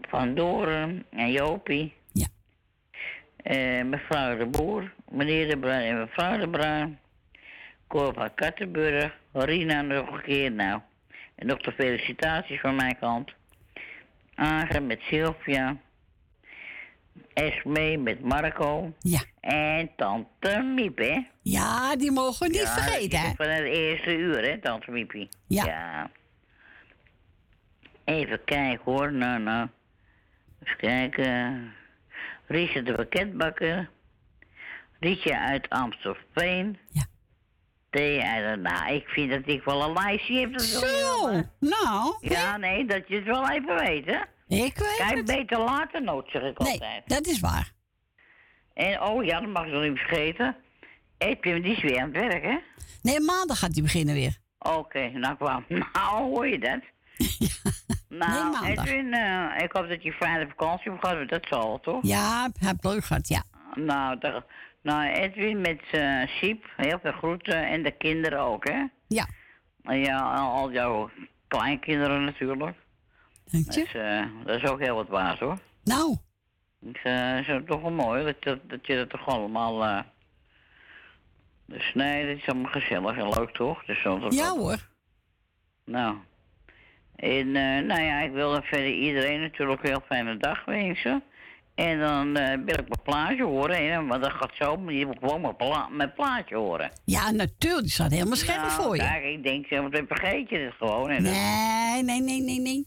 Van 0.00 0.34
Doren 0.34 1.04
en 1.10 1.32
Jopie. 1.32 1.94
Ja. 3.42 3.50
Eh, 3.50 3.84
mevrouw 3.84 4.36
de 4.36 4.46
Boer. 4.46 4.92
Meneer 5.10 5.48
de 5.48 5.58
Bruin 5.58 5.82
en 5.86 5.98
mevrouw 5.98 6.38
de 6.38 6.48
Bruin. 6.48 6.98
Cor 7.86 8.14
van 8.14 8.34
Kattenburg. 8.34 9.12
Rina 9.32 9.82
nog 9.82 10.12
een 10.12 10.22
keer. 10.22 10.52
Nou. 10.52 10.80
En 11.34 11.46
nog 11.46 11.58
de 11.58 11.72
felicitaties 11.72 12.60
van 12.60 12.76
mijn 12.76 12.98
kant. 12.98 13.32
Agen 14.34 14.86
met 14.86 15.00
Sylvia. 15.00 15.76
Esme 17.32 17.96
met 17.96 18.20
Marco. 18.20 18.92
Ja. 19.00 19.20
En 19.40 19.90
tante 19.96 20.62
Miep, 20.74 20.98
hè? 20.98 21.26
Ja, 21.42 21.96
die 21.96 22.10
mogen 22.10 22.46
we 22.46 22.52
niet 22.52 22.62
Ja, 22.62 22.74
vergeten, 22.74 23.20
hè? 23.20 23.30
Van 23.36 23.46
het 23.46 23.64
eerste 23.64 24.16
uur, 24.16 24.42
hè, 24.42 24.58
tante 24.58 24.90
Miepie? 24.90 25.28
Ja. 25.46 26.10
Even 28.04 28.44
kijken, 28.44 28.84
hoor. 28.84 29.12
Nou, 29.12 29.40
nou. 29.40 29.68
Even 30.62 30.76
kijken. 30.76 31.72
Riese 32.48 32.82
de 32.82 32.94
pakketbakker. 32.94 33.90
Rietje 35.00 35.38
uit 35.38 35.68
Amstelveen. 35.68 36.78
Ja. 36.90 37.06
Thee 37.90 38.22
uit... 38.22 38.60
Nou, 38.60 38.92
ik 38.94 39.08
vind 39.08 39.30
dat 39.30 39.42
ik 39.46 39.62
wel 39.64 39.82
een 39.82 39.92
lijstje 39.92 40.40
heb. 40.40 40.60
Zo, 40.60 41.30
nou. 41.60 42.16
Ja, 42.20 42.56
nee, 42.56 42.84
dat 42.86 43.08
je 43.08 43.14
het 43.14 43.24
wel 43.24 43.50
even 43.50 43.74
weet, 43.76 44.06
hè? 44.06 44.18
Ik 44.56 44.78
weet 44.78 44.96
Kijk, 44.96 45.16
het. 45.16 45.24
beter 45.24 45.58
later 45.58 46.02
nooit, 46.02 46.30
zeg 46.30 46.42
ik 46.42 46.58
Nee, 46.58 46.72
altijd. 46.72 47.02
dat 47.08 47.26
is 47.26 47.40
waar. 47.40 47.72
En, 48.74 49.02
oh 49.02 49.24
ja, 49.24 49.40
dat 49.40 49.48
mag 49.50 49.66
ik 49.66 49.72
nog 49.72 49.82
niet 49.82 49.98
vergeten. 49.98 50.56
Edwin, 51.18 51.62
die 51.62 51.76
is 51.76 51.82
weer 51.82 52.00
aan 52.00 52.12
het 52.12 52.22
werk, 52.22 52.42
hè? 52.44 52.58
Nee, 53.02 53.20
maandag 53.20 53.58
gaat 53.58 53.72
hij 53.74 53.82
beginnen 53.82 54.14
weer. 54.14 54.36
Oké, 54.58 55.08
nou 55.08 55.36
kwam. 55.36 55.64
Nou, 55.92 56.22
hoor 56.22 56.48
je 56.48 56.58
dat? 56.58 56.80
Nou, 58.08 58.32
Nee, 58.32 58.42
maandag. 58.50 58.86
Edwin, 58.86 59.12
eh, 59.14 59.62
ik 59.64 59.72
hoop 59.72 59.88
dat 59.88 60.02
je 60.02 60.12
fijne 60.12 60.48
vakantie 60.48 60.90
hebt 60.90 61.06
gehad, 61.06 61.28
dat 61.28 61.46
zal 61.48 61.66
wel, 61.68 61.80
toch? 61.80 61.98
Ja, 62.02 62.50
heb 62.58 62.76
leuk 62.84 63.04
gehad, 63.04 63.28
ja. 63.28 63.42
Nou, 63.74 64.18
dag- 64.18 64.44
nou, 64.82 65.08
Edwin 65.08 65.60
met 65.60 65.80
uh, 65.92 66.26
Siep, 66.26 66.64
heel 66.76 66.98
veel 67.02 67.12
groeten 67.12 67.66
en 67.66 67.82
de 67.82 67.90
kinderen 67.90 68.40
ook, 68.40 68.68
hè? 68.68 68.84
Ja. 69.06 69.26
En 69.82 69.98
ja, 69.98 70.20
al, 70.20 70.72
jouw 70.72 71.10
kleinkinderen 71.48 72.24
natuurlijk. 72.24 72.76
Dank 73.50 73.66
Dat 73.66 73.76
is, 73.76 73.94
eh, 73.94 74.24
dat 74.44 74.62
is 74.62 74.70
ook 74.70 74.80
heel 74.80 74.94
wat 74.94 75.08
waard, 75.08 75.38
hoor. 75.38 75.58
Nou, 75.84 76.16
Het 76.86 76.98
eh, 77.02 77.38
is 77.48 77.60
toch 77.66 77.80
wel 77.80 77.90
mooi 77.90 78.24
dat, 78.24 78.42
dat, 78.42 78.58
dat 78.70 78.86
je 78.86 78.96
dat 78.96 79.10
toch 79.10 79.26
allemaal... 79.28 79.84
eh 79.84 80.00
Dus 81.66 81.94
nee, 81.94 82.26
dat 82.26 82.36
is 82.36 82.48
allemaal 82.48 82.70
gezellig 82.72 83.16
en 83.16 83.28
leuk, 83.28 83.50
toch? 83.50 83.84
Dus 83.84 84.02
dat- 84.02 84.34
ja 84.34 84.50
hoor. 84.50 84.88
Nou. 85.84 86.16
En 87.18 87.56
eh, 87.56 87.84
nou 87.84 88.00
ja, 88.02 88.20
ik 88.20 88.32
wil 88.32 88.62
verder 88.62 88.92
iedereen 88.92 89.40
natuurlijk 89.40 89.82
een 89.82 89.88
heel 89.88 90.02
fijne 90.06 90.36
dag 90.36 90.64
wensen. 90.64 91.22
En 91.74 91.98
dan 91.98 92.36
eh, 92.36 92.48
wil 92.64 92.78
ik 92.78 92.88
mijn 92.88 93.02
plaatje 93.02 93.44
horen, 93.44 93.88
hè, 93.90 94.04
want 94.06 94.22
dat 94.22 94.32
gaat 94.32 94.54
zo, 94.54 94.76
maar 94.76 94.92
je 94.94 95.06
moet 95.06 95.18
gewoon 95.20 95.40
mijn, 95.40 95.56
pla 95.56 95.88
mijn 95.88 96.12
plaatje 96.12 96.56
horen. 96.56 96.90
Ja, 97.04 97.30
natuurlijk. 97.30 97.82
Die 97.82 97.90
staat 97.90 98.10
helemaal 98.10 98.36
scherp 98.36 98.56
Nou, 98.60 98.70
voor 98.70 98.96
je. 98.96 99.02
Kijk, 99.02 99.24
ik 99.24 99.42
denk, 99.42 99.68
want 99.68 99.92
dan 99.92 100.06
vergeet 100.06 100.48
je 100.48 100.58
het 100.58 100.74
gewoon. 100.78 101.10
En 101.10 101.24
dan- 101.24 101.32
Nee, 101.32 102.02
nee, 102.02 102.20
nee, 102.20 102.40
nee, 102.40 102.60
nee. 102.60 102.86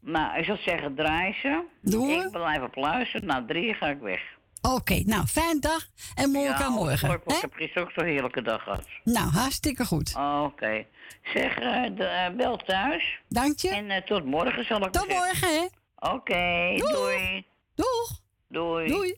nou, 0.00 0.36
ik 0.38 0.44
zou 0.44 0.58
zeggen, 0.58 0.94
draai 0.94 1.34
ze. 1.42 1.64
Doe. 1.82 2.10
Ik 2.12 2.30
blijf 2.30 2.62
op 2.62 2.76
luisteren. 2.76 3.26
Na 3.26 3.44
drie 3.46 3.74
ga 3.74 3.88
ik 3.88 4.00
weg. 4.00 4.20
Oké, 4.62 5.02
nou, 5.04 5.26
fijne 5.26 5.60
dag. 5.60 5.86
En 6.14 6.30
morgen 6.30 6.58
ja, 6.58 6.64
aan 6.64 6.72
morgen. 6.72 7.10
Ik 7.26 7.40
heb 7.40 7.52
gisteren 7.54 7.82
ook 7.82 7.92
zo'n 7.94 8.04
heerlijke 8.04 8.42
dag 8.42 8.62
gehad. 8.62 8.86
Nou, 9.04 9.30
hartstikke 9.30 9.84
goed. 9.84 10.14
Oké. 10.42 10.84
Zeg, 11.22 11.58
eh, 11.58 11.96
de, 11.96 12.04
eh, 12.04 12.36
bel 12.36 12.56
thuis. 12.56 13.20
Dank 13.28 13.58
je. 13.58 13.68
En 13.68 13.90
eh, 13.90 14.02
tot 14.02 14.24
morgen 14.24 14.64
zal 14.64 14.84
ik 14.86 14.92
Tot 14.92 15.08
morgen, 15.08 15.48
hè? 15.48 15.66
Oké, 16.10 16.74
doei. 16.76 17.46
Doeg. 17.74 18.20
Doei. 18.48 18.88
Doei. 18.88 19.14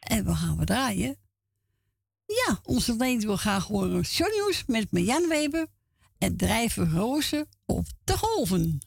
En 0.00 0.24
we 0.24 0.34
gaan 0.34 0.58
we 0.58 0.64
draaien. 0.64 1.16
Ja, 2.26 2.60
onze 2.64 2.96
leden 2.96 3.26
wil 3.26 3.36
graag 3.36 3.66
horen 3.66 4.04
Shownieuws 4.04 4.64
met 4.66 4.92
Marjan 4.92 5.28
Weber. 5.28 5.66
En 6.18 6.36
drijven 6.36 6.92
rozen 6.92 7.48
op 7.66 7.84
de 8.04 8.18
golven. 8.18 8.80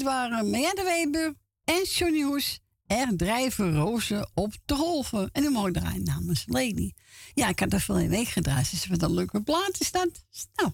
Dit 0.00 0.08
waren 0.08 0.52
de 0.52 0.82
Weber 0.84 1.34
en 1.64 1.82
Johnny 1.82 2.22
Hoes. 2.22 2.60
Er 2.86 3.16
drijven 3.16 3.74
rozen 3.74 4.30
op 4.34 4.54
de 4.64 4.74
golven. 4.74 5.30
En 5.32 5.42
die 5.42 5.50
mogen 5.50 5.72
draaien 5.72 6.02
namens 6.02 6.44
Lady. 6.46 6.92
Ja, 7.34 7.48
ik 7.48 7.60
had 7.60 7.72
er 7.72 7.80
veel 7.80 7.98
in 7.98 8.08
week 8.08 8.28
gedraaid. 8.28 8.70
Dus 8.70 8.86
wat 8.86 9.02
een 9.02 9.14
leuke 9.14 9.42
plaat 9.42 9.80
is. 9.80 9.90
Nou, 9.90 10.72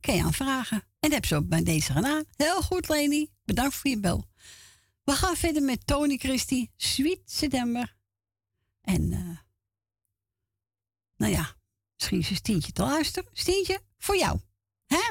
kan 0.00 0.14
je 0.14 0.22
aanvragen. 0.22 0.76
En 0.76 0.84
dat 1.00 1.12
heb 1.12 1.26
ze 1.26 1.36
ook 1.36 1.48
bij 1.48 1.62
deze 1.62 1.92
gedaan. 1.92 2.24
Heel 2.36 2.62
goed, 2.62 2.88
Lady. 2.88 3.26
Bedankt 3.44 3.74
voor 3.74 3.90
je 3.90 4.00
bel. 4.00 4.24
We 5.04 5.12
gaan 5.12 5.36
verder 5.36 5.62
met 5.62 5.86
Tony 5.86 6.16
Christie. 6.16 6.70
Sweet 6.76 7.20
September. 7.24 7.96
En, 8.80 9.12
eh 9.12 9.38
nou 11.16 11.32
ja, 11.32 11.56
misschien 11.94 12.18
is 12.18 12.30
een 12.30 12.36
Stientje 12.36 12.72
te 12.72 12.82
luisteren. 12.82 13.30
Stientje, 13.32 13.80
voor 13.98 14.16
jou. 14.16 14.40
Hè? 14.86 15.10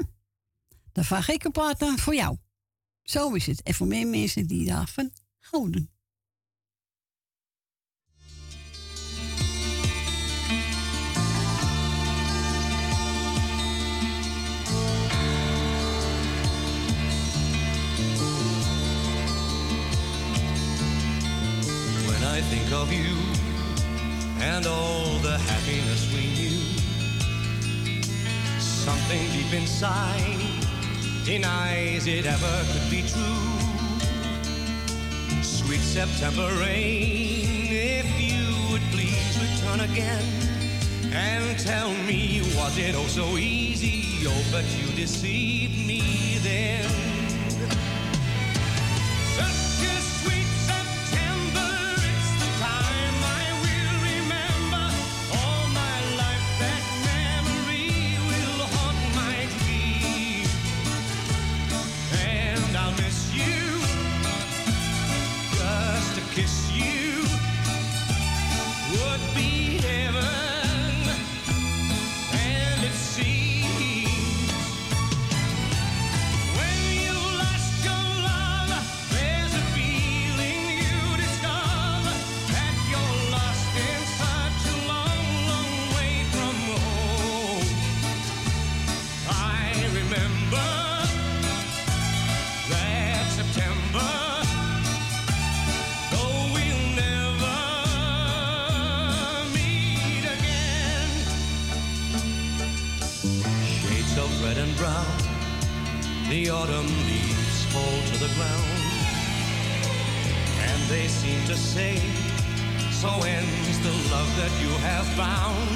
Dan 0.92 1.04
vraag 1.04 1.30
ik 1.30 1.44
een 1.44 1.52
plaat 1.52 2.00
voor 2.00 2.16
jou. 2.16 2.38
Zo 3.04 3.34
is 3.34 3.46
het. 3.46 3.62
En 3.62 3.74
voor 3.74 3.88
meer 3.88 4.08
mensen 4.08 4.48
die 4.48 4.66
daarvan 4.66 5.12
houden. 5.40 5.90
When 22.06 22.24
I 22.24 22.42
think 22.50 22.72
of 22.74 22.92
you 22.92 23.16
and 24.40 24.66
all 24.66 25.20
the 25.22 25.38
happiness 25.38 26.12
we 26.12 26.22
knew, 26.36 26.60
something 28.60 29.32
deep 29.32 29.54
inside 29.54 30.61
denies 31.26 32.08
it 32.08 32.26
ever 32.26 32.66
could 32.72 32.90
be 32.90 33.02
true. 33.02 33.52
Sweet 35.44 35.82
September 35.82 36.48
rain, 36.60 37.68
if 37.70 38.08
you 38.20 38.72
would 38.72 38.82
please 38.92 39.38
return 39.40 39.82
again 39.82 40.24
and 41.14 41.60
tell 41.60 41.94
me, 42.06 42.42
was 42.56 42.78
it 42.78 42.96
oh 42.96 43.08
so 43.08 43.38
easy? 43.38 44.26
Oh, 44.28 44.46
but 44.52 44.66
you 44.78 44.88
deceived 44.96 45.86
me 45.86 46.38
then. 46.40 47.11
Autumn 106.52 106.88
leaves 107.08 107.64
fall 107.72 107.98
to 108.12 108.18
the 108.20 108.32
ground, 108.36 108.82
and 110.60 110.82
they 110.90 111.08
seem 111.08 111.40
to 111.46 111.56
say, 111.56 111.96
So 112.92 113.10
ends 113.24 113.80
the 113.80 113.96
love 114.12 114.30
that 114.36 114.52
you 114.62 114.70
have 114.86 115.08
found. 115.16 115.70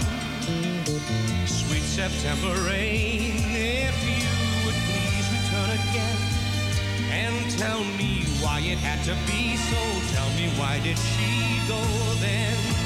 Sweet 1.47 1.83
September 1.83 2.53
rain, 2.69 3.39
if 3.55 3.95
you 4.03 4.27
would 4.65 4.79
please 4.87 5.27
return 5.37 5.69
again 5.79 6.19
and 7.11 7.51
tell 7.57 7.83
me 7.97 8.25
why 8.41 8.59
it 8.59 8.77
had 8.77 9.03
to 9.05 9.15
be 9.31 9.55
so. 9.57 9.81
Tell 10.13 10.29
me 10.35 10.49
why 10.59 10.79
did 10.83 10.97
she 10.97 11.59
go 11.67 11.81
then? 12.19 12.84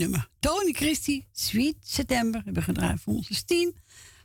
Nummer. 0.00 0.28
Tony 0.38 0.72
Christie, 0.72 1.28
Sweet 1.32 1.76
September, 1.82 2.40
hebben 2.44 2.62
we 2.62 2.72
gedraaid 2.72 3.00
voor 3.00 3.14
onze 3.14 3.44
team. 3.44 3.74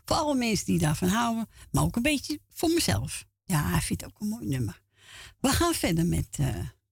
Voor 0.06 0.16
alle 0.16 0.36
mensen 0.36 0.66
die 0.66 0.80
daarvan 0.80 1.08
houden, 1.08 1.48
maar 1.72 1.84
ook 1.84 1.96
een 1.96 2.02
beetje 2.02 2.40
voor 2.50 2.70
mezelf. 2.70 3.26
Ja, 3.44 3.70
hij 3.70 3.82
vindt 3.82 4.06
ook 4.06 4.20
een 4.20 4.28
mooi 4.28 4.46
nummer. 4.46 4.82
We 5.40 5.50
gaan 5.50 5.74
verder 5.74 6.06
met. 6.06 6.28
eh 6.32 6.48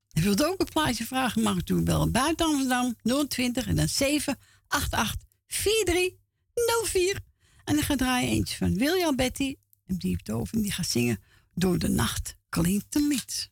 hij 0.10 0.24
wilt 0.24 0.44
ook 0.44 0.60
een 0.60 0.70
plaatje 0.74 1.06
vragen, 1.06 1.42
mag 1.42 1.58
ik 1.58 1.66
toen 1.66 1.84
bellen 1.84 2.12
buiten 2.12 2.46
Amsterdam 2.46 2.96
020 3.28 3.68
en 3.68 3.76
dan 3.76 3.88
788 3.88 5.28
4304. 5.48 7.20
En 7.64 7.76
dan 7.76 7.84
gaat 7.84 7.98
draaien 7.98 8.30
eentje 8.30 8.58
van 8.58 8.78
William 8.78 9.16
Betty 9.16 9.56
en 9.86 9.98
die 9.98 10.10
heeft 10.26 10.54
en 10.54 10.62
die 10.62 10.72
gaat 10.72 10.88
zingen 10.88 11.20
Door 11.54 11.78
de 11.78 11.88
nacht 11.88 12.38
klinkt 12.50 12.96
een 12.96 13.08
lied. 13.08 13.52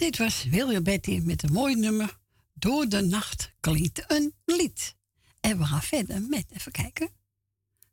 dit 0.00 0.18
was 0.18 0.44
William 0.44 0.82
Betty 0.82 1.20
met 1.24 1.42
een 1.42 1.52
mooi 1.52 1.74
nummer. 1.74 2.18
Door 2.54 2.88
de 2.88 3.00
nacht 3.00 3.52
klinkt 3.60 4.04
een 4.06 4.34
lied. 4.44 4.96
En 5.40 5.58
we 5.58 5.64
gaan 5.64 5.82
verder 5.82 6.22
met, 6.22 6.44
even 6.52 6.72
kijken. 6.72 7.10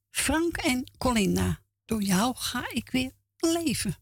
Frank 0.09 0.57
en 0.57 0.91
Colinda, 0.97 1.59
door 1.85 2.01
jou 2.01 2.35
ga 2.35 2.69
ik 2.69 2.89
weer 2.91 3.11
leven. 3.39 3.95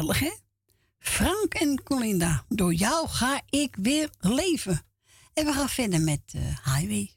hè? 0.00 0.30
Frank 0.98 1.54
en 1.54 1.82
Colinda, 1.82 2.44
door 2.48 2.74
jou 2.74 3.08
ga 3.08 3.40
ik 3.50 3.76
weer 3.80 4.10
leven. 4.20 4.82
En 5.34 5.44
we 5.46 5.52
gaan 5.52 5.68
verder 5.68 6.00
met 6.00 6.20
uh, 6.36 6.42
Highway. 6.42 7.10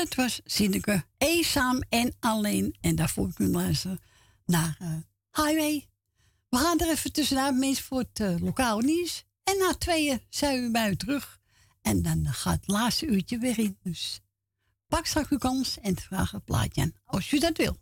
het 0.00 0.14
was 0.14 0.40
Zinneke 0.44 1.04
eenzaam 1.18 1.82
en 1.88 2.16
alleen. 2.20 2.76
En 2.80 2.96
daarvoor 2.96 3.28
ik 3.28 3.36
we 3.36 3.48
luisteren 3.48 4.00
eh, 4.00 4.06
naar 4.46 4.76
eh, 4.78 5.44
Highway. 5.44 5.88
We 6.48 6.56
gaan 6.56 6.78
er 6.78 6.90
even 6.90 7.12
tussenuit, 7.12 7.54
meest 7.54 7.82
voor 7.82 7.98
het 7.98 8.20
eh, 8.20 8.34
lokaal 8.40 8.78
nieuws. 8.78 9.24
En 9.44 9.58
na 9.58 9.74
tweeën 9.74 10.22
zijn 10.28 10.62
we 10.62 10.70
bij 10.70 10.90
u 10.90 10.96
terug. 10.96 11.40
En 11.82 12.02
dan 12.02 12.26
gaat 12.26 12.54
het 12.54 12.68
laatste 12.68 13.06
uurtje 13.06 13.38
weer 13.38 13.58
in. 13.58 13.78
Dus 13.82 14.20
pak 14.88 15.06
straks 15.06 15.30
uw 15.30 15.38
kans 15.38 15.80
en 15.80 15.96
vraag 15.96 16.30
het 16.30 16.44
plaatje 16.44 16.82
aan, 16.82 16.92
als 17.04 17.32
u 17.32 17.38
dat 17.38 17.56
wil. 17.56 17.78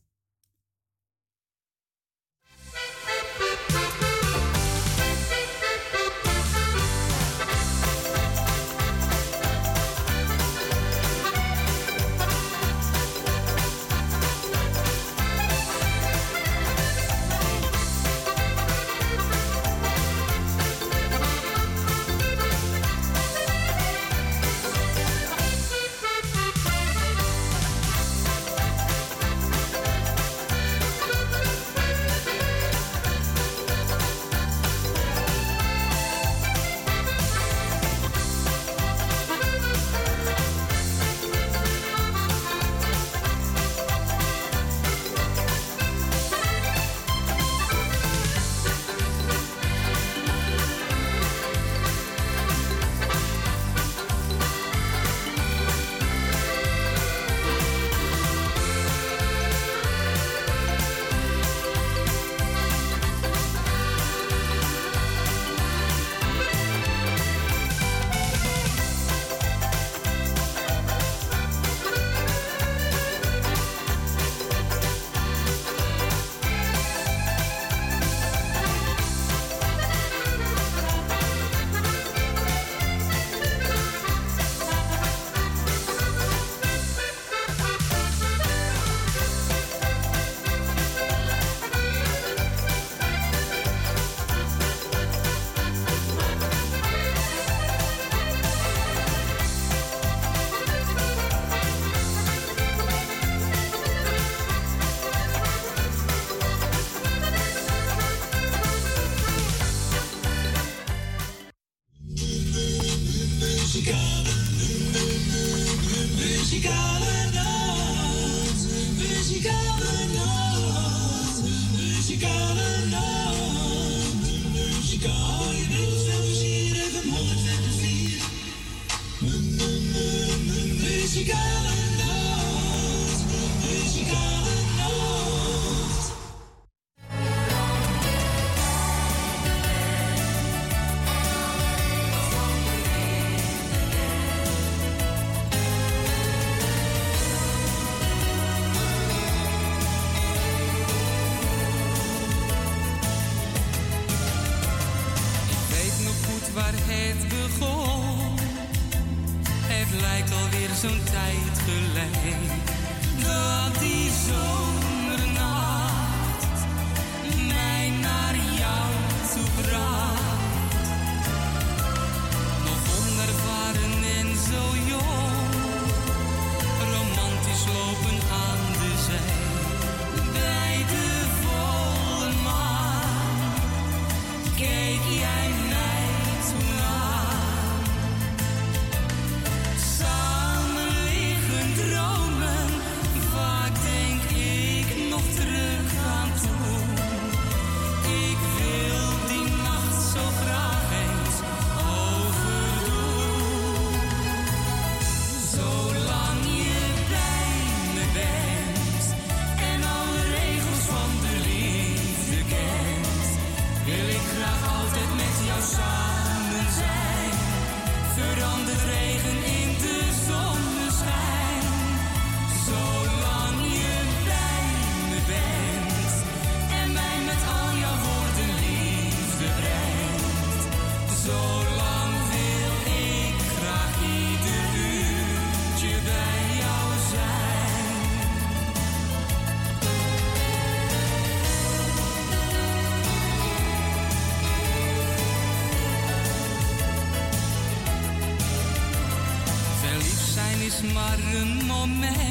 for. 251.86 252.23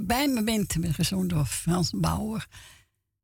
Bij 0.00 0.28
me 0.28 0.44
bent, 0.44 0.78
met 0.78 0.94
gezongen 0.94 1.28
door 1.28 1.48
Bauer. 1.96 2.46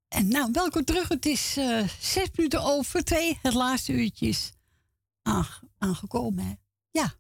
En 0.09 0.29
nou, 0.29 0.49
welkom 0.53 0.85
terug. 0.85 1.09
Het 1.09 1.27
is 1.27 1.57
eh, 1.57 1.89
zes 2.01 2.29
minuten 2.35 2.63
over 2.63 3.05
twee. 3.05 3.39
Het 3.43 3.55
laatste 3.55 3.93
uurtje 3.93 4.27
is 4.27 4.53
aange- 5.23 5.69
aangekomen. 5.79 6.61
Ja. 6.91 7.15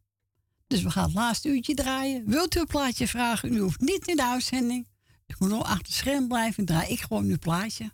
Dus 0.66 0.82
we 0.82 0.90
gaan 0.90 1.04
het 1.04 1.14
laatste 1.14 1.48
uurtje 1.48 1.74
draaien. 1.74 2.26
Wilt 2.26 2.56
u 2.56 2.60
een 2.60 2.66
plaatje 2.66 3.08
vragen? 3.08 3.52
U 3.52 3.58
hoeft 3.58 3.80
niet 3.80 4.08
in 4.08 4.16
de 4.16 4.24
uitzending. 4.24 4.86
U 5.26 5.34
moet 5.38 5.48
nog 5.48 5.62
achter 5.62 5.86
het 5.86 5.92
scherm 5.94 6.28
blijven. 6.28 6.64
Draai 6.64 6.92
ik 6.92 7.00
gewoon 7.00 7.24
uw 7.24 7.38
plaatje. 7.38 7.92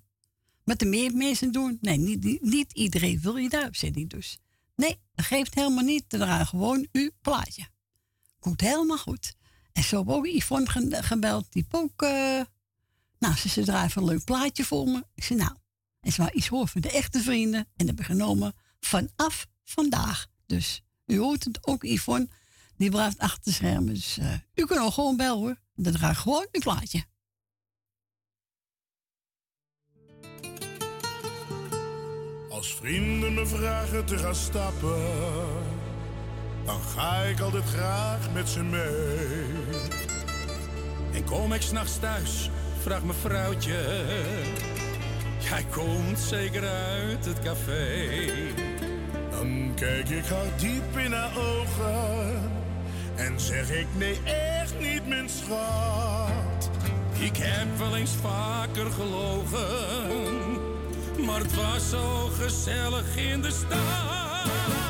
Wat 0.64 0.80
er 0.80 0.88
meer 0.88 1.14
mensen 1.14 1.52
doen? 1.52 1.78
Nee, 1.80 1.96
niet, 1.98 2.24
niet, 2.24 2.42
niet 2.42 2.72
iedereen 2.72 3.20
wil 3.20 3.36
je 3.36 3.48
de 3.48 3.62
uitzending 3.62 4.10
dus. 4.10 4.38
Nee, 4.76 5.00
dat 5.14 5.24
geeft 5.24 5.54
helemaal 5.54 5.84
niet. 5.84 6.08
Draai 6.08 6.44
gewoon 6.44 6.86
uw 6.92 7.10
plaatje. 7.20 7.66
Komt 8.38 8.60
helemaal 8.60 8.98
goed. 8.98 9.34
En 9.74 9.82
zo 9.82 9.98
heb 9.98 10.08
ook 10.08 10.26
Yvonne 10.26 10.70
ge- 10.70 11.02
gebeld. 11.02 11.46
Die 11.52 11.66
ook... 11.70 12.02
eh, 12.02 12.40
nou, 13.18 13.36
ze, 13.36 13.48
ze 13.48 13.60
een 13.94 14.04
leuk 14.04 14.24
plaatje 14.24 14.64
voor 14.64 14.88
me. 14.88 15.04
Ik 15.14 15.24
zei, 15.24 15.38
nou, 15.38 15.56
en 16.00 16.12
ze 16.12 16.20
wou 16.22 16.32
iets 16.34 16.48
horen 16.48 16.68
van 16.68 16.80
de 16.80 16.90
echte 16.90 17.20
vrienden. 17.20 17.60
En 17.60 17.66
dat 17.76 17.86
hebben 17.86 18.06
we 18.06 18.12
genomen 18.12 18.54
vanaf 18.80 19.46
vandaag. 19.64 20.26
Dus 20.46 20.82
u 21.06 21.18
hoort 21.18 21.44
het 21.44 21.66
ook, 21.66 21.82
Yvonne. 21.84 22.28
Die 22.76 22.90
blijft 22.90 23.18
achter 23.18 23.42
de 23.44 23.52
schermen. 23.52 23.94
Dus 23.94 24.18
eh, 24.18 24.32
u 24.54 24.64
kunt 24.66 24.80
ook 24.80 24.92
gewoon 24.92 25.16
bellen 25.16 25.38
hoor. 25.38 25.60
Dan 25.74 25.92
draai 25.92 26.12
ik 26.12 26.18
gewoon 26.18 26.46
uw 26.52 26.60
plaatje. 26.60 27.04
Als 32.50 32.74
vrienden 32.74 33.34
me 33.34 33.46
vragen 33.46 34.04
te 34.06 34.18
gaan 34.18 34.34
stappen, 34.34 35.02
dan 36.64 36.80
ga 36.96 37.22
ik 37.22 37.40
altijd 37.40 37.64
graag 37.64 38.32
met 38.32 38.48
ze 38.48 38.62
mee. 38.62 39.46
En 41.12 41.24
kom 41.24 41.52
ik 41.52 41.62
s'nachts 41.62 41.98
thuis, 41.98 42.50
vraagt 42.82 43.04
mijn 43.04 43.18
vrouwtje. 43.18 43.78
Jij 45.38 45.64
komt 45.70 46.18
zeker 46.18 46.68
uit 46.68 47.24
het 47.24 47.40
café. 47.40 48.08
Dan 49.30 49.72
kijk 49.74 50.08
ik 50.08 50.26
haar 50.26 50.58
diep 50.58 50.96
in 50.96 51.12
haar 51.12 51.32
ogen 51.38 52.52
en 53.16 53.40
zeg 53.40 53.70
ik 53.70 53.86
nee, 53.96 54.20
echt 54.24 54.74
niet, 54.80 55.08
mijn 55.08 55.28
schat. 55.28 56.70
Ik 57.18 57.36
heb 57.36 57.78
wel 57.78 57.96
eens 57.96 58.14
vaker 58.22 58.90
gelogen, 58.90 59.60
maar 61.26 61.40
het 61.40 61.54
was 61.54 61.90
zo 61.90 62.30
gezellig 62.38 63.16
in 63.16 63.40
de 63.42 63.50
stad. 63.50 64.83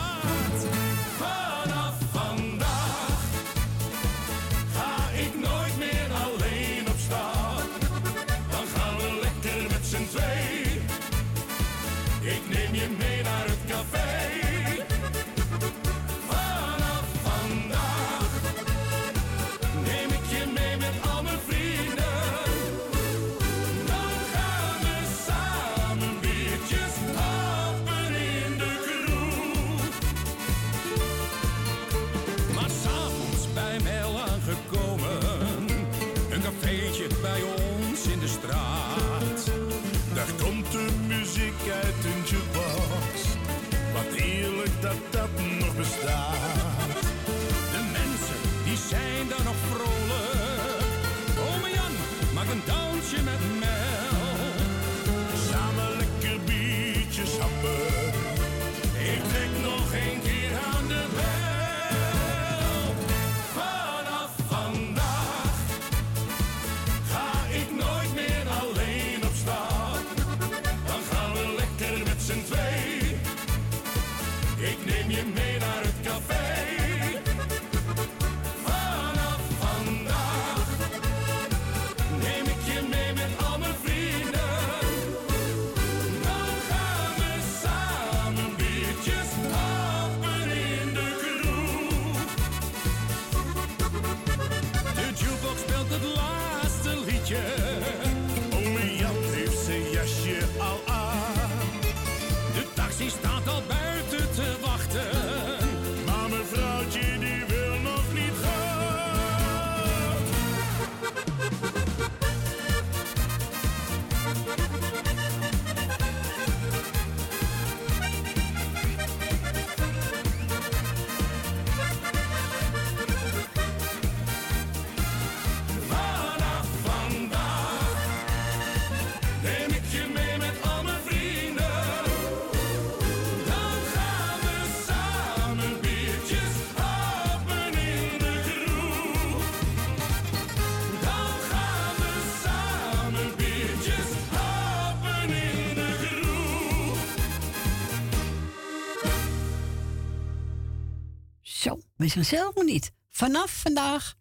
Zelf 152.22 152.54
nog 152.54 152.64
niet. 152.64 152.92
Vanaf 153.08 153.60
vandaag 153.60 154.14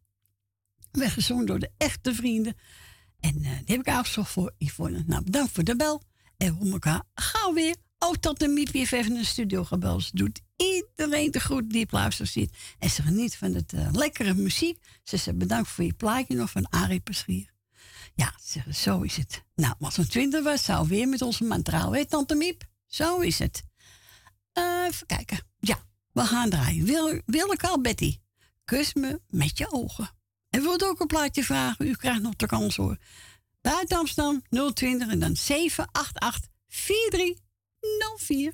werd 0.91 1.11
gezongen 1.11 1.45
door 1.45 1.59
de 1.59 1.71
echte 1.77 2.13
vrienden. 2.13 2.55
En 3.19 3.35
eh, 3.35 3.51
die 3.51 3.75
heb 3.75 3.79
ik 3.79 3.87
uitgezocht 3.87 4.31
voor 4.31 4.53
Yvonne. 4.57 5.03
Nou, 5.05 5.23
bedankt 5.23 5.51
voor 5.51 5.63
de 5.63 5.75
bel. 5.75 6.03
En 6.37 6.59
we 6.59 6.71
elkaar 6.71 7.03
gauw 7.13 7.53
weer. 7.53 7.75
Ook 7.99 8.17
tot 8.17 8.39
de 8.39 8.47
Miep 8.47 8.71
heeft 8.73 8.91
even 8.91 9.11
in 9.11 9.17
de 9.17 9.25
studio 9.25 9.63
gebeld. 9.63 10.17
Doet 10.17 10.41
iedereen 10.57 11.31
de 11.31 11.39
groet 11.39 11.69
die 11.69 11.83
op 11.83 11.91
luister 11.91 12.27
zit. 12.27 12.57
En 12.79 12.89
ze 12.89 13.01
geniet 13.01 13.35
van 13.35 13.53
het 13.53 13.73
eh, 13.73 13.87
lekkere 13.91 14.33
muziek. 14.33 14.77
Ze 15.03 15.17
zegt 15.17 15.37
bedankt 15.37 15.69
voor 15.69 15.83
je 15.83 15.93
plaatje 15.93 16.35
nog 16.35 16.49
van 16.49 16.69
Arie 16.69 16.99
Paschier. 16.99 17.51
Ja, 18.15 18.33
ze 18.43 18.61
zo 18.73 19.01
is 19.01 19.17
het. 19.17 19.43
Nou, 19.55 19.75
als 19.79 19.95
het 19.95 20.11
20 20.11 20.43
was, 20.43 20.63
zou 20.63 20.87
weer 20.87 21.07
met 21.07 21.21
onze 21.21 21.43
man 21.43 21.61
trouwen. 21.61 21.99
Hè, 21.99 22.05
tante 22.05 22.35
Miep? 22.35 22.63
Zo 22.85 23.19
is 23.19 23.39
het. 23.39 23.63
Eh, 24.51 24.85
even 24.87 25.07
kijken. 25.07 25.39
Ja, 25.59 25.83
we 26.13 26.21
gaan 26.21 26.49
draaien. 26.49 26.85
Wil, 26.85 27.21
Willeke 27.25 27.67
al 27.67 27.81
Betty. 27.81 28.17
Kus 28.65 28.93
me 28.93 29.21
met 29.27 29.57
je 29.57 29.71
ogen. 29.71 30.09
En 30.49 30.61
wilt 30.61 30.83
ook 30.83 30.99
een 30.99 31.07
plaatje 31.07 31.43
vragen? 31.43 31.87
U 31.87 31.95
krijgt 31.95 32.21
nog 32.21 32.35
de 32.35 32.45
kans 32.45 32.75
hoor. 32.75 32.97
Buiten 33.61 33.97
Amsterdam 33.97 34.41
020 34.73 35.09
en 35.09 35.19
dan 35.19 35.35
788 35.35 36.49
4304. 36.67 38.53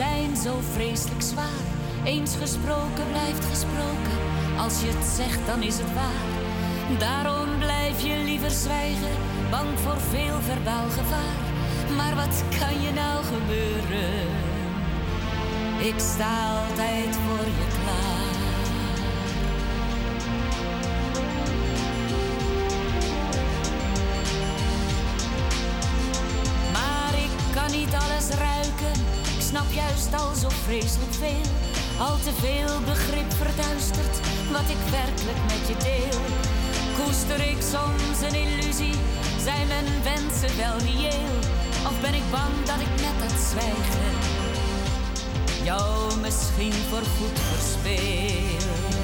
Zijn 0.00 0.36
zo 0.36 0.58
vreselijk 0.72 1.22
zwaar. 1.22 1.62
Eens 2.04 2.36
gesproken 2.36 3.06
blijft 3.10 3.44
gesproken, 3.44 4.18
als 4.58 4.80
je 4.80 4.86
het 4.86 5.06
zegt 5.06 5.46
dan 5.46 5.62
is 5.62 5.78
het 5.78 5.92
waar. 5.94 6.28
Daarom 6.98 7.58
blijf 7.58 8.00
je 8.00 8.16
liever 8.24 8.50
zwijgen, 8.50 9.14
bang 9.50 9.68
voor 9.78 10.00
veel 10.00 10.40
verbaal 10.40 10.88
gevaar. 10.88 11.38
Maar 11.96 12.14
wat 12.14 12.44
kan 12.58 12.80
je 12.82 12.90
nou 12.92 13.24
gebeuren? 13.24 14.28
Ik 15.78 15.98
sta 15.98 16.58
altijd 16.60 17.16
voor 17.24 17.46
je 17.58 17.66
klaar. 17.76 18.38
Maar 26.72 27.14
ik 27.26 27.32
kan 27.54 27.70
niet 27.78 27.94
alles 27.94 28.28
ruiken. 28.28 29.09
Snap 29.50 29.72
juist 29.72 30.14
al 30.14 30.34
zo 30.34 30.48
vreselijk 30.48 31.12
veel. 31.12 31.50
Al 31.98 32.16
te 32.16 32.32
veel 32.32 32.80
begrip 32.84 33.32
verduistert 33.32 34.16
wat 34.52 34.68
ik 34.76 34.82
werkelijk 34.90 35.42
met 35.52 35.62
je 35.68 35.76
deel. 35.88 36.20
Koester 36.98 37.40
ik 37.40 37.60
soms 37.74 38.18
een 38.26 38.40
illusie? 38.44 38.94
Zijn 39.40 39.66
mijn 39.66 40.02
wensen 40.02 40.56
wel 40.56 40.76
reëel? 40.78 41.34
Of 41.88 42.00
ben 42.00 42.14
ik 42.14 42.30
bang 42.30 42.54
dat 42.64 42.80
ik 42.80 42.92
met 43.04 43.16
dat 43.28 43.40
zwijgen 43.50 44.10
jou 45.64 46.20
misschien 46.20 46.72
voorgoed 46.72 47.38
verspeel? 47.40 48.99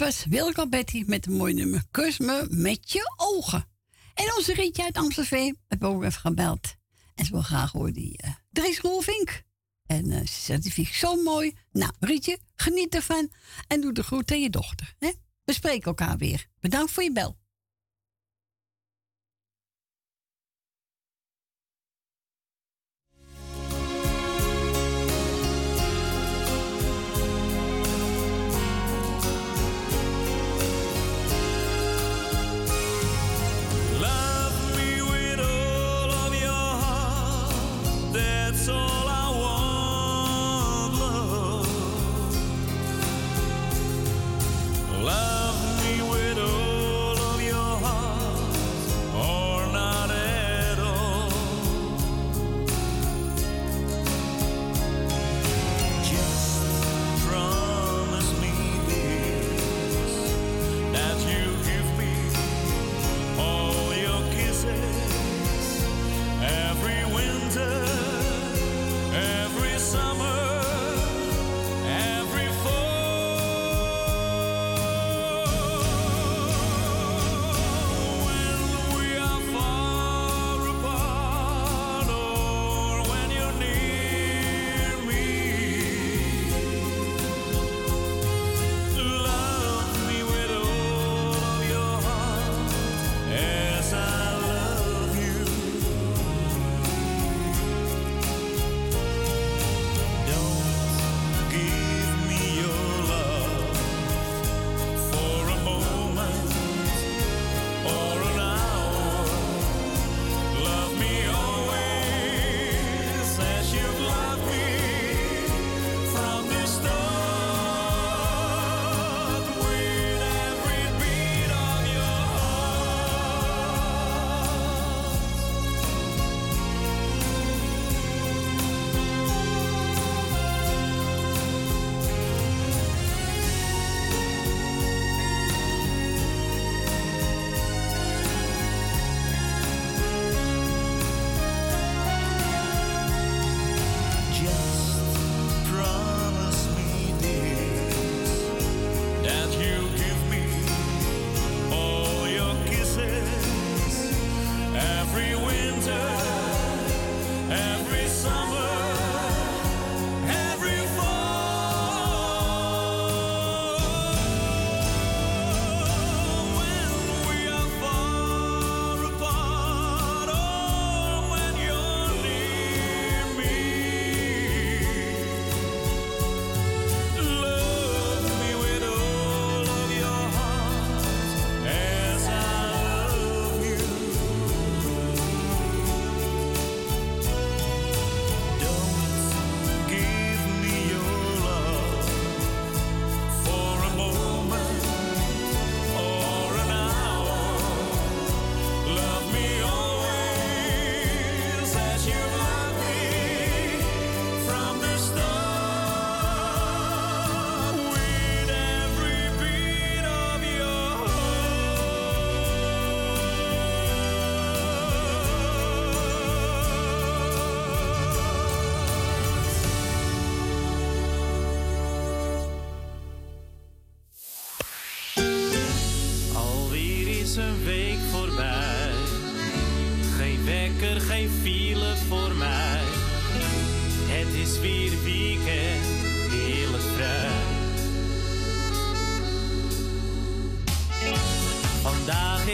Was 0.00 0.24
Wilco 0.24 0.68
Betty 0.68 1.04
met 1.06 1.26
een 1.26 1.32
mooi 1.32 1.54
nummer. 1.54 1.82
Kus 1.90 2.18
me 2.18 2.46
met 2.48 2.92
je 2.92 3.12
ogen. 3.16 3.68
En 4.14 4.34
onze 4.36 4.54
Rietje 4.54 4.82
uit 4.82 4.96
Amsterdam 4.96 5.56
ik 5.68 5.84
ook 5.84 6.02
even 6.02 6.20
gebeld. 6.20 6.74
En 7.14 7.24
ze 7.24 7.32
wil 7.32 7.42
graag 7.42 7.72
horen 7.72 7.92
die 7.92 8.20
uh, 8.24 8.30
Dries 8.50 8.78
Rolvink. 8.78 9.42
En 9.86 10.10
eh, 10.10 10.18
ze 10.18 10.40
zegt, 10.40 10.62
die 10.62 10.72
vind 10.72 10.88
zo 10.88 11.22
mooi. 11.22 11.56
Nou, 11.72 11.92
Rietje, 11.98 12.38
geniet 12.54 12.94
ervan. 12.94 13.30
En 13.66 13.80
doe 13.80 13.92
de 13.92 14.02
groet 14.02 14.30
aan 14.30 14.40
je 14.40 14.50
dochter. 14.50 14.94
Hè? 14.98 15.12
We 15.44 15.52
spreken 15.52 15.86
elkaar 15.86 16.16
weer. 16.16 16.46
Bedankt 16.60 16.92
voor 16.92 17.02
je 17.02 17.12
bel. 17.12 17.38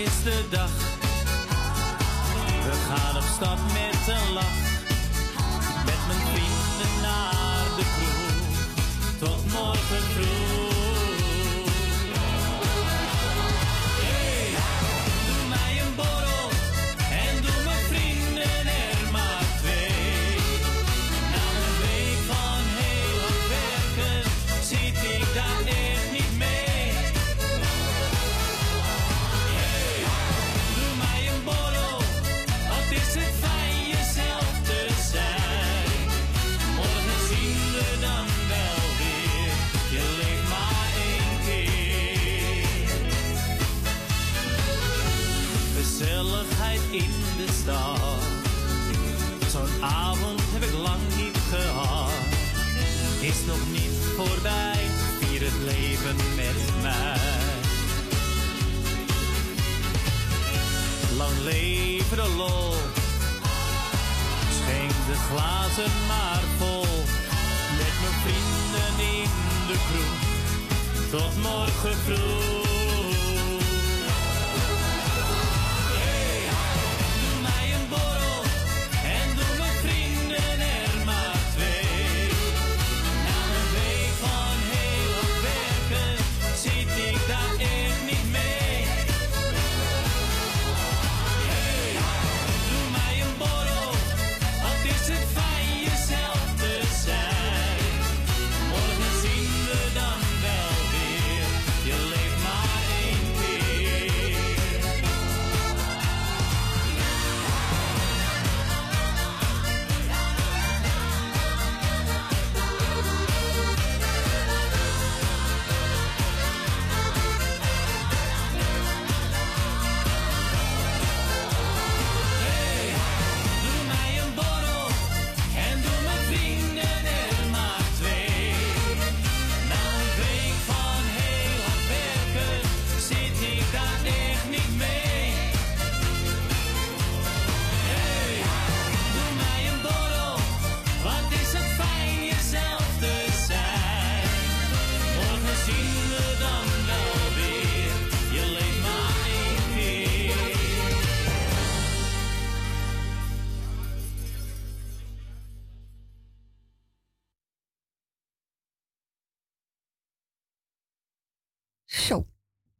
Is 0.02 0.22
de 0.22 0.44
dag. 0.50 0.70
We 2.64 2.72
gaan 2.88 3.16
op 3.16 3.22
stap 3.22 3.58
met 3.72 4.16
een 4.16 4.32
lach. 4.32 4.55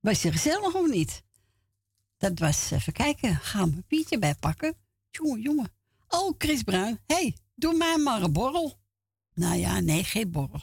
Was 0.07 0.23
je 0.23 0.33
gezellig 0.33 0.75
of 0.75 0.89
niet? 0.89 1.23
Dat 2.17 2.39
was, 2.39 2.71
even 2.71 2.93
kijken, 2.93 3.37
ga 3.37 3.61
een 3.61 3.75
papiertje 3.75 4.19
bij 4.19 4.35
pakken. 4.35 4.77
Jongen, 5.11 5.41
jongen. 5.41 5.73
Oh, 6.09 6.35
Chris 6.39 6.63
Bruin. 6.63 7.01
hey, 7.07 7.37
doe 7.55 7.77
mij 7.77 7.99
maar 7.99 8.23
een 8.23 8.33
borrel. 8.33 8.79
Nou 9.35 9.57
ja, 9.57 9.81
nee, 9.81 10.05
geen 10.05 10.31
borrel. 10.31 10.63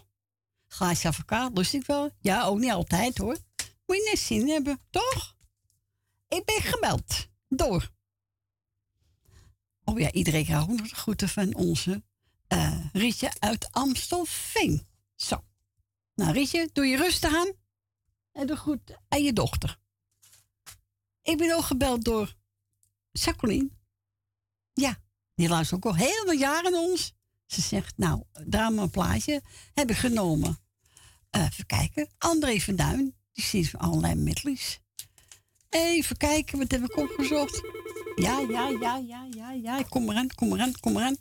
Glaasje 0.67 1.07
advocaat, 1.07 1.57
lust 1.57 1.73
ik 1.73 1.85
wel. 1.85 2.11
Ja, 2.19 2.43
ook 2.43 2.59
niet 2.59 2.71
altijd 2.71 3.17
hoor. 3.17 3.37
Moet 3.85 3.95
je 3.97 4.09
net 4.09 4.19
zin 4.19 4.49
hebben, 4.49 4.79
toch? 4.89 5.35
Ik 6.27 6.45
ben 6.45 6.61
gebeld. 6.61 7.27
Door. 7.49 7.91
Oh 9.83 9.99
ja, 9.99 10.11
iedereen 10.11 10.45
krijgt 10.45 10.69
ook 10.69 10.79
nog 10.79 10.87
groeten 10.87 11.29
van 11.29 11.55
onze 11.55 12.03
eh 12.47 12.85
Rietje 12.93 13.31
uit 13.39 13.71
Amstelveen. 13.71 14.87
Zo. 15.15 15.43
Nou, 16.15 16.31
Rietje, 16.31 16.69
doe 16.73 16.85
je 16.85 16.97
rustig 16.97 17.35
aan. 17.35 17.62
En 18.33 18.47
de 18.47 18.55
groet 18.55 18.97
aan 19.07 19.23
je 19.23 19.33
dochter. 19.33 19.79
Ik 21.21 21.37
ben 21.37 21.55
ook 21.55 21.63
gebeld 21.63 22.03
door 22.03 22.35
Jacqueline. 23.11 23.69
Ja, 24.73 24.97
die 25.35 25.49
luistert 25.49 25.85
ook 25.85 25.91
al 25.91 25.97
heel 25.97 26.23
veel 26.25 26.39
jaren 26.39 26.73
ons. 26.73 27.13
Ze 27.45 27.61
zegt, 27.61 27.97
nou, 27.97 28.23
daar 28.45 28.73
maar 28.73 28.83
een 28.83 28.89
plaatje 28.89 29.41
heb 29.73 29.89
ik 29.89 29.95
genomen. 29.97 30.57
Eh, 31.29 31.43
even 31.43 31.65
kijken. 31.65 32.09
André 32.17 32.59
van 32.59 32.75
Duin, 32.75 33.15
die 33.31 33.43
ziet 33.43 33.75
allerlei 33.77 34.15
medleys. 34.15 34.79
Even 35.69 36.17
kijken, 36.17 36.57
wat 36.57 36.71
heb 36.71 36.83
ik 36.83 36.97
opgezocht? 36.97 37.61
Ja, 38.15 38.39
ja, 38.39 38.69
ja, 38.69 38.97
ja, 38.97 39.27
ja, 39.29 39.51
ja. 39.51 39.83
Kom 39.83 40.09
eraan, 40.09 40.27
kom 40.35 40.53
eraan, 40.53 40.79
kom 40.79 40.97
eraan. 40.97 41.17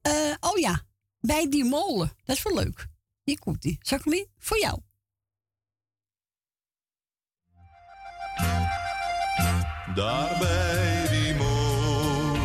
Eh, 0.00 0.34
oh 0.40 0.58
ja, 0.58 0.82
bij 1.20 1.48
die 1.48 1.64
molen. 1.64 2.12
Dat 2.24 2.36
is 2.36 2.42
wel 2.42 2.54
leuk. 2.54 2.88
Hier 3.22 3.38
komt 3.38 3.62
die. 3.62 3.78
Jacqueline, 3.80 4.28
voor 4.38 4.58
jou. 4.58 4.80
Daar 9.96 10.36
bij 10.38 11.06
die 11.10 11.34
molen, 11.34 12.44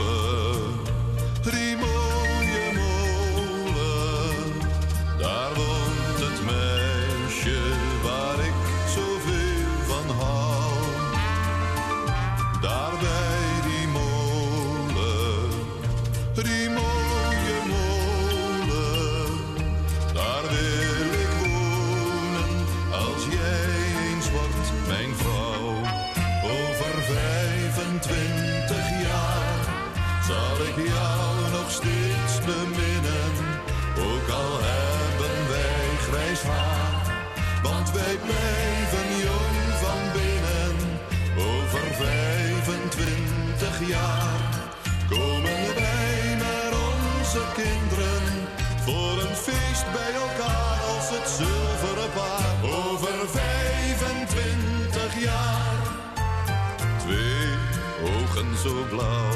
zo 58.62 58.86
blauw. 58.90 59.32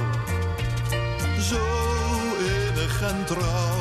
Zo 1.40 1.62
innig 2.38 3.02
en 3.02 3.26
trouw. 3.26 3.78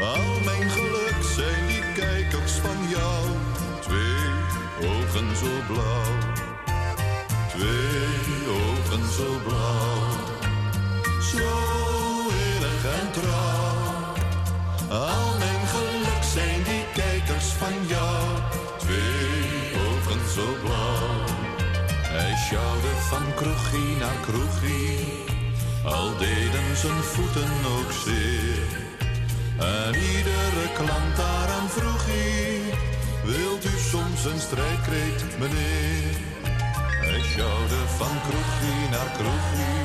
Al 0.00 0.40
mijn 0.44 0.70
geluk 0.70 1.16
zijn 1.36 1.66
die 1.66 1.82
kijkers 1.94 2.52
van 2.52 2.76
jou. 2.88 3.24
Twee 3.80 4.30
ogen 4.90 5.36
zo 5.36 5.52
blauw. 5.66 6.12
Twee 7.48 8.48
ogen 8.48 9.12
zo 9.12 9.28
blauw. 9.46 10.02
Zo 11.20 11.50
innig 12.28 12.84
en 13.00 13.10
trouw. 13.12 14.12
Al 14.88 15.38
mijn 15.38 15.66
geluk 15.66 16.22
zijn 16.34 16.62
die 16.62 16.84
kijkers 16.94 17.46
van 17.46 17.86
jou. 17.86 18.26
Twee 18.78 19.72
ogen 19.86 20.30
zo 20.34 20.46
blauw. 20.62 20.83
Sjouwde 22.48 22.94
van 23.10 23.34
kroegie 23.34 23.96
naar 23.96 24.20
kroegie. 24.22 24.98
Al 25.84 26.16
deden 26.18 26.76
zijn 26.76 27.02
voeten 27.02 27.52
ook 27.76 27.92
zeer. 28.04 28.68
En 29.58 29.94
iedere 29.94 30.66
klant 30.74 31.16
daaraan 31.16 31.68
vroeg 31.68 32.04
hij. 32.06 32.60
Wilt 33.24 33.64
u 33.64 33.76
soms 33.92 34.24
een 34.24 34.40
strijdkreet, 34.40 35.20
meneer? 35.38 36.16
Hij 37.06 37.22
sjouwde 37.22 37.80
van 37.98 38.16
kroegie 38.26 38.88
naar 38.90 39.10
kroegie. 39.18 39.84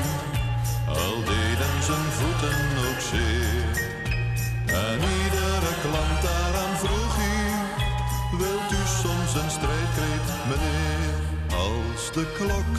Al 0.88 1.16
deden 1.32 1.76
zijn 1.88 2.10
voeten 2.18 2.60
ook 2.86 3.00
zeer. 3.12 3.72
En 4.66 4.98
iedere 5.18 5.72
klant 5.82 6.22
daaraan 6.22 6.49
De 12.08 12.26
klok 12.36 12.76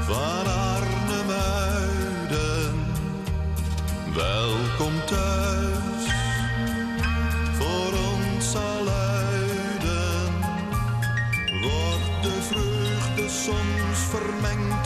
van 0.00 0.46
Arnhemuiden. 0.46 2.74
Welkom 4.14 4.92
thuis, 5.06 6.04
voor 7.52 7.92
ons 8.14 8.50
zal. 8.50 8.84
Wordt 11.62 12.22
de 12.22 12.42
vreugde 12.42 13.28
soms 13.28 13.98
vermengd 14.10 14.85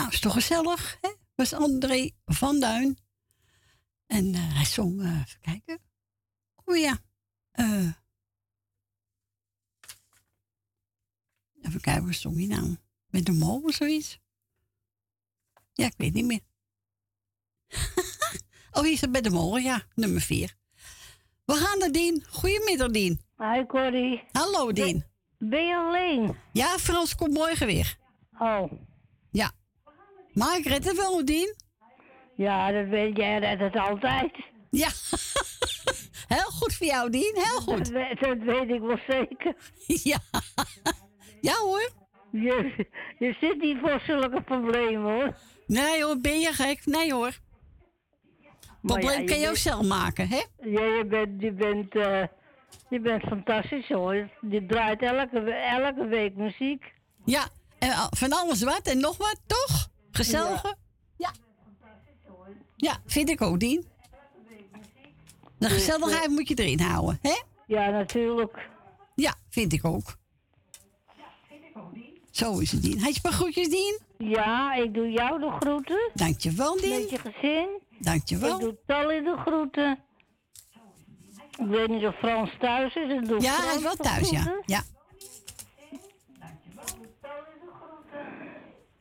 Nou, 0.00 0.12
is 0.12 0.20
toch 0.20 0.32
gezellig, 0.32 0.98
hè? 1.00 1.10
Was 1.34 1.52
André 1.52 2.10
van 2.24 2.60
Duin. 2.60 2.98
En 4.06 4.34
eh, 4.34 4.54
hij 4.54 4.64
zong, 4.64 5.02
eh, 5.02 5.20
even 5.20 5.40
kijken. 5.40 5.78
Oh 6.64 6.76
ja. 6.76 6.98
eh, 7.50 7.92
even 11.62 11.80
kijken, 11.80 12.06
wat 12.06 12.14
zong 12.14 12.36
hij 12.36 12.46
nou? 12.46 12.76
Met 13.06 13.26
de 13.26 13.32
mol 13.32 13.60
of 13.60 13.74
zoiets? 13.74 14.20
Ja, 15.72 15.86
ik 15.86 15.94
weet 15.96 16.12
niet 16.12 16.24
meer. 16.24 16.40
oh, 18.72 18.82
hier 18.82 18.92
is 18.92 19.00
het 19.00 19.12
bij 19.12 19.20
de 19.20 19.30
mol, 19.30 19.58
ja, 19.58 19.86
nummer 19.94 20.20
vier. 20.20 20.54
We 21.44 21.54
gaan 21.54 21.78
naar 21.78 21.92
Dien. 21.92 22.24
Goedemiddag, 22.28 22.90
Dien. 22.90 23.20
Hi, 23.36 23.66
Corrie. 23.66 24.24
Hallo, 24.32 24.72
Dien. 24.72 25.04
Ben 25.38 25.66
je 25.66 25.76
alleen? 25.76 26.36
Ja, 26.52 26.78
Frans 26.78 27.14
komt 27.14 27.32
morgen 27.32 27.66
weer. 27.66 27.98
Oh. 28.38 28.72
Ja. 30.32 30.44
Maar 30.44 30.58
ik 30.58 30.64
red 30.66 30.84
het 30.84 30.96
wel, 30.96 31.24
Dien. 31.24 31.54
Ja, 32.34 32.72
dat 32.72 32.86
weet 32.88 33.16
jij 33.16 33.38
redt 33.38 33.60
het 33.60 33.76
altijd. 33.76 34.32
Ja. 34.70 34.88
Heel 36.36 36.50
goed 36.50 36.74
voor 36.74 36.86
jou, 36.86 37.10
Dien. 37.10 37.32
Heel 37.34 37.60
goed. 37.60 37.76
Dat, 37.78 37.88
we- 37.88 38.16
dat 38.20 38.38
weet 38.38 38.70
ik 38.70 38.80
wel 38.80 38.98
zeker. 39.08 39.54
Ja. 39.86 40.18
Ja 41.40 41.54
hoor. 41.54 41.90
Je, 42.32 42.86
je 43.18 43.36
zit 43.40 43.60
niet 43.60 43.78
voor 43.80 44.00
zulke 44.06 44.42
problemen 44.42 45.02
hoor. 45.12 45.34
Nee 45.66 46.04
hoor, 46.04 46.18
ben 46.20 46.40
je 46.40 46.52
gek? 46.52 46.86
Nee 46.86 47.12
hoor. 47.12 47.38
Probleem 48.82 49.10
ja, 49.12 49.18
je 49.18 49.24
kan 49.24 49.38
je 49.38 49.48
ook 49.48 49.56
zelf 49.56 49.86
maken, 49.86 50.28
hè? 50.28 50.42
Ja, 50.60 50.84
je 50.84 51.04
bent, 51.08 51.40
je 51.42 51.52
bent, 51.52 51.94
eh, 51.94 52.22
je 52.88 53.00
bent 53.00 53.22
fantastisch 53.22 53.88
hoor. 53.88 54.28
Je 54.50 54.66
draait 54.66 55.02
elke, 55.02 55.52
elke 55.52 56.06
week 56.06 56.34
muziek. 56.36 56.92
Ja, 57.24 57.48
en 57.78 57.90
eh, 57.90 58.06
van 58.10 58.32
alles 58.32 58.62
wat 58.62 58.86
en 58.86 59.00
nog 59.00 59.16
wat, 59.16 59.40
toch? 59.46 59.88
Gezellige? 60.10 60.76
Ja. 61.16 61.30
Ja, 62.76 62.98
vind 63.06 63.28
ik 63.28 63.40
ook, 63.42 63.60
Dien. 63.60 63.88
De 65.58 65.68
gezelligheid 65.68 66.28
moet 66.28 66.48
je 66.48 66.54
erin 66.54 66.80
houden, 66.80 67.18
hè? 67.22 67.40
Ja, 67.66 67.90
natuurlijk. 67.90 68.68
Ja, 69.14 69.34
vind 69.48 69.72
ik 69.72 69.84
ook. 69.84 70.18
Zo 72.30 72.58
is 72.58 72.72
het, 72.72 72.82
Dien. 72.82 72.98
Hij 73.00 73.10
je 73.12 73.18
maar 73.22 73.32
groetjes, 73.32 73.68
Dien? 73.68 73.98
Ja, 74.18 74.74
ik 74.74 74.94
doe 74.94 75.10
jou 75.10 75.40
de 75.40 75.50
groeten. 75.60 76.10
Dankjewel, 76.14 76.76
Dien. 76.76 77.00
Met 77.00 77.10
je 77.10 77.18
gezin. 77.18 77.68
Dankjewel. 77.98 78.54
Ik 78.54 78.60
doe 78.60 78.76
Tally 78.86 79.20
de 79.20 79.36
groeten. 79.46 79.98
Ik 81.58 81.66
weet 81.66 81.88
niet 81.88 82.04
of 82.04 82.14
Frans 82.18 82.50
thuis 82.60 82.94
is. 82.94 83.12
Ik 83.12 83.26
doe 83.28 83.40
Ja, 83.40 83.56
hij 83.56 83.76
is 83.76 83.82
wel 83.82 83.96
thuis, 83.96 84.30
ja. 84.30 84.60
Ja. 84.66 84.82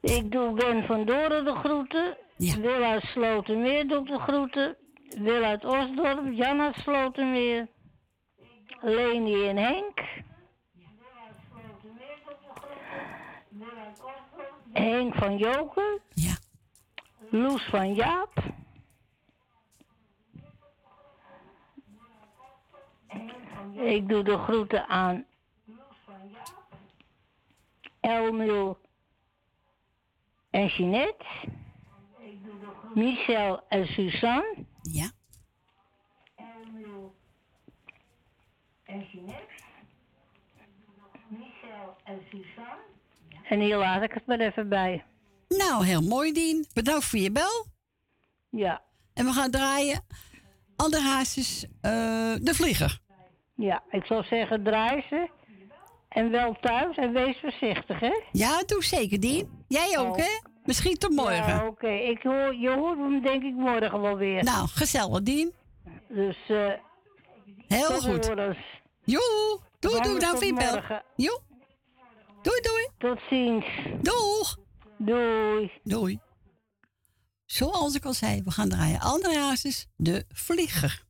Ik 0.02 0.32
doe 0.32 0.54
Ben 0.54 0.86
van 0.86 1.06
Doren 1.06 1.46
de 1.46 1.56
groeten. 1.56 2.18
Wil 2.38 2.84
uit 2.84 3.04
Slotermeer 3.04 3.88
doe 3.88 4.00
ik 4.00 4.08
de 4.08 4.20
groeten. 4.20 4.78
Wil 5.10 5.44
uit 5.44 5.66
Osdorp, 5.66 6.34
Jan 6.34 6.62
uit 6.62 6.76
Slotermeer. 6.76 7.68
Leni 8.82 9.48
en 9.48 9.58
Henk. 9.58 10.00
Henk 14.74 15.16
van 15.16 15.38
Joker. 15.38 16.02
Ja. 16.14 16.38
Loes 17.30 17.64
van 17.64 17.94
Jaap. 17.94 18.44
Ik 23.74 24.08
doe 24.10 24.24
de 24.24 24.38
groeten 24.38 24.88
aan 24.88 25.26
Elmil 28.00 28.78
en 30.50 30.68
Jeanette. 30.68 31.26
Michel 32.94 33.62
en 33.70 33.88
Suzanne. 33.88 34.66
Ja. 34.82 35.12
Elmil 36.36 37.16
en 38.84 39.06
Jeanette. 39.12 39.64
Michel 41.28 41.96
en 42.04 42.20
Suzanne. 42.30 42.88
En 43.50 43.60
hier 43.60 43.78
laat 43.78 44.04
ik 44.04 44.14
het 44.14 44.26
maar 44.26 44.40
even 44.40 44.70
bij. 44.70 45.04
Nou, 45.48 45.86
heel 45.86 46.02
mooi, 46.02 46.32
Dien. 46.32 46.66
Bedankt 46.74 47.06
voor 47.06 47.20
je 47.20 47.32
bel. 47.32 47.66
Ja. 48.50 48.82
En 49.14 49.26
we 49.26 49.32
gaan 49.32 49.52
draaien. 49.52 50.06
Andere 50.76 51.04
hazes, 51.04 51.66
eh, 51.82 51.92
de 52.42 52.54
vlieger. 52.54 53.00
Ja, 53.56 53.84
ik 53.90 54.06
zou 54.06 54.24
zeggen 54.24 54.64
draai 54.64 55.02
ze. 55.10 55.30
En 56.10 56.32
wel 56.32 56.58
thuis 56.62 56.96
en 56.98 57.14
wees 57.14 57.40
voorzichtig, 57.42 58.00
hè? 58.00 58.22
Ja, 58.32 58.64
doe 58.66 58.84
zeker, 58.84 59.20
Dien. 59.20 59.64
Jij 59.68 59.98
ook, 60.00 60.16
Oh. 60.18 60.18
hè? 60.18 60.40
Misschien 60.64 60.98
tot 60.98 61.12
morgen. 61.12 61.48
Ja, 61.48 61.68
oké. 61.68 61.90
Ik 61.90 62.22
hoor, 62.24 62.56
je 62.56 62.70
hoort 62.70 62.98
hem 62.98 63.22
denk 63.22 63.44
ik 63.44 63.54
morgen 63.54 64.02
wel 64.02 64.18
weer. 64.18 64.44
Nou, 64.44 64.68
gezellig, 64.68 65.22
Dien. 65.22 65.54
Dus, 66.08 66.38
eh... 66.48 66.74
Heel 67.68 68.00
goed. 68.02 68.26
Joe. 69.04 69.60
Doei, 69.80 70.02
doei, 70.02 70.20
dan 70.20 70.40
je 70.40 70.54
bel. 70.54 70.74
morgen. 70.74 71.04
Joe. 71.16 71.40
Doei, 72.42 72.62
doei. 72.62 72.88
Tot 72.98 73.20
ziens. 73.30 73.66
Doeg. 74.02 74.58
Doei. 74.98 75.72
Doei. 75.84 76.20
Zoals 77.46 77.96
ik 77.96 78.06
al 78.06 78.14
zei, 78.14 78.42
we 78.44 78.52
gaan 78.52 78.70
draaien 78.70 79.00
andere 79.00 79.56
de 79.96 80.26
vlieger. 80.30 81.04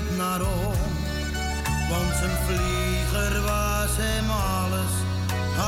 niet 0.00 0.16
naar 0.16 0.40
om. 0.40 0.78
Want 1.88 2.16
zijn 2.18 2.36
vlieger 2.46 3.42
was 3.42 3.92
hem 3.96 4.30
alles, 4.30 4.92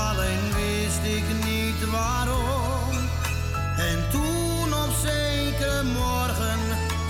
alleen 0.07 0.45
wist 0.55 1.05
ik 1.19 1.25
niet 1.45 1.91
waarom. 1.91 2.91
En 3.77 3.99
toen 4.11 4.75
op 4.85 4.93
zekere 5.03 5.83
morgen 5.83 6.61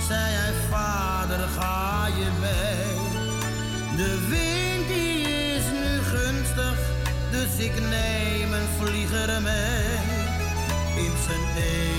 zei 0.07 0.33
hij, 0.39 0.53
vader 0.69 1.47
ga 1.59 2.07
je 2.07 2.29
mee. 2.39 2.95
De 3.95 4.27
wind 4.29 4.87
die 4.87 5.21
is 5.55 5.63
nu 5.71 6.17
gunstig, 6.17 6.77
dus 7.31 7.65
ik 7.65 7.73
neem 7.79 8.53
een 8.53 8.69
vlieger 8.79 9.41
mee. 9.41 9.95
In 10.95 11.13
zijn 11.25 11.45
eeuw. 11.57 11.92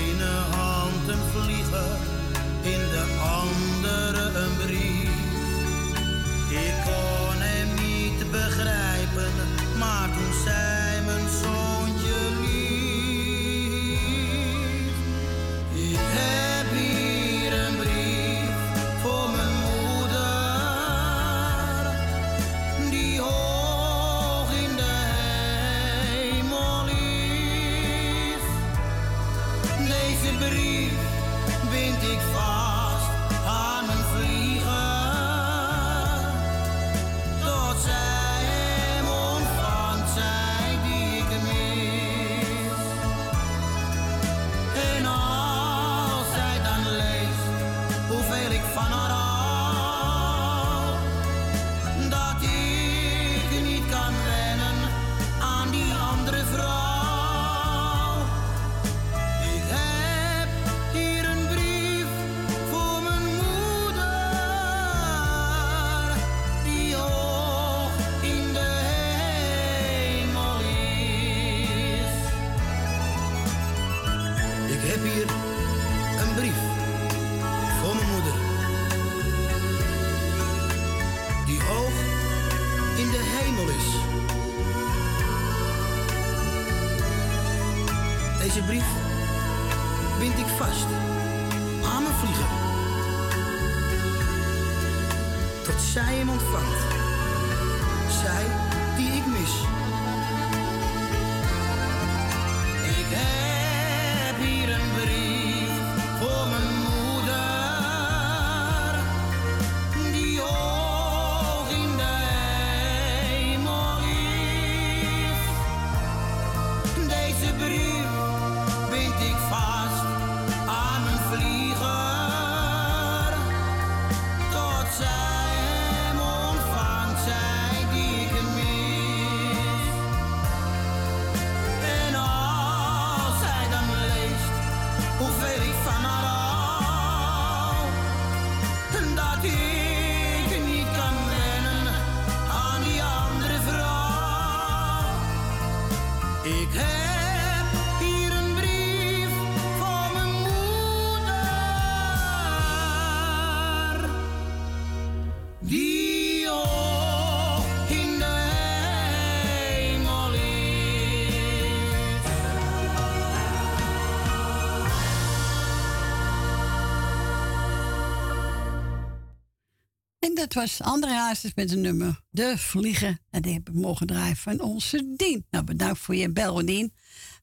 het 170.45 170.53
was 170.53 170.81
André 170.81 171.11
Hazes 171.11 171.53
met 171.53 171.71
een 171.71 171.81
nummer 171.81 172.21
De 172.29 172.57
Vliegen. 172.57 173.19
En 173.29 173.41
die 173.41 173.53
hebben 173.53 173.73
we 173.73 173.79
mogen 173.79 174.07
draaien 174.07 174.35
van 174.35 174.61
onze 174.61 175.13
Dien. 175.15 175.45
Nou, 175.49 175.63
bedankt 175.63 175.99
voor 175.99 176.15
je 176.15 176.29
bel, 176.29 176.65
Dien. 176.65 176.93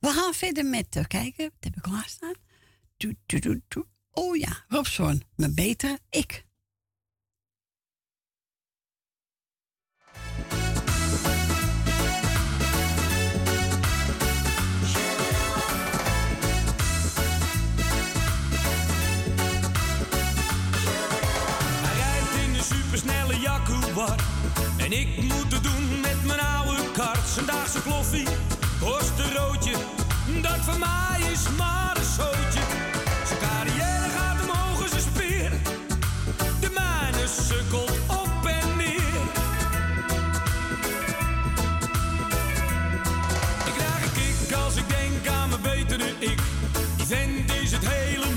We 0.01 0.09
gaan 0.09 0.35
verder 0.35 0.65
met 0.65 0.97
uh, 0.97 1.05
kijken. 1.05 1.45
Wat 1.45 1.53
heb 1.61 1.77
ik 1.77 1.83
klaarstaan? 1.83 2.35
staan? 2.97 3.85
Oh 4.11 4.37
ja, 4.37 4.65
Robson, 4.69 5.23
mijn 5.37 5.55
betere 5.55 5.99
ik. 6.11 6.45
Ik 24.93 25.23
moet 25.23 25.53
het 25.53 25.63
doen 25.63 26.01
met 26.01 26.25
mijn 26.25 26.41
oude 26.41 26.91
kart. 26.93 27.29
zo 27.73 27.81
kloffie 27.81 28.27
kost 28.81 29.19
een 29.19 29.35
roodje. 29.35 29.73
Dat 30.43 30.59
voor 30.61 30.79
mij 30.79 31.31
is 31.33 31.49
maar 31.59 31.97
een 31.97 32.05
zootje. 32.17 32.61
Zijn 33.27 33.39
carrière 33.41 34.09
gaat 34.17 34.41
omhoog 34.43 34.89
zijn 34.89 35.01
speer. 35.01 35.51
De 36.61 36.71
mijne 36.75 37.27
sukkelt 37.27 37.91
op 38.07 38.47
en 38.47 38.77
neer. 38.77 39.23
Ik 43.67 43.73
krijg 43.77 44.03
een 44.05 44.13
kick 44.13 44.57
als 44.57 44.77
ik 44.77 44.89
denk 44.89 45.37
aan 45.37 45.49
mijn 45.49 45.63
betere 45.63 46.09
ik. 46.19 46.41
Die 46.97 47.07
vent 47.07 47.53
is 47.63 47.73
het 47.73 47.89
hele 47.89 48.32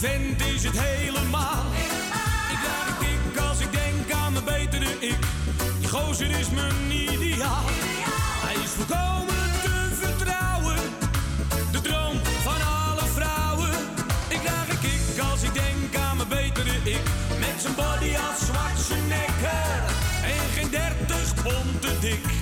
vent 0.00 0.40
is 0.54 0.64
het 0.64 0.78
helemaal. 0.80 1.64
Ik 2.52 2.58
draag 2.64 2.86
een 2.88 3.06
kick 3.06 3.42
als 3.48 3.60
ik 3.60 3.72
denk 3.72 4.12
aan 4.12 4.32
mijn 4.32 4.44
betere 4.44 4.90
ik. 4.98 5.18
Die 5.78 5.88
gozer 5.88 6.30
is 6.30 6.50
mijn 6.50 6.90
ideaal. 6.90 7.64
Hij 8.46 8.54
is 8.54 8.70
volkomen 8.70 9.50
te 9.64 9.74
vertrouwen. 10.00 10.78
De 11.72 11.80
droom 11.80 12.16
van 12.42 12.60
alle 12.78 13.06
vrouwen. 13.16 13.74
Ik 14.28 14.40
draag 14.40 14.68
een 14.68 14.80
kick 14.80 15.24
als 15.30 15.42
ik 15.42 15.54
denk 15.54 15.96
aan 16.04 16.16
mijn 16.16 16.28
betere 16.28 16.76
ik. 16.84 17.04
Met 17.38 17.56
zijn 17.62 17.74
body 17.74 18.12
als 18.26 18.38
Schwarzenegger. 18.46 19.80
En 20.32 20.44
geen 20.54 20.70
dertig 20.70 21.34
pond 21.42 21.80
te 21.80 21.98
dik. 22.00 22.39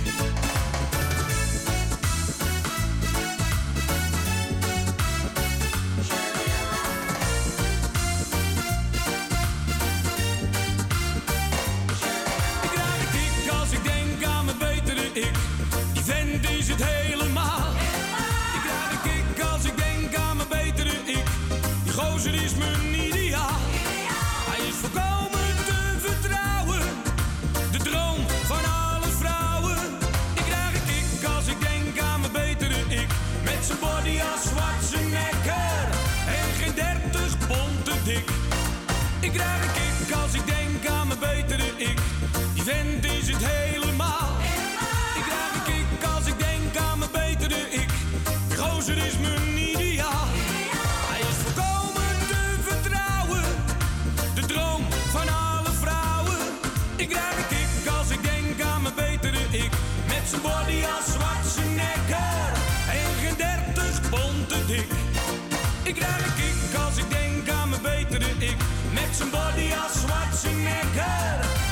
krijg 65.99 66.39
ik 66.39 66.75
als 66.75 66.97
ik 66.97 67.11
denk 67.11 67.49
aan 67.49 67.69
mijn 67.69 67.83
betere 67.83 68.31
ik. 68.39 68.57
Met 68.93 69.17
zijn 69.17 69.31
body 69.31 69.73
als 69.73 70.05
wat 70.05 70.45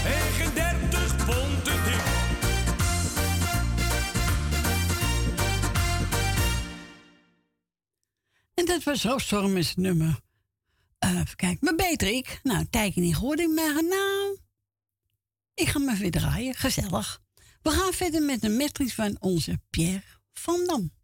en 0.04 0.32
geen 0.32 0.54
30 0.54 1.16
pond 1.16 1.64
te 1.64 1.82
dik. 1.84 2.04
En 8.54 8.64
dat 8.64 8.82
was 8.82 9.04
Hoofdstorm 9.04 9.56
is 9.56 9.68
het 9.68 9.76
nummer. 9.76 10.20
Uh, 11.04 11.10
even 11.20 11.36
kijken, 11.36 11.58
mijn 11.60 11.76
beter 11.76 12.08
ik. 12.08 12.40
Nou, 12.42 12.58
een 12.58 12.70
tijdje 12.70 13.00
niet 13.00 13.14
gehoord 13.14 13.40
in 13.40 13.54
maar 13.54 13.84
nou... 13.84 14.38
Ik 15.54 15.68
ga 15.68 15.78
me 15.78 15.96
weer 15.96 16.10
draaien, 16.10 16.54
gezellig. 16.54 17.20
We 17.62 17.70
gaan 17.70 17.92
verder 17.92 18.22
met 18.22 18.44
een 18.44 18.56
metrics 18.56 18.94
van 18.94 19.16
onze 19.20 19.60
Pierre 19.70 20.04
van 20.32 20.64
Dam. 20.66 20.95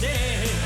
stay. 0.00 0.57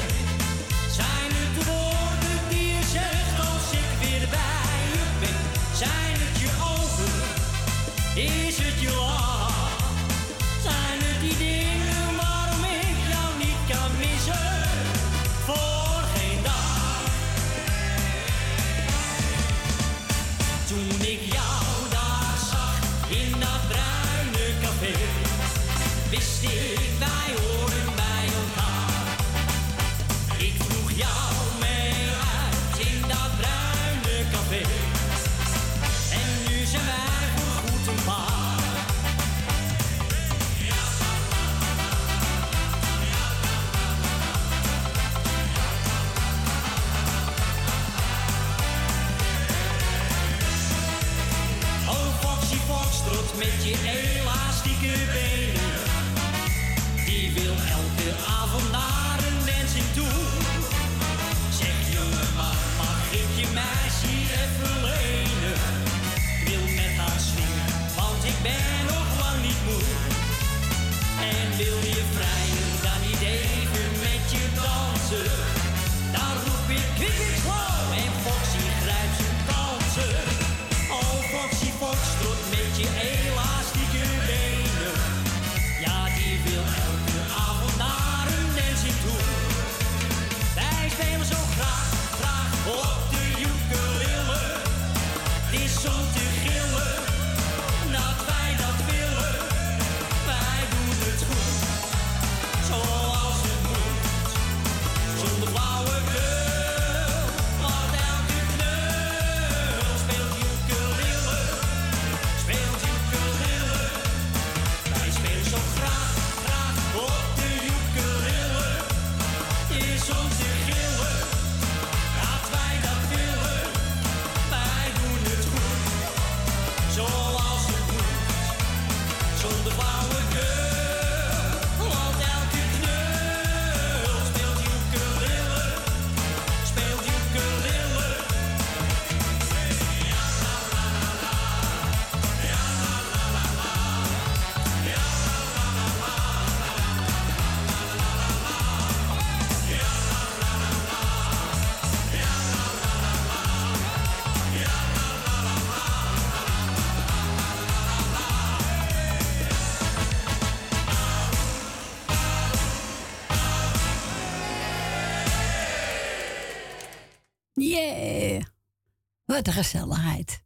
Een 169.47 169.53
gezelligheid. 169.53 170.43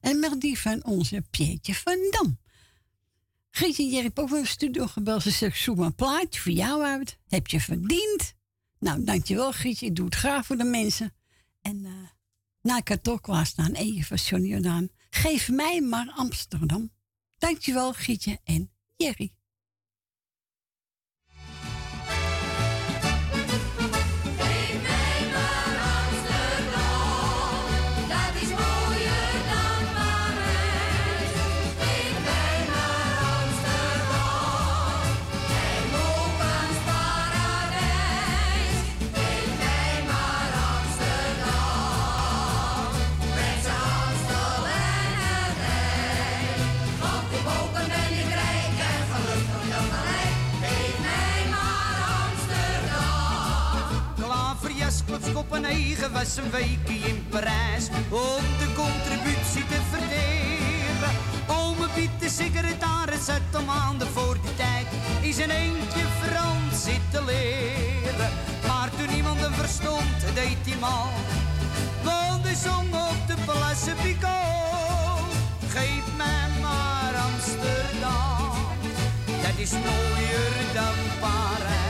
En 0.00 0.20
met 0.20 0.40
die 0.40 0.58
van 0.58 0.84
onze 0.84 1.24
Pietje 1.30 1.74
van 1.74 1.98
Dam. 2.10 2.38
Jij 3.50 4.02
hebt 4.02 4.18
ook 4.18 4.28
weer 4.28 4.38
een 4.38 4.46
studio 4.46 4.86
gebeld. 4.86 5.22
Ze 5.22 5.30
zegt, 5.30 5.58
zoek 5.58 5.78
een 5.78 5.94
plaatje 5.94 6.40
voor 6.40 6.52
jou 6.52 6.82
uit. 6.82 7.18
Heb 7.28 7.46
je 7.46 7.60
verdiend. 7.60 8.34
Nou, 8.78 9.04
dankjewel 9.04 9.52
Gietje. 9.52 9.86
Ik 9.86 9.96
doe 9.96 10.04
het 10.04 10.14
graag 10.14 10.46
voor 10.46 10.56
de 10.56 10.64
mensen. 10.64 11.14
En 11.60 11.84
uh, 11.84 11.92
na 12.62 12.76
ik 12.76 12.88
het 12.88 13.02
toch 13.02 13.20
klaarstaan, 13.20 13.72
even 13.72 14.16
Johnny 14.16 14.48
Jordaan. 14.48 14.88
Geef 15.10 15.48
mij 15.48 15.80
maar 15.80 16.12
Amsterdam. 16.14 16.92
Dankjewel 17.38 17.92
Gietje 17.92 18.38
en 18.44 18.72
Jerry. 18.96 19.32
Kopenhagen 55.72 56.12
was 56.12 56.36
een 56.36 56.50
weekje 56.50 57.08
in 57.08 57.24
Parijs 57.28 57.88
om 58.08 58.42
de 58.58 58.72
contributie 58.74 59.66
te 59.66 59.80
verdelen. 59.90 61.14
Ome 61.46 61.88
Piet, 61.94 62.10
de 62.18 62.28
secretaris, 62.28 63.24
zat 63.24 63.40
al 63.52 63.62
maanden 63.62 64.08
voor 64.08 64.36
die 64.42 64.54
tijd 64.54 64.86
in 65.20 65.32
zijn 65.32 65.50
eentje 65.50 66.04
Frans 66.20 66.82
zitten 66.82 67.24
leren. 67.24 68.30
Maar 68.66 68.90
toen 68.90 69.16
iemand 69.16 69.40
hem 69.40 69.52
verstond, 69.52 70.34
deed 70.34 70.58
hij 70.64 70.78
mal. 70.80 71.10
Want 72.04 72.44
hij 72.44 72.54
zong 72.54 72.94
op 72.94 73.26
de 73.26 73.34
Place 73.44 73.94
Picot. 74.02 75.34
Geef 75.68 76.04
mij 76.16 76.48
maar 76.60 77.14
Amsterdam, 77.14 78.76
dat 79.42 79.56
is 79.56 79.70
mooier 79.70 80.52
dan 80.74 80.94
Parijs. 81.20 81.81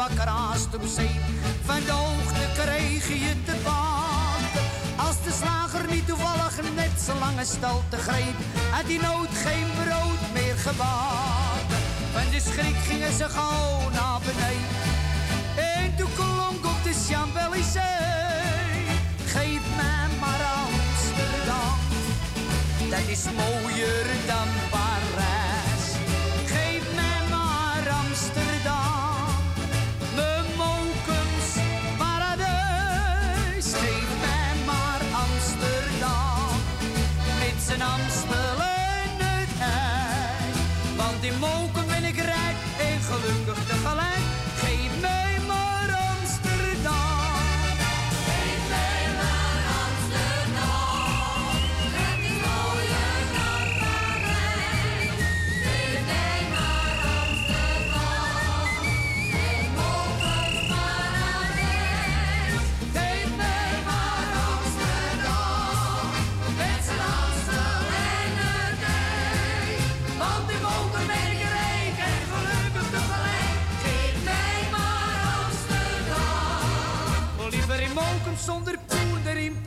Bakker 0.00 0.28
haast 0.28 0.74
op 0.74 0.84
zee. 0.96 1.20
Van 1.64 1.80
de 1.86 1.92
hoogte 1.92 2.44
kreeg 2.62 3.08
je 3.08 3.34
te 3.44 3.54
baten. 3.64 4.64
Als 5.06 5.16
de 5.24 5.32
slager 5.40 5.84
niet 5.90 6.06
toevallig 6.06 6.54
net 6.74 6.94
zo 7.06 7.12
lange 7.18 7.44
te 7.88 7.96
greep, 7.96 8.38
had 8.70 8.86
die 8.86 9.00
nood 9.00 9.32
geen 9.44 9.68
brood 9.80 10.22
meer 10.32 10.56
gebakken. 10.66 11.80
Van 12.12 12.26
de 12.30 12.40
schrik 12.40 12.76
gingen 12.88 13.12
ze 13.12 13.28
gauw 13.28 13.90
naar 13.98 14.20
beneden. 14.26 14.78
En 15.56 15.96
toen 15.96 16.12
klonk 16.14 16.64
op 16.72 16.80
de 16.86 16.94
Champs-Élysées. 17.06 18.88
Geef 19.34 19.62
mij 19.76 20.06
maar 20.20 20.42
Amsterdam, 20.64 21.78
dat 22.90 23.06
is 23.08 23.24
mooier 23.24 24.06
dan. 24.26 24.48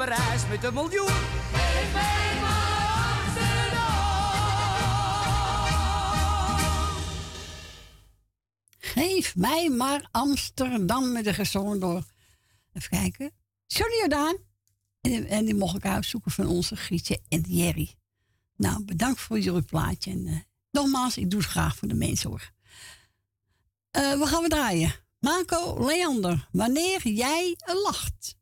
Parijs 0.03 0.47
met 0.47 0.63
een 0.63 0.73
miljoen. 0.73 1.07
Geef 1.07 1.93
mij 1.93 2.39
maar 2.41 2.89
Amsterdam. 3.15 3.95
Geef 8.79 9.35
mij 9.35 9.69
maar 9.69 10.07
Amsterdam 10.11 11.11
met 11.11 11.23
de 11.23 11.33
gezongen 11.33 11.79
door. 11.79 12.03
Even 12.73 12.89
kijken. 12.89 13.31
Johnny 13.67 13.97
Jordaan. 13.99 14.37
En, 15.01 15.27
en 15.27 15.45
die 15.45 15.55
mocht 15.55 15.75
ik 15.75 15.85
uitzoeken 15.85 16.31
van 16.31 16.47
onze 16.47 16.75
Grietje 16.75 17.19
en 17.29 17.41
Jerry. 17.41 17.95
Nou, 18.55 18.85
bedankt 18.85 19.19
voor 19.19 19.39
jullie 19.39 19.61
plaatje. 19.61 20.11
En 20.11 20.27
eh, 20.27 20.37
nogmaals, 20.71 21.17
ik 21.17 21.29
doe 21.29 21.39
het 21.39 21.49
graag 21.49 21.75
voor 21.75 21.87
de 21.87 21.93
mensen 21.93 22.29
hoor. 22.29 22.51
Eh, 23.91 24.19
we 24.19 24.25
gaan 24.25 24.41
we 24.41 24.49
draaien. 24.49 24.95
Marco 25.19 25.85
Leander, 25.85 26.47
wanneer 26.51 27.07
jij 27.07 27.57
lacht. 27.83 28.41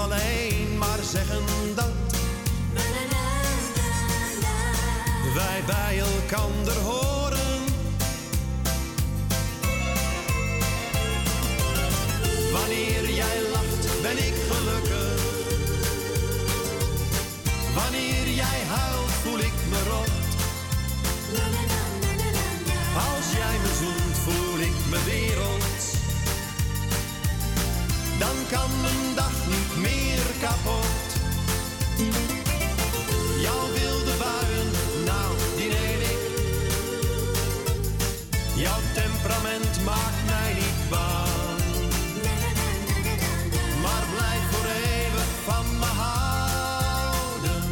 Alleen 0.00 0.78
maar 0.78 1.02
zeggen 1.02 1.44
dat 1.74 2.00
bij 5.66 5.98
elkander 5.98 6.76
horen. 6.76 7.60
Wanneer 12.52 13.10
jij 13.10 13.36
lacht, 13.52 14.02
ben 14.02 14.16
ik 14.16 14.34
gelukkig. 14.50 15.22
Wanneer 17.74 18.28
jij 18.34 18.60
huilt, 18.68 19.10
voel 19.22 19.38
ik 19.38 19.56
me 19.70 19.82
rot. 19.90 20.10
Als 22.94 23.26
jij 23.32 23.56
me 23.62 23.72
zoent, 23.80 24.16
voel 24.24 24.60
ik 24.60 24.76
me 24.90 24.98
wereld. 25.04 25.80
Dan 28.18 28.36
kan 28.50 28.70
mijn 28.80 28.99
kapot. 30.40 31.08
Jouw 33.40 33.66
wilde 33.72 34.14
buien, 34.18 34.70
nou, 35.04 35.36
die 35.56 35.68
neem 35.68 36.00
ik. 36.12 36.20
Jouw 38.54 38.80
temperament 38.94 39.84
maakt 39.84 40.22
mij 40.26 40.52
niet 40.54 40.88
bang. 40.90 41.60
Maar 43.82 44.04
blijf 44.14 44.42
voor 44.50 44.66
eeuwig 44.66 45.30
van 45.44 45.66
me 45.78 45.90
houden. 46.04 47.62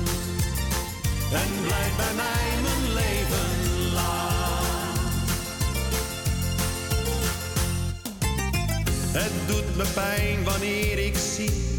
En 1.33 1.51
blijf 1.67 1.97
bij 1.97 2.15
mij 2.17 2.49
mijn 2.63 2.93
leven 2.93 3.49
lang. 3.93 4.97
Het 9.13 9.33
doet 9.47 9.77
me 9.77 9.85
pijn 9.95 10.45
wanneer 10.45 10.99
ik 10.99 11.17
zie 11.17 11.78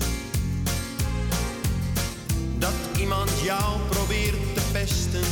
iemand 3.09 3.39
jou 3.43 3.79
probeert 3.89 4.55
te 4.55 4.61
pesten. 4.71 5.23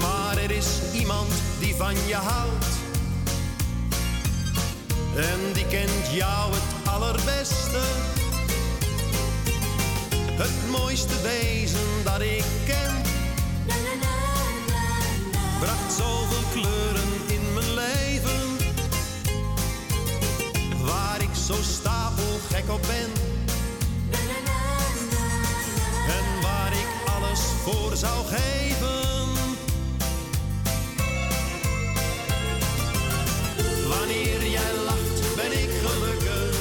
Maar 0.00 0.36
er 0.36 0.50
is 0.50 0.66
iemand 0.92 1.32
die 1.58 1.74
van 1.74 1.94
je 2.06 2.14
houdt. 2.14 2.66
En 5.16 5.52
die 5.52 5.66
kent 5.66 6.12
jou 6.12 6.52
het 6.54 6.88
allerbeste. 6.88 7.80
Het 10.14 10.70
mooiste 10.70 11.22
wezen 11.22 11.88
dat 12.04 12.20
ik 12.20 12.44
ken. 12.66 12.94
Bracht 15.60 15.92
zoveel 15.96 16.48
kleuren 16.52 17.10
in 17.26 17.52
mijn 17.54 17.74
leven. 17.74 18.56
Waar 20.84 21.22
ik 21.22 21.34
zo 21.46 21.54
stapelgek 21.62 22.70
op 22.70 22.80
ben. 22.86 23.35
Voor 27.66 27.96
zou 27.96 28.26
geven. 28.26 29.28
Wanneer 33.88 34.46
jij 34.50 34.74
lacht, 34.84 35.36
ben 35.36 35.52
ik 35.62 35.70
gelukkig. 35.84 36.56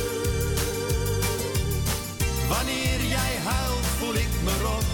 Wanneer 2.49 3.01
jij 3.09 3.33
huilt, 3.43 3.85
voel 3.99 4.15
ik 4.15 4.33
me 4.43 4.53
rot. 4.63 4.85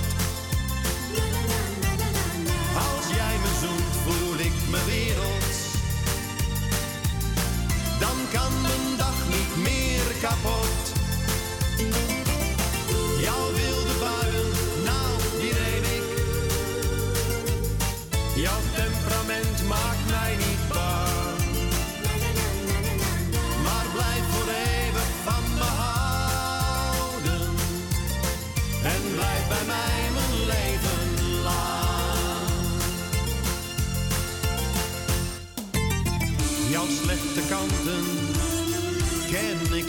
Als 2.75 3.15
jij 3.15 3.35
me 3.43 3.51
zoent, 3.61 3.95
voel 4.05 4.39
ik 4.39 4.53
me 4.69 4.85
wereld. 4.85 5.40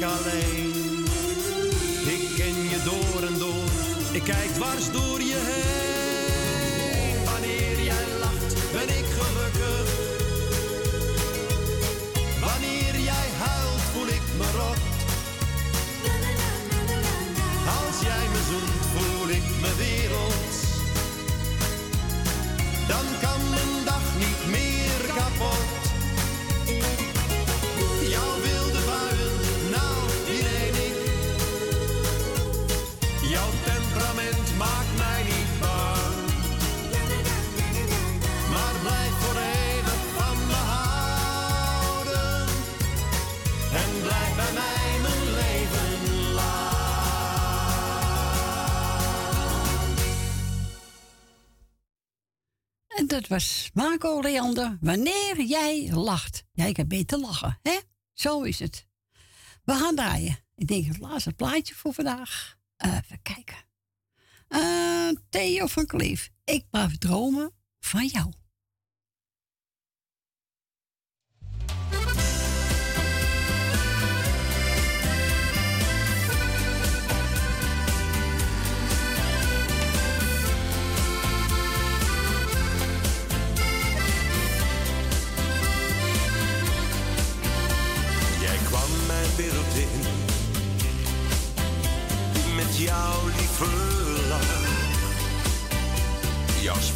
Ik. 0.02 1.06
Ik 2.06 2.34
ken 2.36 2.62
je 2.68 2.80
door 2.84 3.28
en 3.28 3.38
door, 3.38 3.70
ik 4.12 4.22
kijk 4.22 4.48
dwars 4.54 4.90
door 4.90 5.20
je 5.20 5.40
heen. 5.50 7.24
Wanneer 7.24 7.84
jij 7.84 8.06
lacht, 8.20 8.72
ben 8.72 8.88
ik 8.98 9.04
gelukkig. 9.18 9.88
Wanneer 12.40 13.00
jij 13.00 13.28
huilt, 13.38 13.82
voel 13.92 14.06
ik 14.06 14.26
me 14.38 14.46
rot. 14.58 14.80
Als 17.78 18.00
jij 18.02 18.26
me 18.32 18.40
zoent, 18.50 18.84
voel 18.94 19.28
ik 19.28 19.46
me 19.60 19.70
wereld. 19.76 20.54
Dan 22.88 23.06
kan 23.20 23.40
mijn 23.50 23.84
dag 23.84 24.04
niet 24.18 24.50
meer 24.50 25.14
kapot. 25.14 25.81
Was 53.32 53.70
Marco 53.74 54.20
Leander. 54.20 54.78
Wanneer 54.80 55.42
jij 55.42 55.90
lacht. 55.92 56.44
Jij 56.52 56.72
kan 56.72 56.88
beter 56.88 57.18
lachen, 57.18 57.58
hè? 57.62 57.78
Zo 58.12 58.42
is 58.42 58.58
het. 58.58 58.86
We 59.64 59.72
gaan 59.72 59.94
draaien. 59.94 60.38
Ik 60.54 60.66
denk 60.66 60.86
het 60.86 60.98
laatste 60.98 61.32
plaatje 61.32 61.74
voor 61.74 61.94
vandaag. 61.94 62.56
Even 62.76 63.22
kijken. 63.22 63.56
Eh, 64.48 65.08
Theo 65.28 65.66
van 65.66 65.86
Kleef. 65.86 66.30
Ik 66.44 66.64
blijf 66.70 66.98
dromen 66.98 67.52
van 67.80 68.06
jou. 68.06 68.32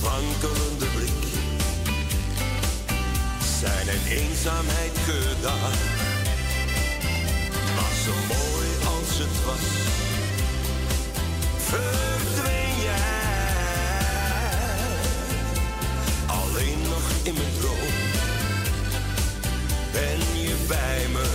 Jouw 0.07 0.23
sprankelende 0.23 0.87
blik, 0.95 1.25
zijn 3.61 3.89
en 3.89 4.05
eenzaamheid 4.11 4.99
gedaan. 5.05 5.79
Maar 7.75 7.95
zo 8.05 8.13
mooi 8.29 8.69
als 8.97 9.19
het 9.19 9.45
was, 9.45 9.67
verdween 11.57 12.81
jij 12.83 13.25
alleen 16.27 16.83
nog 16.89 17.11
in 17.23 17.35
mijn 17.35 17.53
droom. 17.61 17.95
Ben 19.93 20.41
je 20.41 20.55
bij 20.69 21.07
me? 21.13 21.26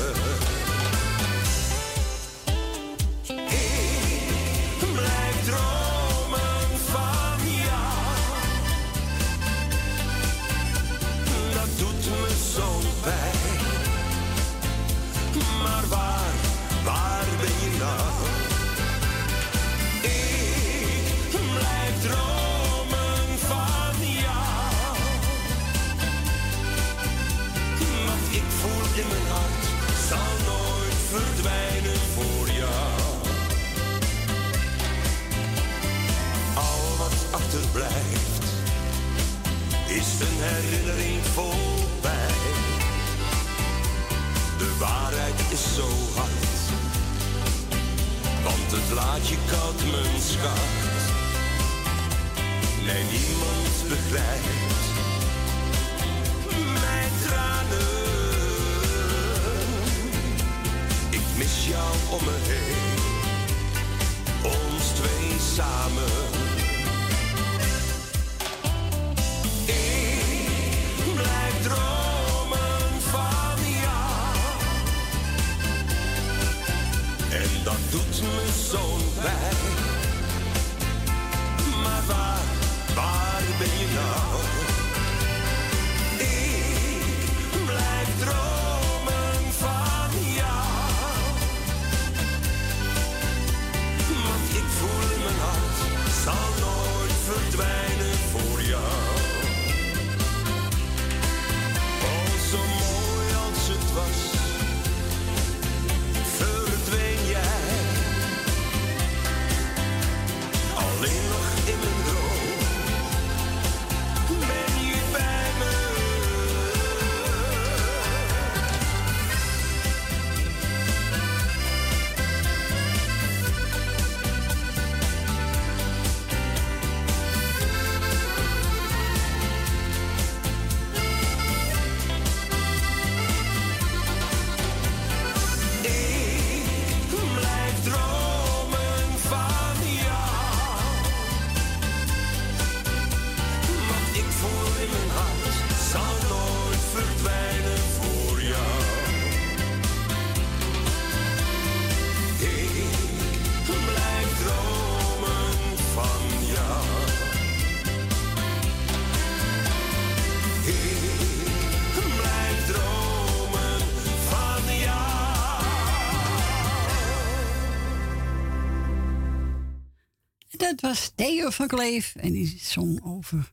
Was 170.81 171.11
Theo 171.15 171.49
van 171.49 171.67
Kleef 171.67 172.15
en 172.15 172.31
die 172.31 172.59
zong 172.61 173.03
over. 173.03 173.51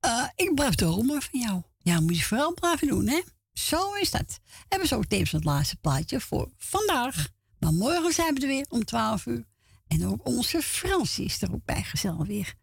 eh, 0.00 0.28
ik 0.36 0.54
blijf 0.54 0.74
dromen 0.74 1.22
van 1.22 1.40
jou. 1.40 1.62
Ja, 1.78 2.00
moet 2.00 2.18
je 2.18 2.24
vooral 2.24 2.54
blijven 2.54 2.88
doen, 2.88 3.06
hè? 3.06 3.20
Zo 3.52 3.94
is 3.94 4.10
dat. 4.10 4.40
En 4.68 4.80
we 4.80 4.86
zo 4.86 5.02
tevens 5.02 5.30
het 5.32 5.44
laatste 5.44 5.76
plaatje 5.76 6.20
voor 6.20 6.48
vandaag. 6.56 7.28
Maar 7.58 7.72
morgen 7.72 8.12
zijn 8.12 8.34
we 8.34 8.40
er 8.40 8.46
weer 8.46 8.66
om 8.68 8.84
12 8.84 9.26
uur. 9.26 9.44
En 9.86 10.06
ook 10.06 10.26
onze 10.26 10.62
Fransie 10.62 11.24
is 11.24 11.42
er 11.42 11.52
ook 11.52 11.64
bij 11.64 11.82
gezellig 11.82 12.26
weer. 12.26 12.54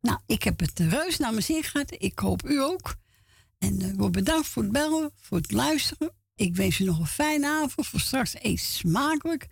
Nou, 0.00 0.18
ik 0.26 0.42
heb 0.42 0.60
het 0.60 0.78
reus 0.78 1.18
naar 1.18 1.30
mijn 1.30 1.42
zin 1.42 1.62
gehad. 1.62 1.94
Ik 1.98 2.18
hoop 2.18 2.48
u 2.48 2.60
ook. 2.62 2.96
En 3.58 3.82
uh, 3.82 3.92
wordt 3.96 4.14
bedankt 4.14 4.46
voor 4.46 4.62
het 4.62 4.72
bellen, 4.72 5.10
voor 5.20 5.38
het 5.38 5.52
luisteren. 5.52 6.10
Ik 6.34 6.56
wens 6.56 6.78
u 6.78 6.84
nog 6.84 6.98
een 6.98 7.06
fijne 7.06 7.48
avond. 7.48 7.86
Voor 7.86 8.00
straks 8.00 8.34
eet 8.38 8.60
smakelijk. 8.60 9.46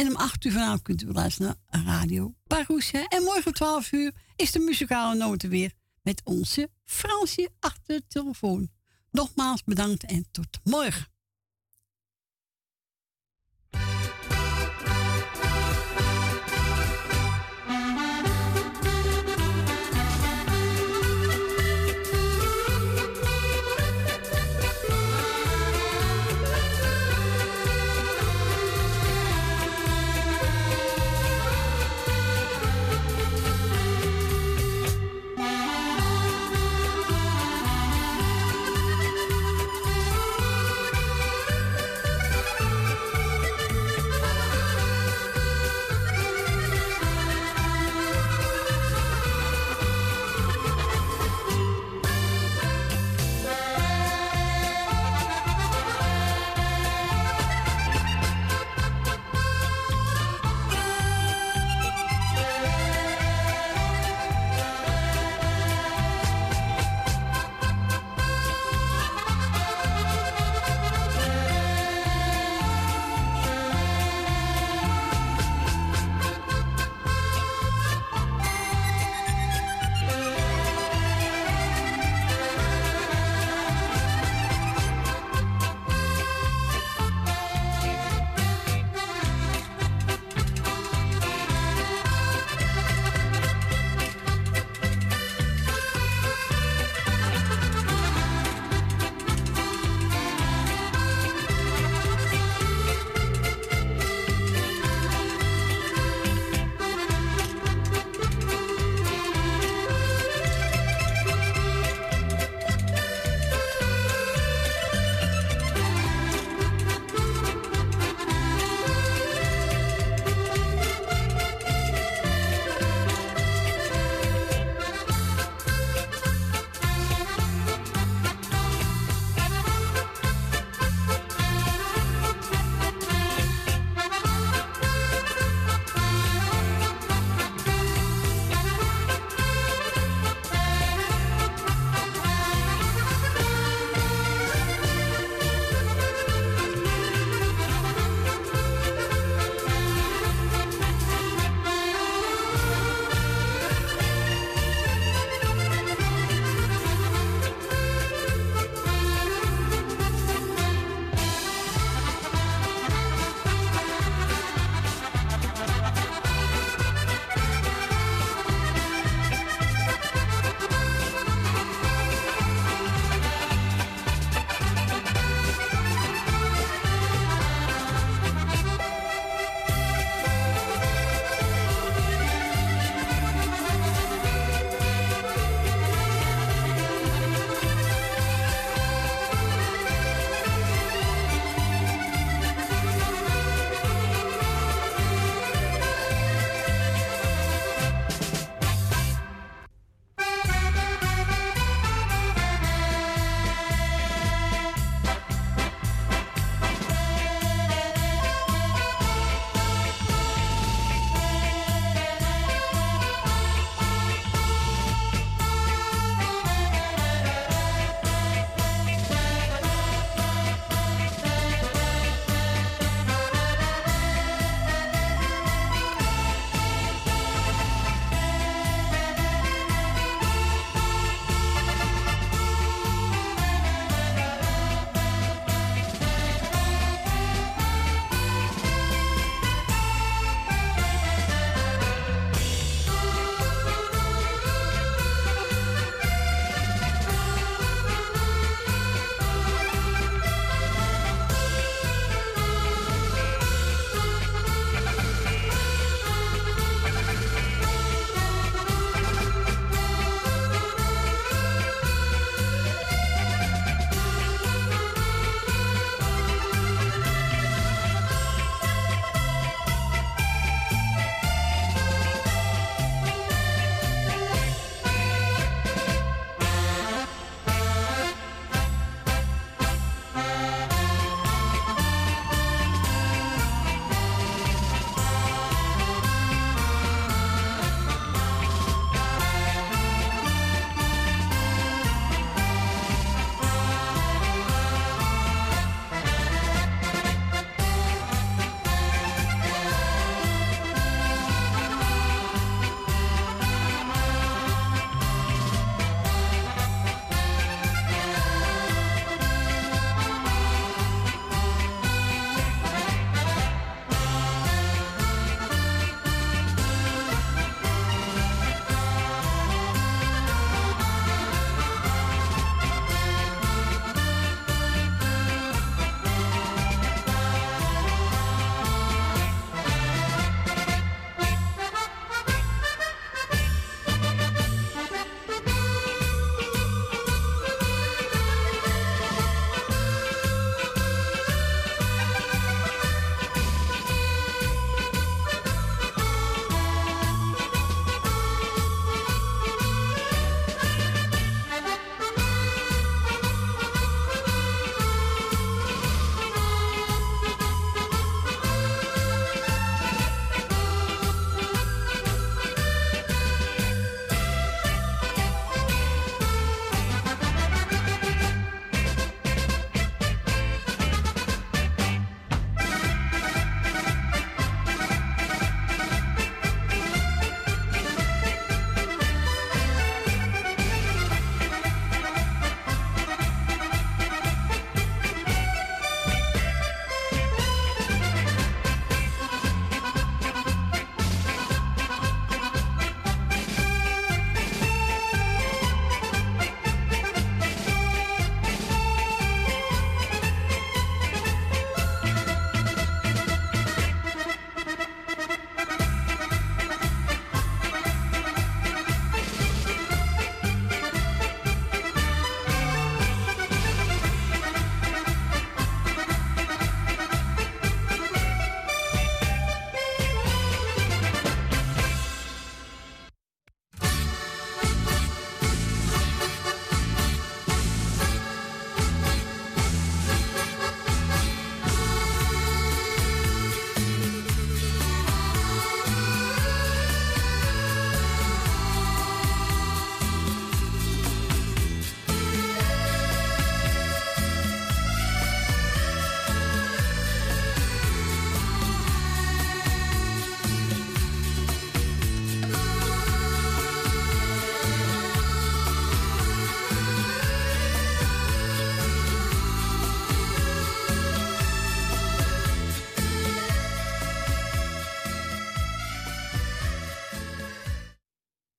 En 0.00 0.06
om 0.06 0.16
8 0.16 0.44
uur 0.44 0.52
vanavond 0.52 0.82
kunt 0.82 1.02
u 1.02 1.12
luisteren 1.12 1.56
naar 1.70 1.84
Radio 1.84 2.34
Parousia. 2.46 3.06
En 3.08 3.22
morgen 3.22 3.46
om 3.46 3.52
12 3.52 3.92
uur 3.92 4.12
is 4.36 4.52
de 4.52 4.58
muzikale 4.58 5.16
noten 5.16 5.48
weer 5.48 5.72
met 6.02 6.20
onze 6.24 6.70
Fransje 6.84 7.50
achter 7.58 7.96
de 7.96 8.06
telefoon. 8.08 8.70
Nogmaals 9.10 9.64
bedankt 9.64 10.04
en 10.04 10.26
tot 10.30 10.58
morgen. 10.64 11.06